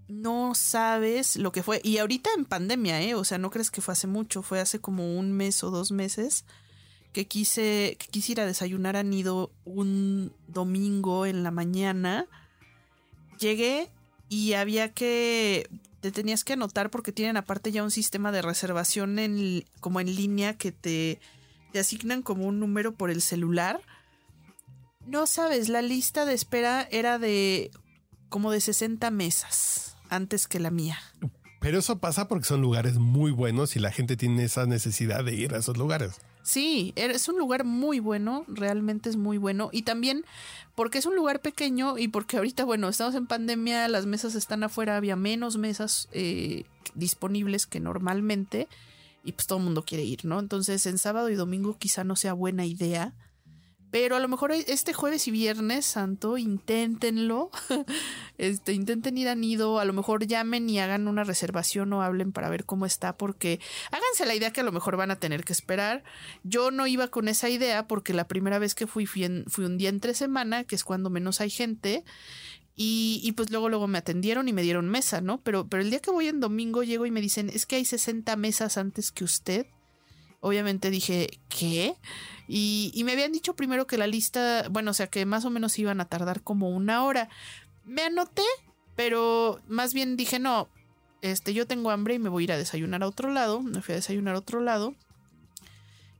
No 0.08 0.54
sabes 0.54 1.36
lo 1.36 1.52
que 1.52 1.62
fue. 1.62 1.80
Y 1.84 1.98
ahorita 1.98 2.30
en 2.36 2.44
pandemia, 2.44 3.00
¿eh? 3.00 3.14
O 3.14 3.24
sea, 3.24 3.38
no 3.38 3.50
crees 3.50 3.70
que 3.70 3.80
fue 3.80 3.92
hace 3.92 4.06
mucho. 4.06 4.42
Fue 4.42 4.60
hace 4.60 4.80
como 4.80 5.18
un 5.18 5.32
mes 5.32 5.62
o 5.64 5.70
dos 5.70 5.92
meses 5.92 6.44
que 7.12 7.28
quise, 7.28 7.96
que 7.98 8.06
quise 8.08 8.32
ir 8.32 8.40
a 8.40 8.46
desayunar 8.46 8.96
a 8.96 9.02
Nido 9.02 9.52
un 9.64 10.34
domingo 10.48 11.26
en 11.26 11.42
la 11.42 11.50
mañana. 11.50 12.26
Llegué 13.38 13.90
y 14.28 14.54
había 14.54 14.92
que. 14.92 15.68
Te 16.02 16.12
tenías 16.12 16.44
que 16.44 16.52
anotar 16.52 16.90
porque 16.90 17.12
tienen 17.12 17.38
aparte 17.38 17.72
ya 17.72 17.82
un 17.82 17.90
sistema 17.90 18.32
de 18.32 18.42
reservación 18.42 19.18
en, 19.18 19.64
como 19.80 20.00
en 20.00 20.14
línea 20.14 20.58
que 20.58 20.72
te, 20.72 21.20
te 21.72 21.78
asignan 21.78 22.22
como 22.22 22.44
un 22.44 22.60
número 22.60 22.94
por 22.94 23.10
el 23.10 23.22
celular. 23.22 23.80
No 25.06 25.26
sabes, 25.26 25.68
la 25.68 25.80
lista 25.80 26.26
de 26.26 26.34
espera 26.34 26.86
era 26.90 27.18
de 27.18 27.70
como 28.28 28.50
de 28.50 28.60
60 28.60 29.10
mesas 29.10 29.96
antes 30.08 30.48
que 30.48 30.58
la 30.58 30.70
mía. 30.70 30.98
Pero 31.60 31.78
eso 31.78 31.98
pasa 31.98 32.26
porque 32.26 32.46
son 32.46 32.60
lugares 32.60 32.98
muy 32.98 33.30
buenos 33.30 33.76
y 33.76 33.78
la 33.78 33.92
gente 33.92 34.16
tiene 34.16 34.44
esa 34.44 34.66
necesidad 34.66 35.24
de 35.24 35.34
ir 35.34 35.54
a 35.54 35.58
esos 35.58 35.76
lugares. 35.76 36.20
Sí, 36.42 36.92
es 36.96 37.28
un 37.28 37.38
lugar 37.38 37.64
muy 37.64 38.00
bueno, 38.00 38.44
realmente 38.48 39.08
es 39.08 39.16
muy 39.16 39.38
bueno. 39.38 39.70
Y 39.72 39.82
también 39.82 40.24
porque 40.74 40.98
es 40.98 41.06
un 41.06 41.14
lugar 41.14 41.40
pequeño 41.40 41.98
y 41.98 42.08
porque 42.08 42.36
ahorita, 42.36 42.64
bueno, 42.64 42.88
estamos 42.88 43.14
en 43.14 43.26
pandemia, 43.26 43.88
las 43.88 44.06
mesas 44.06 44.34
están 44.34 44.64
afuera, 44.64 44.96
había 44.96 45.16
menos 45.16 45.56
mesas 45.56 46.08
eh, 46.12 46.64
disponibles 46.94 47.66
que 47.66 47.80
normalmente 47.80 48.68
y 49.24 49.32
pues 49.32 49.46
todo 49.46 49.58
el 49.58 49.64
mundo 49.64 49.84
quiere 49.84 50.04
ir, 50.04 50.24
¿no? 50.24 50.40
Entonces 50.40 50.84
en 50.86 50.98
sábado 50.98 51.30
y 51.30 51.34
domingo 51.34 51.76
quizá 51.78 52.04
no 52.04 52.16
sea 52.16 52.32
buena 52.32 52.66
idea. 52.66 53.12
Pero 53.92 54.16
a 54.16 54.20
lo 54.20 54.26
mejor 54.26 54.52
este 54.52 54.94
jueves 54.94 55.28
y 55.28 55.30
viernes 55.30 55.84
santo, 55.84 56.38
inténtenlo. 56.38 57.50
Este, 58.38 58.72
intenten 58.72 59.16
ir 59.18 59.28
a 59.28 59.36
Nido, 59.36 59.78
a 59.78 59.84
lo 59.84 59.92
mejor 59.92 60.26
llamen 60.26 60.68
y 60.68 60.80
hagan 60.80 61.06
una 61.06 61.22
reservación 61.22 61.92
o 61.92 62.02
hablen 62.02 62.32
para 62.32 62.50
ver 62.50 62.64
cómo 62.64 62.86
está, 62.86 63.16
porque 63.16 63.60
háganse 63.92 64.26
la 64.26 64.34
idea 64.34 64.52
que 64.52 64.62
a 64.62 64.64
lo 64.64 64.72
mejor 64.72 64.96
van 64.96 65.12
a 65.12 65.20
tener 65.20 65.44
que 65.44 65.52
esperar. 65.52 66.02
Yo 66.42 66.72
no 66.72 66.88
iba 66.88 67.06
con 67.06 67.28
esa 67.28 67.48
idea 67.50 67.86
porque 67.86 68.14
la 68.14 68.26
primera 68.26 68.58
vez 68.58 68.74
que 68.74 68.88
fui 68.88 69.06
fui 69.06 69.64
un 69.64 69.78
día 69.78 69.90
entre 69.90 70.14
semana, 70.14 70.64
que 70.64 70.74
es 70.74 70.82
cuando 70.82 71.08
menos 71.08 71.40
hay 71.40 71.50
gente. 71.50 72.04
Y, 72.74 73.20
y 73.22 73.32
pues 73.32 73.50
luego, 73.50 73.68
luego 73.68 73.86
me 73.86 73.98
atendieron 73.98 74.48
y 74.48 74.52
me 74.52 74.62
dieron 74.62 74.88
mesa, 74.88 75.20
¿no? 75.20 75.40
Pero, 75.42 75.68
pero 75.68 75.82
el 75.82 75.90
día 75.90 76.00
que 76.00 76.10
voy 76.10 76.26
en 76.26 76.40
domingo 76.40 76.82
llego 76.82 77.06
y 77.06 77.12
me 77.12 77.20
dicen, 77.20 77.48
es 77.48 77.66
que 77.66 77.76
hay 77.76 77.84
60 77.84 78.34
mesas 78.36 78.76
antes 78.76 79.12
que 79.12 79.22
usted. 79.22 79.66
Obviamente 80.44 80.90
dije, 80.90 81.38
¿qué? 81.48 81.94
Y, 82.48 83.00
me 83.04 83.12
habían 83.12 83.30
dicho 83.30 83.54
primero 83.54 83.86
que 83.86 83.96
la 83.96 84.08
lista, 84.08 84.66
bueno, 84.68 84.90
o 84.90 84.94
sea 84.94 85.06
que 85.06 85.24
más 85.24 85.44
o 85.44 85.50
menos 85.50 85.78
iban 85.78 86.00
a 86.00 86.04
tardar 86.06 86.42
como 86.42 86.68
una 86.68 87.04
hora. 87.04 87.28
Me 87.84 88.02
anoté 88.02 88.42
Pero 88.96 89.60
más 89.68 89.94
bien 89.94 90.16
dije, 90.16 90.40
no, 90.40 90.68
este, 91.22 91.54
yo 91.54 91.68
tengo 91.68 91.90
hambre 91.92 92.14
y 92.14 92.18
me 92.18 92.28
voy 92.28 92.42
a 92.42 92.44
ir 92.44 92.52
a 92.52 92.58
desayunar 92.58 93.04
a 93.04 93.06
otro 93.06 93.30
lado. 93.30 93.62
Me 93.62 93.82
fui 93.82 93.92
a 93.92 93.96
desayunar 93.96 94.34
a 94.34 94.38
otro 94.38 94.60
lado. 94.60 94.96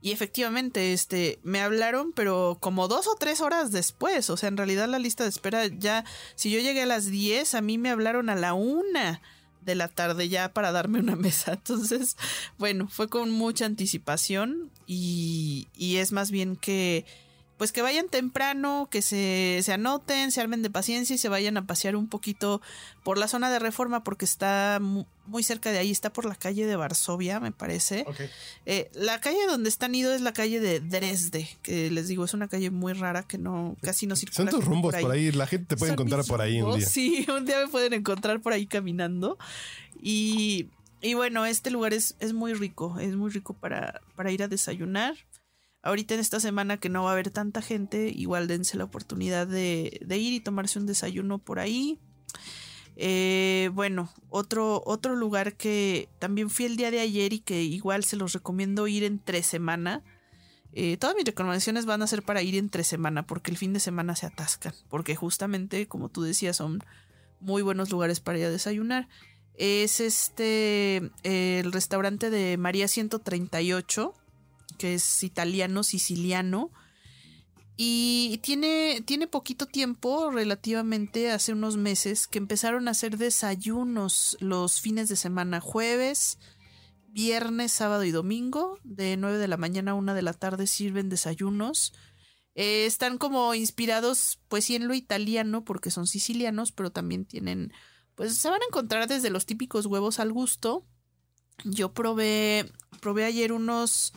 Y 0.01 0.11
efectivamente, 0.13 0.93
este, 0.93 1.39
me 1.43 1.59
hablaron, 1.59 2.13
pero 2.13 2.57
como 2.61 2.87
dos 2.87 3.07
o 3.07 3.15
tres 3.15 3.41
horas 3.41 3.73
después. 3.73 4.29
O 4.29 4.37
sea, 4.37 4.47
en 4.47 4.55
realidad 4.55 4.87
la 4.87 4.99
lista 4.99 5.23
de 5.23 5.29
espera 5.31 5.67
ya, 5.67 6.05
si 6.35 6.49
yo 6.49 6.59
llegué 6.61 6.83
a 6.83 6.85
las 6.85 7.07
10, 7.07 7.55
a 7.55 7.61
mí 7.61 7.77
me 7.77 7.89
hablaron 7.89 8.29
a 8.29 8.35
la 8.35 8.53
una 8.53 9.21
de 9.65 9.75
la 9.75 9.87
tarde 9.87 10.29
ya 10.29 10.53
para 10.53 10.71
darme 10.71 10.99
una 10.99 11.15
mesa. 11.17 11.53
Entonces, 11.53 12.17
bueno, 12.57 12.87
fue 12.87 13.09
con 13.09 13.31
mucha 13.31 13.65
anticipación 13.65 14.69
y, 14.87 15.67
y 15.75 15.97
es 15.97 16.11
más 16.11 16.31
bien 16.31 16.55
que 16.55 17.05
pues 17.57 17.71
que 17.71 17.81
vayan 17.81 18.09
temprano, 18.09 18.87
que 18.89 19.01
se, 19.01 19.59
se, 19.63 19.73
anoten, 19.73 20.31
se 20.31 20.41
armen 20.41 20.61
de 20.61 20.69
paciencia 20.69 21.13
y 21.15 21.17
se 21.17 21.29
vayan 21.29 21.57
a 21.57 21.65
pasear 21.65 21.95
un 21.95 22.07
poquito 22.07 22.61
por 23.03 23.17
la 23.17 23.27
zona 23.27 23.51
de 23.51 23.59
reforma 23.59 24.03
porque 24.03 24.25
está 24.25 24.79
muy 24.81 25.43
cerca 25.43 25.71
de 25.71 25.77
ahí, 25.77 25.91
está 25.91 26.11
por 26.11 26.25
la 26.25 26.35
calle 26.35 26.65
de 26.65 26.75
Varsovia, 26.75 27.39
me 27.39 27.51
parece. 27.51 28.05
Eh, 28.65 28.89
la 28.93 29.21
calle 29.21 29.45
donde 29.47 29.69
están 29.69 29.93
ido 29.93 30.13
es 30.13 30.21
la 30.21 30.33
calle 30.33 30.59
de 30.59 30.79
Dresde, 30.79 31.47
que 31.61 31.91
les 31.91 32.07
digo, 32.07 32.25
es 32.25 32.33
una 32.33 32.47
calle 32.47 32.71
muy 32.71 32.93
rara 32.93 33.23
que 33.23 33.37
no, 33.37 33.77
casi 33.81 34.07
no 34.07 34.15
circula. 34.15 34.51
Son 34.51 34.59
tus 34.59 34.65
rumbos 34.65 34.95
por 34.95 35.11
ahí. 35.11 35.31
la 35.31 35.47
gente 35.47 35.67
te 35.67 35.77
puede 35.77 35.93
encontrar 35.93 36.25
por 36.25 36.41
ahí 36.41 36.61
un 36.61 36.77
día. 36.77 36.87
Sí, 36.93 37.25
un 37.29 37.45
día 37.45 37.59
me 37.59 37.67
pueden 37.67 37.93
encontrar 37.93 38.41
por 38.41 38.53
ahí 38.53 38.65
caminando. 38.65 39.37
Y, 40.01 40.69
y 41.01 41.13
bueno, 41.13 41.45
este 41.45 41.71
lugar 41.71 41.93
es, 41.93 42.15
es 42.19 42.33
muy 42.33 42.53
rico, 42.53 42.99
es 42.99 43.15
muy 43.15 43.29
rico 43.29 43.53
para, 43.53 44.01
para 44.15 44.31
ir 44.31 44.43
a 44.43 44.47
desayunar 44.47 45.15
ahorita 45.83 46.13
en 46.15 46.21
esta 46.21 46.39
semana 46.39 46.77
que 46.77 46.89
no 46.89 47.03
va 47.03 47.09
a 47.09 47.13
haber 47.13 47.29
tanta 47.29 47.61
gente, 47.61 48.09
igual 48.09 48.47
dense 48.47 48.77
la 48.77 48.85
oportunidad 48.85 49.45
de, 49.45 49.99
ir 50.09 50.33
y 50.33 50.39
tomarse 50.39 50.79
un 50.79 50.85
desayuno 50.85 51.37
por 51.37 51.59
ahí. 51.59 51.99
Eh, 52.95 53.69
bueno, 53.73 54.11
otro, 54.29 54.81
otro 54.85 55.15
lugar 55.15 55.55
que 55.55 56.09
también 56.19 56.49
fui 56.49 56.65
el 56.65 56.77
día 56.77 56.89
de 56.89 57.01
ayer 57.01 57.33
y 57.33 57.39
que 57.39 57.63
igual 57.63 58.03
se 58.03 58.15
los 58.15 58.33
recomiendo 58.33 58.87
ir 58.87 59.03
entre 59.03 59.43
semana. 59.43 60.03
Eh, 60.71 60.97
todas 60.97 61.15
mis 61.15 61.25
recomendaciones 61.25 61.85
van 61.85 62.01
a 62.01 62.07
ser 62.07 62.23
para 62.23 62.41
ir 62.41 62.55
entre 62.55 62.83
semana 62.83 63.27
porque 63.27 63.51
el 63.51 63.57
fin 63.57 63.73
de 63.73 63.79
semana 63.79 64.15
se 64.15 64.25
atascan. 64.25 64.73
Porque 64.89 65.15
justamente, 65.15 65.87
como 65.87 66.09
tú 66.09 66.21
decías, 66.23 66.57
son 66.57 66.79
muy 67.41 67.61
buenos 67.61 67.91
lugares 67.91 68.21
para 68.21 68.39
ir 68.39 68.45
a 68.45 68.51
desayunar. 68.51 69.09
Es 69.55 69.99
este, 69.99 71.11
el 71.23 71.71
restaurante 71.73 72.29
de 72.29 72.57
María 72.57 72.87
138 72.87 74.15
que 74.83 74.95
es 74.95 75.23
italiano, 75.23 75.81
siciliano. 75.81 76.69
Y 77.77 78.41
tiene, 78.43 79.01
tiene 79.05 79.27
poquito 79.27 79.65
tiempo, 79.65 80.29
relativamente 80.29 81.31
hace 81.31 81.53
unos 81.53 81.77
meses, 81.77 82.27
que 82.27 82.37
empezaron 82.37 82.89
a 82.89 82.91
hacer 82.91 83.17
desayunos 83.17 84.35
los 84.41 84.81
fines 84.81 85.07
de 85.07 85.15
semana, 85.15 85.61
jueves, 85.61 86.37
viernes, 87.07 87.71
sábado 87.71 88.03
y 88.03 88.11
domingo, 88.11 88.77
de 88.83 89.15
9 89.15 89.37
de 89.37 89.47
la 89.47 89.55
mañana 89.55 89.91
a 89.91 89.93
1 89.93 90.15
de 90.15 90.21
la 90.21 90.33
tarde 90.33 90.67
sirven 90.67 91.07
desayunos. 91.07 91.93
Eh, 92.53 92.85
están 92.85 93.17
como 93.17 93.53
inspirados, 93.53 94.41
pues 94.49 94.65
sí, 94.65 94.75
en 94.75 94.89
lo 94.89 94.95
italiano, 94.95 95.63
porque 95.63 95.91
son 95.91 96.07
sicilianos, 96.07 96.73
pero 96.73 96.91
también 96.91 97.23
tienen, 97.23 97.71
pues 98.15 98.35
se 98.35 98.49
van 98.49 98.61
a 98.61 98.65
encontrar 98.65 99.07
desde 99.07 99.29
los 99.29 99.45
típicos 99.45 99.85
huevos 99.85 100.19
al 100.19 100.33
gusto. 100.33 100.85
Yo 101.63 101.93
probé, 101.93 102.69
probé 102.99 103.23
ayer 103.23 103.53
unos 103.53 104.11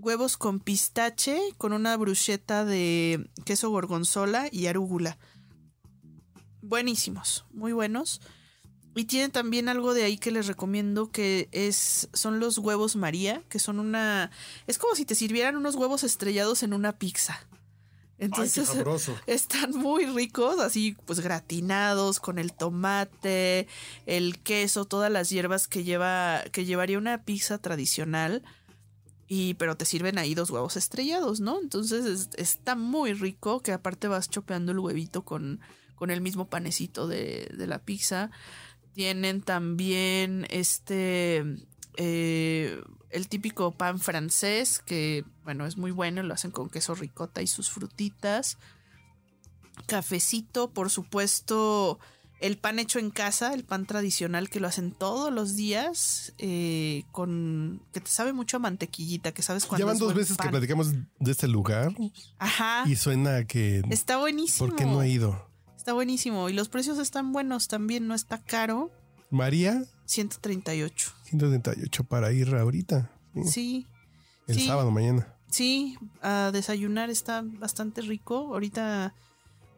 huevos 0.00 0.36
con 0.36 0.60
pistache, 0.60 1.38
con 1.58 1.72
una 1.72 1.96
bruschetta 1.96 2.64
de 2.64 3.30
queso 3.44 3.70
gorgonzola 3.70 4.48
y 4.50 4.66
arúgula. 4.66 5.18
Buenísimos, 6.62 7.46
muy 7.52 7.72
buenos. 7.72 8.20
Y 8.96 9.04
tienen 9.04 9.30
también 9.30 9.68
algo 9.68 9.94
de 9.94 10.02
ahí 10.02 10.18
que 10.18 10.32
les 10.32 10.46
recomiendo 10.46 11.10
que 11.10 11.48
es 11.52 12.08
son 12.12 12.40
los 12.40 12.58
huevos 12.58 12.96
María, 12.96 13.42
que 13.48 13.60
son 13.60 13.78
una 13.78 14.30
es 14.66 14.78
como 14.78 14.96
si 14.96 15.04
te 15.04 15.14
sirvieran 15.14 15.56
unos 15.56 15.76
huevos 15.76 16.02
estrellados 16.02 16.62
en 16.62 16.72
una 16.72 16.98
pizza. 16.98 17.38
Entonces 18.18 18.68
están 19.26 19.70
muy 19.70 20.06
ricos, 20.06 20.58
así 20.58 20.96
pues 21.06 21.20
gratinados 21.20 22.20
con 22.20 22.38
el 22.38 22.52
tomate, 22.52 23.68
el 24.06 24.40
queso, 24.40 24.84
todas 24.84 25.10
las 25.10 25.30
hierbas 25.30 25.68
que 25.68 25.84
lleva 25.84 26.42
que 26.52 26.64
llevaría 26.64 26.98
una 26.98 27.24
pizza 27.24 27.58
tradicional 27.58 28.42
y 29.32 29.54
pero 29.54 29.76
te 29.76 29.84
sirven 29.84 30.18
ahí 30.18 30.34
dos 30.34 30.50
huevos 30.50 30.76
estrellados, 30.76 31.38
¿no? 31.38 31.60
Entonces 31.60 32.30
está 32.36 32.74
muy 32.74 33.12
rico, 33.12 33.60
que 33.62 33.70
aparte 33.70 34.08
vas 34.08 34.28
chopeando 34.28 34.72
el 34.72 34.80
huevito 34.80 35.24
con, 35.24 35.60
con 35.94 36.10
el 36.10 36.20
mismo 36.20 36.48
panecito 36.48 37.06
de, 37.06 37.48
de 37.56 37.66
la 37.68 37.78
pizza. 37.78 38.32
Tienen 38.92 39.40
también 39.40 40.48
este 40.50 41.44
eh, 41.96 42.82
el 43.10 43.28
típico 43.28 43.70
pan 43.70 44.00
francés, 44.00 44.80
que 44.80 45.24
bueno, 45.44 45.64
es 45.64 45.76
muy 45.76 45.92
bueno, 45.92 46.24
lo 46.24 46.34
hacen 46.34 46.50
con 46.50 46.68
queso 46.68 46.96
ricota 46.96 47.40
y 47.40 47.46
sus 47.46 47.70
frutitas. 47.70 48.58
Cafecito, 49.86 50.72
por 50.72 50.90
supuesto, 50.90 52.00
el 52.40 52.56
pan 52.56 52.78
hecho 52.78 52.98
en 52.98 53.10
casa, 53.10 53.52
el 53.52 53.64
pan 53.64 53.86
tradicional 53.86 54.48
que 54.48 54.60
lo 54.60 54.68
hacen 54.68 54.92
todos 54.92 55.32
los 55.32 55.56
días, 55.56 56.32
eh, 56.38 57.04
con 57.12 57.82
que 57.92 58.00
te 58.00 58.10
sabe 58.10 58.32
mucho 58.32 58.56
a 58.56 58.60
mantequillita, 58.60 59.32
que 59.32 59.42
sabes 59.42 59.66
cuándo. 59.66 59.86
Llevan 59.86 59.98
dos 59.98 60.14
veces 60.14 60.36
que 60.36 60.48
platicamos 60.48 60.92
de 60.92 61.30
este 61.30 61.48
lugar. 61.48 61.94
Ajá. 62.38 62.84
Y 62.86 62.96
suena 62.96 63.44
que. 63.44 63.82
Está 63.90 64.16
buenísimo. 64.16 64.68
¿Por 64.68 64.76
qué 64.76 64.86
no 64.86 65.00
ha 65.00 65.06
ido? 65.06 65.48
Está 65.76 65.92
buenísimo. 65.92 66.48
Y 66.48 66.52
los 66.52 66.68
precios 66.68 66.98
están 66.98 67.32
buenos 67.32 67.68
también, 67.68 68.06
no 68.08 68.14
está 68.14 68.38
caro. 68.38 68.90
María. 69.30 69.84
138. 70.06 71.12
138 71.24 72.04
para 72.04 72.32
ir 72.32 72.54
ahorita. 72.54 73.12
Sí. 73.44 73.86
El 74.46 74.60
sábado 74.60 74.90
mañana. 74.90 75.36
Sí, 75.48 75.96
a 76.22 76.50
desayunar 76.52 77.10
está 77.10 77.42
bastante 77.44 78.00
rico. 78.02 78.52
Ahorita 78.52 79.14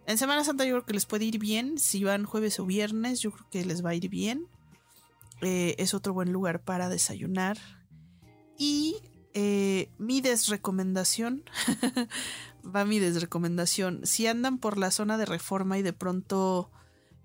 en 0.07 0.19
Semana 0.19 0.45
Santa 0.45 0.65
yo 0.65 0.73
creo 0.73 0.87
que 0.87 0.95
les 0.95 1.07
puede 1.07 1.25
ir 1.25 1.39
bien. 1.39 1.79
Si 1.79 2.05
van 2.05 2.25
jueves 2.25 2.59
o 2.59 2.67
viernes, 2.67 3.21
yo 3.21 3.31
creo 3.31 3.47
que 3.51 3.65
les 3.65 3.85
va 3.85 3.91
a 3.91 3.95
ir 3.95 4.09
bien. 4.09 4.47
Eh, 5.41 5.75
es 5.79 5.95
otro 5.95 6.13
buen 6.13 6.33
lugar 6.33 6.63
para 6.63 6.89
desayunar. 6.89 7.59
Y 8.59 8.97
eh, 9.35 9.91
mi 9.99 10.21
desrecomendación, 10.21 11.45
va 12.65 12.85
mi 12.85 12.99
desrecomendación. 12.99 14.01
Si 14.05 14.27
andan 14.27 14.59
por 14.59 14.79
la 14.79 14.91
zona 14.91 15.19
de 15.19 15.27
reforma 15.27 15.79
y 15.79 15.83
de 15.83 15.93
pronto... 15.93 16.71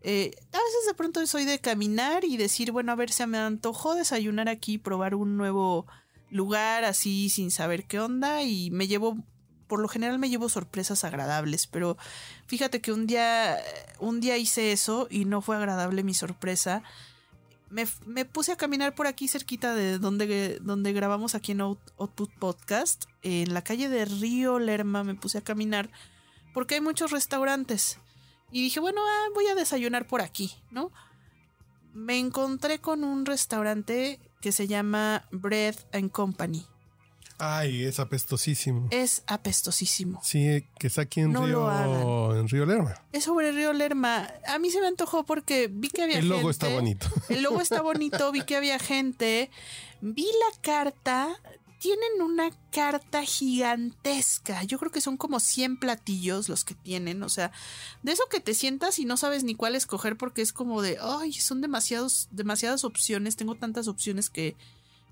Eh, 0.02 0.32
a 0.54 0.58
veces 0.58 0.86
de 0.88 0.94
pronto 0.94 1.26
soy 1.26 1.44
de 1.44 1.60
caminar 1.60 2.24
y 2.24 2.38
decir, 2.38 2.72
bueno, 2.72 2.92
a 2.92 2.96
ver, 2.96 3.12
se 3.12 3.28
me 3.28 3.40
antojó 3.40 3.96
desayunar 3.96 4.48
aquí, 4.48 4.78
probar 4.78 5.16
un 5.16 5.36
nuevo 5.36 5.86
lugar 6.30 6.84
así 6.84 7.30
sin 7.30 7.52
saber 7.52 7.86
qué 7.86 8.00
onda 8.00 8.44
y 8.44 8.70
me 8.72 8.88
llevo 8.88 9.18
por 9.68 9.80
lo 9.80 9.88
general 9.88 10.20
me 10.20 10.30
llevo 10.30 10.50
sorpresas 10.50 11.04
agradables, 11.04 11.68
pero 11.68 11.98
fíjate 12.48 12.82
que 12.82 12.92
un 12.92 13.08
día, 13.08 13.58
un 14.00 14.20
día 14.20 14.38
hice 14.38 14.72
eso 14.72 15.08
y 15.10 15.26
no 15.26 15.42
fue 15.42 15.58
agradable 15.58 16.04
mi 16.04 16.14
sorpresa. 16.14 16.84
Me, 17.70 17.86
puse 18.24 18.54
a 18.54 18.56
caminar 18.56 18.96
por 18.96 19.08
aquí 19.08 19.28
cerquita 19.28 19.76
de 19.76 20.00
donde, 20.00 20.60
donde 20.62 20.94
grabamos 20.94 21.36
aquí 21.36 21.52
en 21.52 21.62
Output 21.62 22.32
Podcast, 22.40 23.06
en 23.24 23.54
la 23.54 23.62
calle 23.62 23.90
de 23.90 24.06
Río 24.06 24.58
Lerma 24.58 25.04
me 25.04 25.16
puse 25.16 25.40
a 25.40 25.44
caminar 25.44 25.90
porque 26.54 26.76
hay 26.76 26.82
muchos 26.82 27.12
restaurantes. 27.12 28.00
Y 28.52 28.62
dije, 28.62 28.80
bueno, 28.80 29.02
ah, 29.06 29.26
voy 29.34 29.48
a 29.48 29.56
desayunar 29.56 30.08
por 30.08 30.22
aquí, 30.22 30.54
¿no? 30.72 30.92
Me 31.94 32.18
encontré 32.18 32.80
con 32.80 33.04
un 33.04 33.26
restaurante 33.26 34.20
que 34.40 34.54
se 34.54 34.68
llama 34.68 35.28
Bread 35.32 35.76
and 35.92 36.12
Company. 36.12 36.66
Ay, 37.40 37.84
es 37.84 38.00
apestosísimo. 38.00 38.88
Es 38.90 39.22
apestosísimo. 39.28 40.20
Sí, 40.24 40.66
que 40.80 40.88
está 40.88 41.04
aquí 41.04 41.20
en 41.20 41.36
Río 41.36 42.36
en 42.36 42.48
Río 42.48 42.66
Lerma. 42.66 42.96
Es 43.12 43.26
sobre 43.26 43.52
Río 43.52 43.74
Lerma. 43.74 44.28
A 44.48 44.58
mí 44.58 44.72
se 44.72 44.82
me 44.82 44.88
antojó 44.88 45.24
porque 45.24 45.70
vi 45.72 45.90
que 45.90 46.04
había 46.04 46.16
gente. 46.16 46.28
El 46.28 46.38
logo 46.38 46.50
está 46.50 46.70
bonito. 46.70 47.08
El 47.30 47.44
logo 47.44 47.62
está 47.62 47.82
bonito, 47.82 48.32
vi 48.32 48.42
que 48.42 48.56
había 48.56 48.80
gente. 48.80 49.52
Vi 50.02 50.24
la 50.26 50.62
carta. 50.62 51.40
Tienen 51.80 52.24
una 52.24 52.50
carta 52.72 53.22
gigantesca. 53.24 54.64
Yo 54.64 54.80
creo 54.80 54.92
que 54.92 55.00
son 55.00 55.16
como 55.16 55.40
100 55.40 55.78
platillos 55.78 56.50
los 56.50 56.66
que 56.66 56.74
tienen. 56.74 57.22
O 57.22 57.30
sea, 57.30 57.52
de 58.02 58.14
eso 58.14 58.24
que 58.32 58.40
te 58.40 58.56
sientas 58.56 58.98
y 58.98 59.06
no 59.06 59.16
sabes 59.16 59.44
ni 59.44 59.54
cuál 59.54 59.76
escoger 59.76 60.18
porque 60.18 60.42
es 60.42 60.54
como 60.54 60.82
de, 60.82 60.98
ay, 61.00 61.34
son 61.34 61.62
demasiados, 61.62 62.30
demasiadas 62.32 62.84
opciones. 62.84 63.36
Tengo 63.36 63.54
tantas 63.54 63.88
opciones 63.88 64.32
que, 64.32 64.56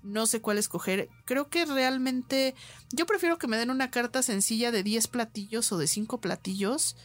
no 0.06 0.26
sé 0.26 0.40
cuál 0.40 0.58
escoger. 0.58 1.08
Creo 1.24 1.48
que 1.48 1.64
realmente 1.66 2.54
yo 2.92 3.06
prefiero 3.06 3.38
que 3.38 3.46
me 3.48 3.56
den 3.58 3.70
una 3.70 3.90
carta 3.90 4.22
sencilla 4.22 4.70
de 4.72 4.82
10 4.82 5.08
platillos 5.08 5.70
o 5.72 5.78
de 5.78 5.86
5 5.86 6.20
platillos, 6.20 6.96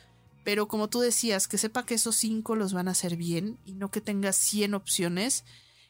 pero 0.43 0.68
como 0.68 0.88
tú 0.89 0.99
decías, 0.99 1.47
que 1.47 1.58
sepa 1.58 1.86
que 1.86 1.95
esos 1.95 2.16
5 2.16 2.56
los 2.56 2.74
van 2.74 2.88
a 2.88 2.91
hacer 2.91 3.16
bien 3.16 3.60
y 3.66 3.74
no 3.74 3.89
que 3.91 4.02
tenga 4.02 4.34
100 4.34 4.74
opciones 4.74 5.43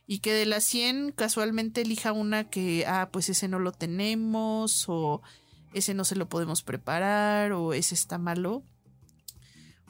y 0.07 0.20
que 0.20 0.34
de 0.34 0.45
las 0.45 0.64
100 0.66 1.12
casualmente 1.12 1.82
elija 1.82 2.12
una 2.12 2.49
que, 2.49 2.86
ah, 2.88 3.09
pues 3.14 3.30
ese 3.30 3.47
no 3.47 3.59
lo 3.59 3.72
tenemos 3.72 4.86
o 4.88 5.22
ese 5.74 5.93
no 5.93 6.03
se 6.03 6.16
lo 6.18 6.28
podemos 6.28 6.64
preparar 6.64 7.53
o 7.53 7.74
ese 7.74 7.95
está 7.95 8.18
malo. 8.18 8.64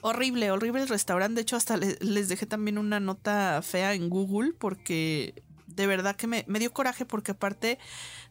Horrible, 0.01 0.49
horrible 0.51 0.81
el 0.81 0.87
restaurante. 0.89 1.35
De 1.35 1.41
hecho, 1.41 1.55
hasta 1.55 1.77
le- 1.77 1.97
les 2.01 2.27
dejé 2.27 2.45
también 2.47 2.77
una 2.79 2.99
nota 2.99 3.61
fea 3.63 3.93
en 3.93 4.09
Google 4.09 4.53
porque 4.53 5.43
de 5.75 5.87
verdad 5.87 6.15
que 6.15 6.27
me, 6.27 6.43
dio 6.43 6.73
coraje 6.73 7.05
porque 7.05 7.31
aparte 7.31 7.79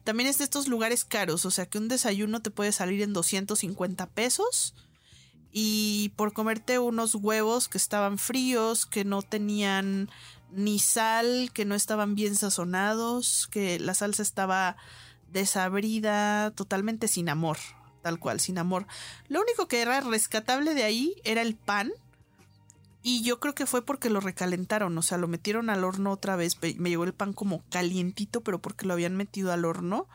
también 0.03 0.29
es 0.29 0.37
de 0.37 0.43
estos 0.43 0.67
lugares 0.67 1.05
caros. 1.05 1.45
O 1.45 1.51
sea 1.51 1.65
que 1.65 1.77
un 1.77 1.87
desayuno 1.87 2.41
te 2.41 2.51
puede 2.51 2.71
salir 2.71 3.01
en 3.01 3.13
250 3.13 4.07
pesos 4.07 4.73
y 5.51 6.13
por 6.15 6.33
comerte 6.33 6.79
unos 6.79 7.15
huevos 7.15 7.67
que 7.67 7.77
estaban 7.77 8.17
fríos, 8.17 8.85
que 8.85 9.03
no 9.03 9.21
tenían 9.21 10.09
ni 10.51 10.79
sal, 10.79 11.51
que 11.53 11.65
no 11.65 11.75
estaban 11.75 12.15
bien 12.15 12.35
sazonados, 12.35 13.47
que 13.51 13.79
la 13.79 13.93
salsa 13.93 14.21
estaba 14.21 14.77
desabrida, 15.31 16.51
totalmente 16.51 17.07
sin 17.07 17.29
amor, 17.29 17.57
tal 18.01 18.19
cual, 18.19 18.39
sin 18.39 18.57
amor. 18.57 18.85
Lo 19.27 19.41
único 19.41 19.67
que 19.67 19.81
era 19.81 20.01
rescatable 20.01 20.73
de 20.73 20.83
ahí 20.83 21.15
era 21.23 21.41
el 21.41 21.55
pan. 21.55 21.91
Y 23.03 23.23
yo 23.23 23.39
creo 23.39 23.55
que 23.55 23.65
fue 23.65 23.83
porque 23.83 24.11
lo 24.11 24.19
recalentaron, 24.19 24.95
o 24.97 25.01
sea, 25.01 25.17
lo 25.17 25.27
metieron 25.27 25.69
al 25.69 25.83
horno 25.83 26.11
otra 26.11 26.35
vez. 26.35 26.57
Me 26.77 26.89
llegó 26.89 27.03
el 27.03 27.13
pan 27.13 27.33
como 27.33 27.63
calientito, 27.69 28.41
pero 28.41 28.61
porque 28.61 28.85
lo 28.85 28.93
habían 28.93 29.15
metido 29.15 29.51
al 29.51 29.65
horno. 29.65 30.07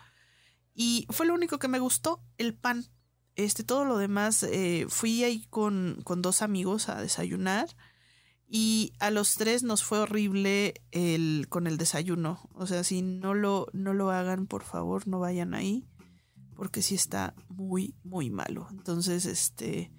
Y 0.73 1.07
fue 1.11 1.27
lo 1.27 1.35
único 1.35 1.59
que 1.59 1.69
me 1.69 1.81
gustó, 1.81 2.23
el 2.39 2.55
pan. 2.55 2.87
Este, 3.35 3.65
todo 3.65 3.85
lo 3.85 3.99
demás, 3.99 4.45
eh, 4.45 4.87
fui 4.89 5.25
ahí 5.25 5.47
con, 5.51 6.01
con 6.05 6.23
dos 6.23 6.43
amigos 6.43 6.89
a 6.89 7.01
desayunar. 7.01 7.69
Y 8.49 8.93
a 9.01 9.11
los 9.11 9.35
tres 9.35 9.65
nos 9.65 9.83
fue 9.83 9.99
horrible 9.99 10.75
el, 10.93 11.47
con 11.49 11.67
el 11.67 11.79
desayuno. 11.79 12.49
O 12.53 12.69
sea, 12.69 12.85
si 12.85 13.03
no 13.03 13.35
lo, 13.35 13.67
no 13.73 13.95
lo 13.95 14.13
hagan, 14.13 14.47
por 14.47 14.63
favor, 14.63 15.09
no 15.09 15.19
vayan 15.19 15.55
ahí. 15.55 15.89
Porque 16.55 16.83
sí 16.83 16.95
está 16.95 17.35
muy, 17.49 17.97
muy 18.05 18.31
malo. 18.31 18.69
Entonces, 18.71 19.27
este. 19.27 19.91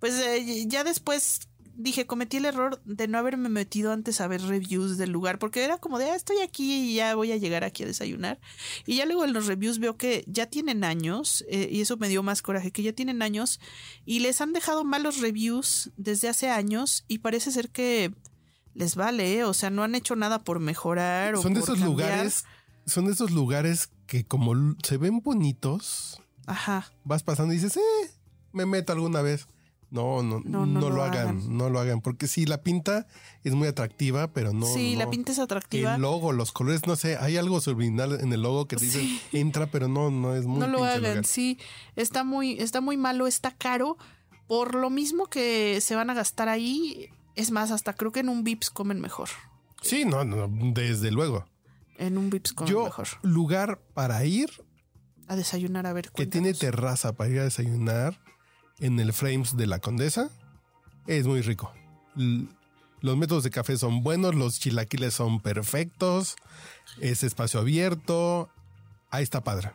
Pues 0.00 0.18
eh, 0.18 0.64
ya 0.66 0.82
después 0.82 1.48
dije, 1.76 2.06
cometí 2.06 2.36
el 2.38 2.44
error 2.46 2.80
de 2.84 3.08
no 3.08 3.18
haberme 3.18 3.48
metido 3.48 3.92
antes 3.92 4.20
a 4.20 4.26
ver 4.28 4.42
reviews 4.42 4.96
del 4.98 5.10
lugar. 5.10 5.38
Porque 5.38 5.64
era 5.64 5.78
como 5.78 5.98
de, 5.98 6.10
ah, 6.10 6.14
estoy 6.16 6.38
aquí 6.38 6.90
y 6.90 6.94
ya 6.96 7.14
voy 7.14 7.32
a 7.32 7.36
llegar 7.36 7.64
aquí 7.64 7.82
a 7.82 7.86
desayunar. 7.86 8.40
Y 8.86 8.96
ya 8.96 9.06
luego 9.06 9.24
en 9.24 9.32
los 9.32 9.46
reviews 9.46 9.78
veo 9.78 9.96
que 9.96 10.24
ya 10.26 10.46
tienen 10.46 10.84
años. 10.84 11.44
eh, 11.48 11.68
y 11.70 11.80
eso 11.80 11.96
me 11.96 12.08
dio 12.08 12.22
más 12.22 12.42
coraje, 12.42 12.70
que 12.70 12.82
ya 12.82 12.92
tienen 12.92 13.22
años. 13.22 13.60
Y 14.04 14.20
les 14.20 14.40
han 14.40 14.52
dejado 14.52 14.84
malos 14.84 15.20
reviews 15.20 15.90
desde 15.96 16.28
hace 16.28 16.48
años. 16.50 17.04
Y 17.08 17.18
parece 17.18 17.50
ser 17.52 17.70
que 17.70 18.12
les 18.74 18.96
vale, 18.96 19.38
¿eh? 19.38 19.44
o 19.44 19.54
sea, 19.54 19.70
no 19.70 19.82
han 19.84 19.94
hecho 19.94 20.16
nada 20.16 20.42
por 20.42 20.58
mejorar. 20.60 21.34
o 21.36 21.42
Son 21.42 21.54
de 21.54 21.60
por 21.60 21.68
esos 21.70 21.78
cambiar. 21.80 22.08
lugares, 22.10 22.44
son 22.86 23.06
de 23.06 23.12
esos 23.12 23.30
lugares 23.30 23.90
que 24.06 24.24
como 24.26 24.74
se 24.82 24.96
ven 24.96 25.20
bonitos, 25.20 26.20
Ajá. 26.46 26.92
vas 27.04 27.22
pasando 27.22 27.52
y 27.54 27.56
dices, 27.56 27.76
eh, 27.76 28.10
me 28.52 28.66
meto 28.66 28.92
alguna 28.92 29.22
vez. 29.22 29.46
No, 29.94 30.22
no, 30.22 30.40
No, 30.44 30.66
no, 30.66 30.66
no 30.66 30.80
lo 30.80 30.90
lo 30.96 31.02
hagan, 31.04 31.28
hagan. 31.38 31.56
no 31.56 31.70
lo 31.70 31.78
hagan, 31.80 32.00
porque 32.00 32.26
sí, 32.26 32.44
la 32.46 32.62
pinta 32.62 33.06
es 33.44 33.54
muy 33.54 33.68
atractiva, 33.68 34.32
pero 34.32 34.52
no. 34.52 34.66
sí, 34.66 34.96
la 34.96 35.08
pinta 35.08 35.32
es 35.32 35.38
atractiva. 35.38 35.94
El 35.94 36.02
logo, 36.02 36.32
los 36.32 36.50
colores, 36.52 36.86
no 36.86 36.96
sé, 36.96 37.16
hay 37.16 37.36
algo 37.36 37.60
subliminal 37.60 38.20
en 38.20 38.32
el 38.32 38.42
logo 38.42 38.66
que 38.66 38.76
te 38.76 38.84
dice 38.84 38.98
Sí. 39.00 39.20
entra, 39.32 39.66
pero 39.66 39.86
no, 39.88 40.10
no 40.10 40.34
es 40.34 40.46
muy 40.46 40.58
no 40.60 40.66
lo 40.66 40.84
hagan, 40.84 41.00
lugar. 41.02 41.24
sí. 41.26 41.58
Está 41.96 42.24
muy, 42.24 42.58
está 42.60 42.80
muy 42.80 42.96
malo, 42.96 43.26
está 43.26 43.52
caro. 43.52 43.96
Por 44.48 44.74
lo 44.74 44.90
mismo 44.90 45.26
que 45.28 45.80
se 45.80 45.94
van 45.94 46.10
a 46.10 46.14
gastar 46.14 46.48
ahí, 46.48 47.08
es 47.36 47.50
más, 47.50 47.70
hasta 47.70 47.94
creo 47.94 48.12
que 48.12 48.20
en 48.20 48.28
un 48.28 48.44
Vips 48.44 48.70
comen 48.70 49.00
mejor. 49.00 49.28
Sí, 49.80 50.04
no, 50.04 50.24
no, 50.24 50.48
desde 50.72 51.10
luego. 51.10 51.46
En 51.98 52.18
un 52.18 52.30
Vips 52.30 52.52
comen 52.52 52.72
Yo, 52.72 52.84
mejor. 52.84 53.06
lugar 53.22 53.80
para 53.94 54.24
ir 54.24 54.50
A 55.28 55.36
desayunar, 55.36 55.86
a 55.86 55.92
ver. 55.92 56.10
que 56.10 56.26
tiene 56.26 56.48
cuéntanos. 56.48 56.58
terraza 56.58 57.12
para 57.14 57.30
ir 57.30 57.38
a 57.38 57.44
desayunar 57.44 58.18
en 58.78 58.98
el 59.00 59.12
Frames 59.12 59.56
de 59.56 59.66
la 59.66 59.78
Condesa 59.78 60.30
es 61.06 61.26
muy 61.26 61.42
rico. 61.42 61.72
Los 63.00 63.16
métodos 63.16 63.44
de 63.44 63.50
café 63.50 63.76
son 63.76 64.02
buenos, 64.02 64.34
los 64.34 64.58
chilaquiles 64.58 65.14
son 65.14 65.40
perfectos, 65.40 66.36
es 67.00 67.22
espacio 67.22 67.60
abierto, 67.60 68.48
ahí 69.10 69.22
está 69.22 69.44
padre. 69.44 69.72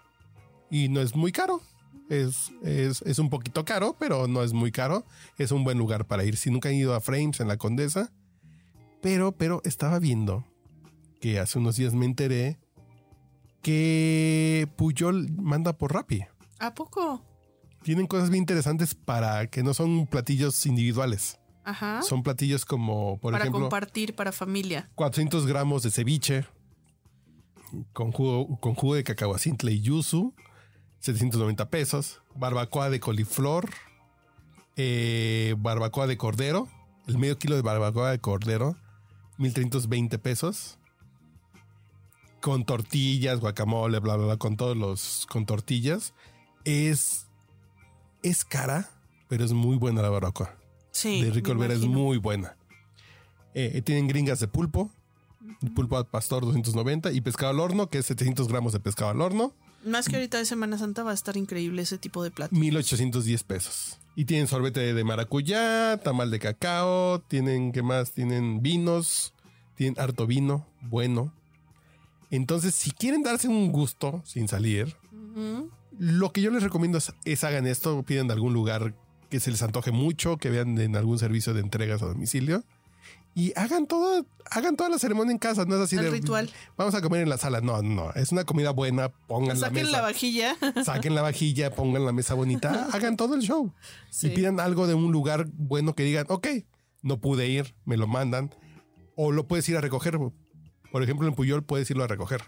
Y 0.71 0.89
no 0.89 1.01
es 1.01 1.15
muy 1.15 1.31
caro. 1.31 1.61
Es, 2.09 2.51
es, 2.63 3.03
es 3.03 3.19
un 3.19 3.29
poquito 3.29 3.65
caro, 3.65 3.95
pero 3.99 4.27
no 4.27 4.41
es 4.41 4.53
muy 4.53 4.71
caro. 4.71 5.05
Es 5.37 5.51
un 5.51 5.63
buen 5.63 5.77
lugar 5.77 6.05
para 6.05 6.23
ir. 6.23 6.37
Si 6.37 6.49
nunca 6.49 6.69
han 6.69 6.75
ido 6.75 6.95
a 6.95 7.01
Frames 7.01 7.39
en 7.39 7.47
la 7.47 7.57
Condesa, 7.57 8.11
pero, 9.01 9.31
pero 9.31 9.61
estaba 9.63 9.99
viendo 9.99 10.43
que 11.21 11.39
hace 11.39 11.59
unos 11.59 11.75
días 11.75 11.93
me 11.93 12.05
enteré 12.05 12.57
que 13.61 14.67
Puyol 14.75 15.29
manda 15.31 15.77
por 15.77 15.93
Rappi. 15.93 16.23
¿A 16.59 16.73
poco? 16.73 17.28
Tienen 17.83 18.07
cosas 18.07 18.29
bien 18.29 18.41
interesantes 18.41 18.93
para 18.95 19.47
que 19.47 19.63
no 19.63 19.73
son 19.73 20.07
platillos 20.07 20.65
individuales. 20.65 21.39
Ajá. 21.63 22.01
Son 22.01 22.23
platillos 22.23 22.65
como, 22.65 23.19
por 23.19 23.31
para 23.31 23.43
ejemplo, 23.43 23.61
compartir, 23.61 24.15
para 24.15 24.31
familia. 24.31 24.89
400 24.95 25.45
gramos 25.45 25.83
de 25.83 25.91
ceviche 25.91 26.45
con 27.93 28.11
jugo, 28.11 28.59
con 28.59 28.75
jugo 28.75 28.95
de 28.95 29.03
cacahuacintle 29.03 29.71
y 29.71 29.81
yuzu, 29.81 30.33
790 30.99 31.69
pesos. 31.69 32.21
Barbacoa 32.35 32.89
de 32.89 32.99
coliflor, 32.99 33.69
eh, 34.75 35.55
barbacoa 35.57 36.07
de 36.07 36.17
cordero, 36.17 36.67
el 37.07 37.17
medio 37.17 37.37
kilo 37.37 37.55
de 37.55 37.61
barbacoa 37.61 38.11
de 38.11 38.19
cordero, 38.19 38.75
1320 39.37 40.19
pesos. 40.19 40.77
Con 42.41 42.65
tortillas, 42.65 43.41
guacamole, 43.41 43.99
bla, 43.99 44.15
bla, 44.15 44.25
bla, 44.27 44.37
con 44.37 44.55
todos 44.55 44.77
los, 44.77 45.27
con 45.29 45.45
tortillas. 45.45 46.13
Es, 46.63 47.27
es 48.23 48.43
cara, 48.45 48.89
pero 49.27 49.43
es 49.45 49.51
muy 49.53 49.77
buena 49.77 50.01
la 50.01 50.09
barbacoa 50.09 50.55
Sí. 50.91 51.21
de 51.21 51.31
Rico 51.31 51.51
Olvera 51.51 51.73
es 51.73 51.81
muy 51.85 52.17
buena. 52.17 52.55
Eh, 53.53 53.81
tienen 53.83 54.07
gringas 54.07 54.39
de 54.39 54.47
pulpo, 54.47 54.91
pulpo 55.75 55.97
al 55.97 56.07
pastor 56.07 56.43
290 56.45 57.11
y 57.11 57.21
pescado 57.21 57.51
al 57.51 57.59
horno, 57.59 57.89
que 57.89 57.99
es 57.99 58.05
700 58.05 58.47
gramos 58.47 58.73
de 58.73 58.79
pescado 58.79 59.11
al 59.11 59.21
horno, 59.21 59.53
Más 59.85 60.09
que 60.09 60.17
ahorita 60.17 60.37
de 60.37 60.45
Semana 60.45 60.77
Santa 60.77 61.03
va 61.03 61.11
a 61.11 61.13
estar 61.13 61.37
increíble 61.37 61.81
ese 61.81 61.97
tipo 61.97 62.21
de 62.23 62.31
plato. 62.31 62.53
1810 62.53 63.43
pesos. 63.45 63.97
Y 64.15 64.25
tienen 64.25 64.47
sorbete 64.47 64.93
de 64.93 65.03
maracuyá, 65.05 65.97
tamal 66.03 66.29
de 66.31 66.39
cacao, 66.39 67.21
tienen, 67.21 67.71
¿qué 67.71 67.81
más? 67.81 68.11
Tienen 68.11 68.61
vinos, 68.61 69.33
tienen 69.75 69.97
harto 69.97 70.27
vino, 70.27 70.67
bueno. 70.81 71.31
Entonces, 72.29 72.75
si 72.75 72.91
quieren 72.91 73.23
darse 73.23 73.47
un 73.47 73.71
gusto 73.71 74.21
sin 74.25 74.47
salir, 74.49 74.95
Ujú. 75.13 75.71
Lo 75.99 76.31
que 76.31 76.41
yo 76.41 76.49
les 76.49 76.63
recomiendo 76.63 76.97
es, 76.97 77.13
es 77.25 77.43
hagan 77.43 77.67
esto, 77.67 78.01
pidan 78.03 78.27
de 78.27 78.33
algún 78.33 78.53
lugar 78.53 78.95
que 79.29 79.39
se 79.39 79.51
les 79.51 79.61
antoje 79.61 79.91
mucho, 79.91 80.37
que 80.37 80.49
vean 80.49 80.77
en 80.79 80.95
algún 80.95 81.19
servicio 81.19 81.53
de 81.53 81.59
entregas 81.59 82.01
a 82.01 82.05
domicilio 82.07 82.63
y 83.35 83.53
hagan 83.55 83.85
todo, 83.85 84.25
hagan 84.49 84.75
toda 84.75 84.89
la 84.89 84.97
ceremonia 84.97 85.31
en 85.31 85.37
casa, 85.37 85.65
no 85.65 85.75
es 85.75 85.81
así 85.81 85.95
El 85.97 86.03
de 86.05 86.09
ritual. 86.11 86.49
Vamos 86.77 86.95
a 86.95 87.01
comer 87.01 87.21
en 87.21 87.29
la 87.29 87.37
sala, 87.37 87.61
no, 87.61 87.81
no, 87.81 88.11
es 88.13 88.31
una 88.31 88.43
comida 88.43 88.71
buena, 88.71 89.09
pongan 89.09 89.59
la 89.59 89.67
Saquen 89.67 89.83
mesa, 89.83 89.97
la 89.97 90.01
vajilla. 90.01 90.57
saquen 90.83 91.15
la 91.15 91.21
vajilla, 91.21 91.71
pongan 91.71 92.05
la 92.05 92.11
mesa 92.11 92.33
bonita, 92.33 92.87
hagan 92.93 93.17
todo 93.17 93.35
el 93.35 93.41
show 93.41 93.73
Sí. 94.09 94.27
y 94.27 94.29
pidan 94.31 94.59
algo 94.59 94.87
de 94.87 94.93
un 94.93 95.11
lugar 95.11 95.47
bueno 95.53 95.95
que 95.95 96.03
digan, 96.03 96.25
ok, 96.29 96.47
no 97.01 97.19
pude 97.19 97.47
ir, 97.47 97.75
me 97.85 97.97
lo 97.97 98.07
mandan 98.07 98.49
o 99.15 99.31
lo 99.31 99.47
puedes 99.47 99.67
ir 99.69 99.77
a 99.77 99.81
recoger. 99.81 100.17
Por 100.91 101.03
ejemplo, 101.03 101.27
en 101.27 101.35
Puyol 101.35 101.63
puedes 101.63 101.89
irlo 101.91 102.03
a 102.03 102.07
recoger 102.07 102.41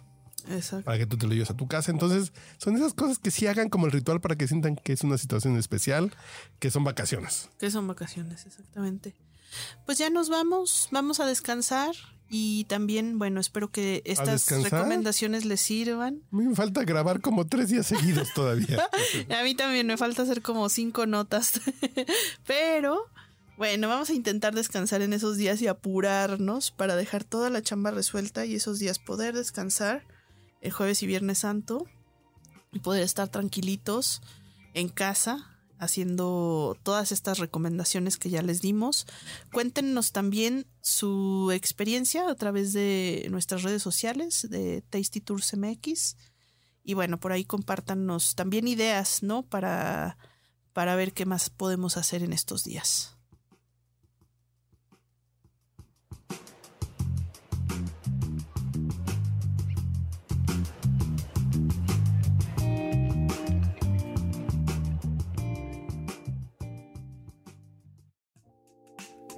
Exacto. 0.50 0.86
para 0.86 0.98
que 0.98 1.06
tú 1.06 1.18
te 1.18 1.28
lo 1.28 1.34
lleves 1.34 1.50
a 1.50 1.58
tu 1.58 1.68
casa. 1.68 1.92
Entonces, 1.92 2.34
son 2.58 2.76
esas 2.76 2.94
cosas 2.94 3.20
que 3.20 3.32
sí 3.32 3.48
hagan 3.48 3.70
como 3.70 3.86
el 3.86 3.92
ritual 3.92 4.22
para 4.22 4.36
que 4.36 4.48
sientan 4.48 4.76
que 4.76 4.94
es 4.94 5.04
una 5.04 5.18
situación 5.18 5.58
especial, 5.58 6.14
que 6.60 6.72
son 6.72 6.84
vacaciones. 6.84 7.50
Que 7.60 7.72
son 7.72 7.88
vacaciones, 7.88 8.46
exactamente. 8.46 9.16
Pues 9.86 9.98
ya 9.98 10.10
nos 10.10 10.30
vamos, 10.30 10.88
vamos 10.92 11.20
a 11.20 11.26
descansar 11.26 11.94
y 12.30 12.64
también, 12.66 13.20
bueno, 13.20 13.42
espero 13.42 13.72
que 13.72 14.02
estas 14.06 14.50
recomendaciones 14.50 15.44
les 15.44 15.60
sirvan. 15.60 16.22
Me 16.32 16.56
falta 16.56 16.86
grabar 16.86 17.20
como 17.20 17.46
tres 17.46 17.70
días 17.70 17.88
seguidos 17.88 18.34
todavía. 18.34 18.90
A 19.38 19.44
mí 19.44 19.54
también 19.54 19.86
me 19.86 19.98
falta 19.98 20.22
hacer 20.22 20.42
como 20.42 20.70
cinco 20.70 21.06
notas, 21.06 21.60
pero 22.48 23.06
bueno, 23.58 23.90
vamos 23.90 24.10
a 24.10 24.14
intentar 24.14 24.56
descansar 24.56 25.02
en 25.02 25.12
esos 25.12 25.36
días 25.36 25.62
y 25.62 25.68
apurarnos 25.68 26.72
para 26.72 26.96
dejar 26.96 27.26
toda 27.26 27.50
la 27.50 27.62
chamba 27.62 27.92
resuelta 27.92 28.46
y 28.46 28.56
esos 28.56 28.80
días 28.80 28.98
poder 28.98 29.36
descansar 29.36 30.04
el 30.62 30.72
jueves 30.72 31.04
y 31.04 31.08
viernes 31.08 31.40
santo 31.40 31.86
y 32.72 32.80
poder 32.80 33.04
estar 33.04 33.28
tranquilitos 33.28 34.22
en 34.74 34.90
casa 34.90 35.52
haciendo 35.82 36.78
todas 36.84 37.12
estas 37.12 37.40
recomendaciones 37.40 38.18
que 38.18 38.30
ya 38.30 38.44
les 38.44 38.62
dimos. 38.62 39.08
Cuéntenos 39.52 40.12
también 40.12 40.68
su 40.82 41.52
experiencia 41.52 42.30
a 42.30 42.36
través 42.36 42.72
de 42.72 43.28
nuestras 43.32 43.64
redes 43.64 43.82
sociales 43.82 44.48
de 44.50 44.84
Tasty 44.84 45.22
Tours 45.22 45.58
MX. 45.58 46.18
Y 46.84 46.94
bueno, 46.94 47.20
por 47.20 47.32
ahí 47.32 47.46
compártanos 47.46 48.36
también 48.36 48.68
ideas, 48.68 49.24
¿no? 49.24 49.42
Para, 49.42 50.18
para 50.72 50.96
ver 50.96 51.14
qué 51.14 51.26
más 51.26 51.50
podemos 51.50 51.98
hacer 51.98 52.22
en 52.22 52.34
estos 52.34 52.64
días. 52.64 53.18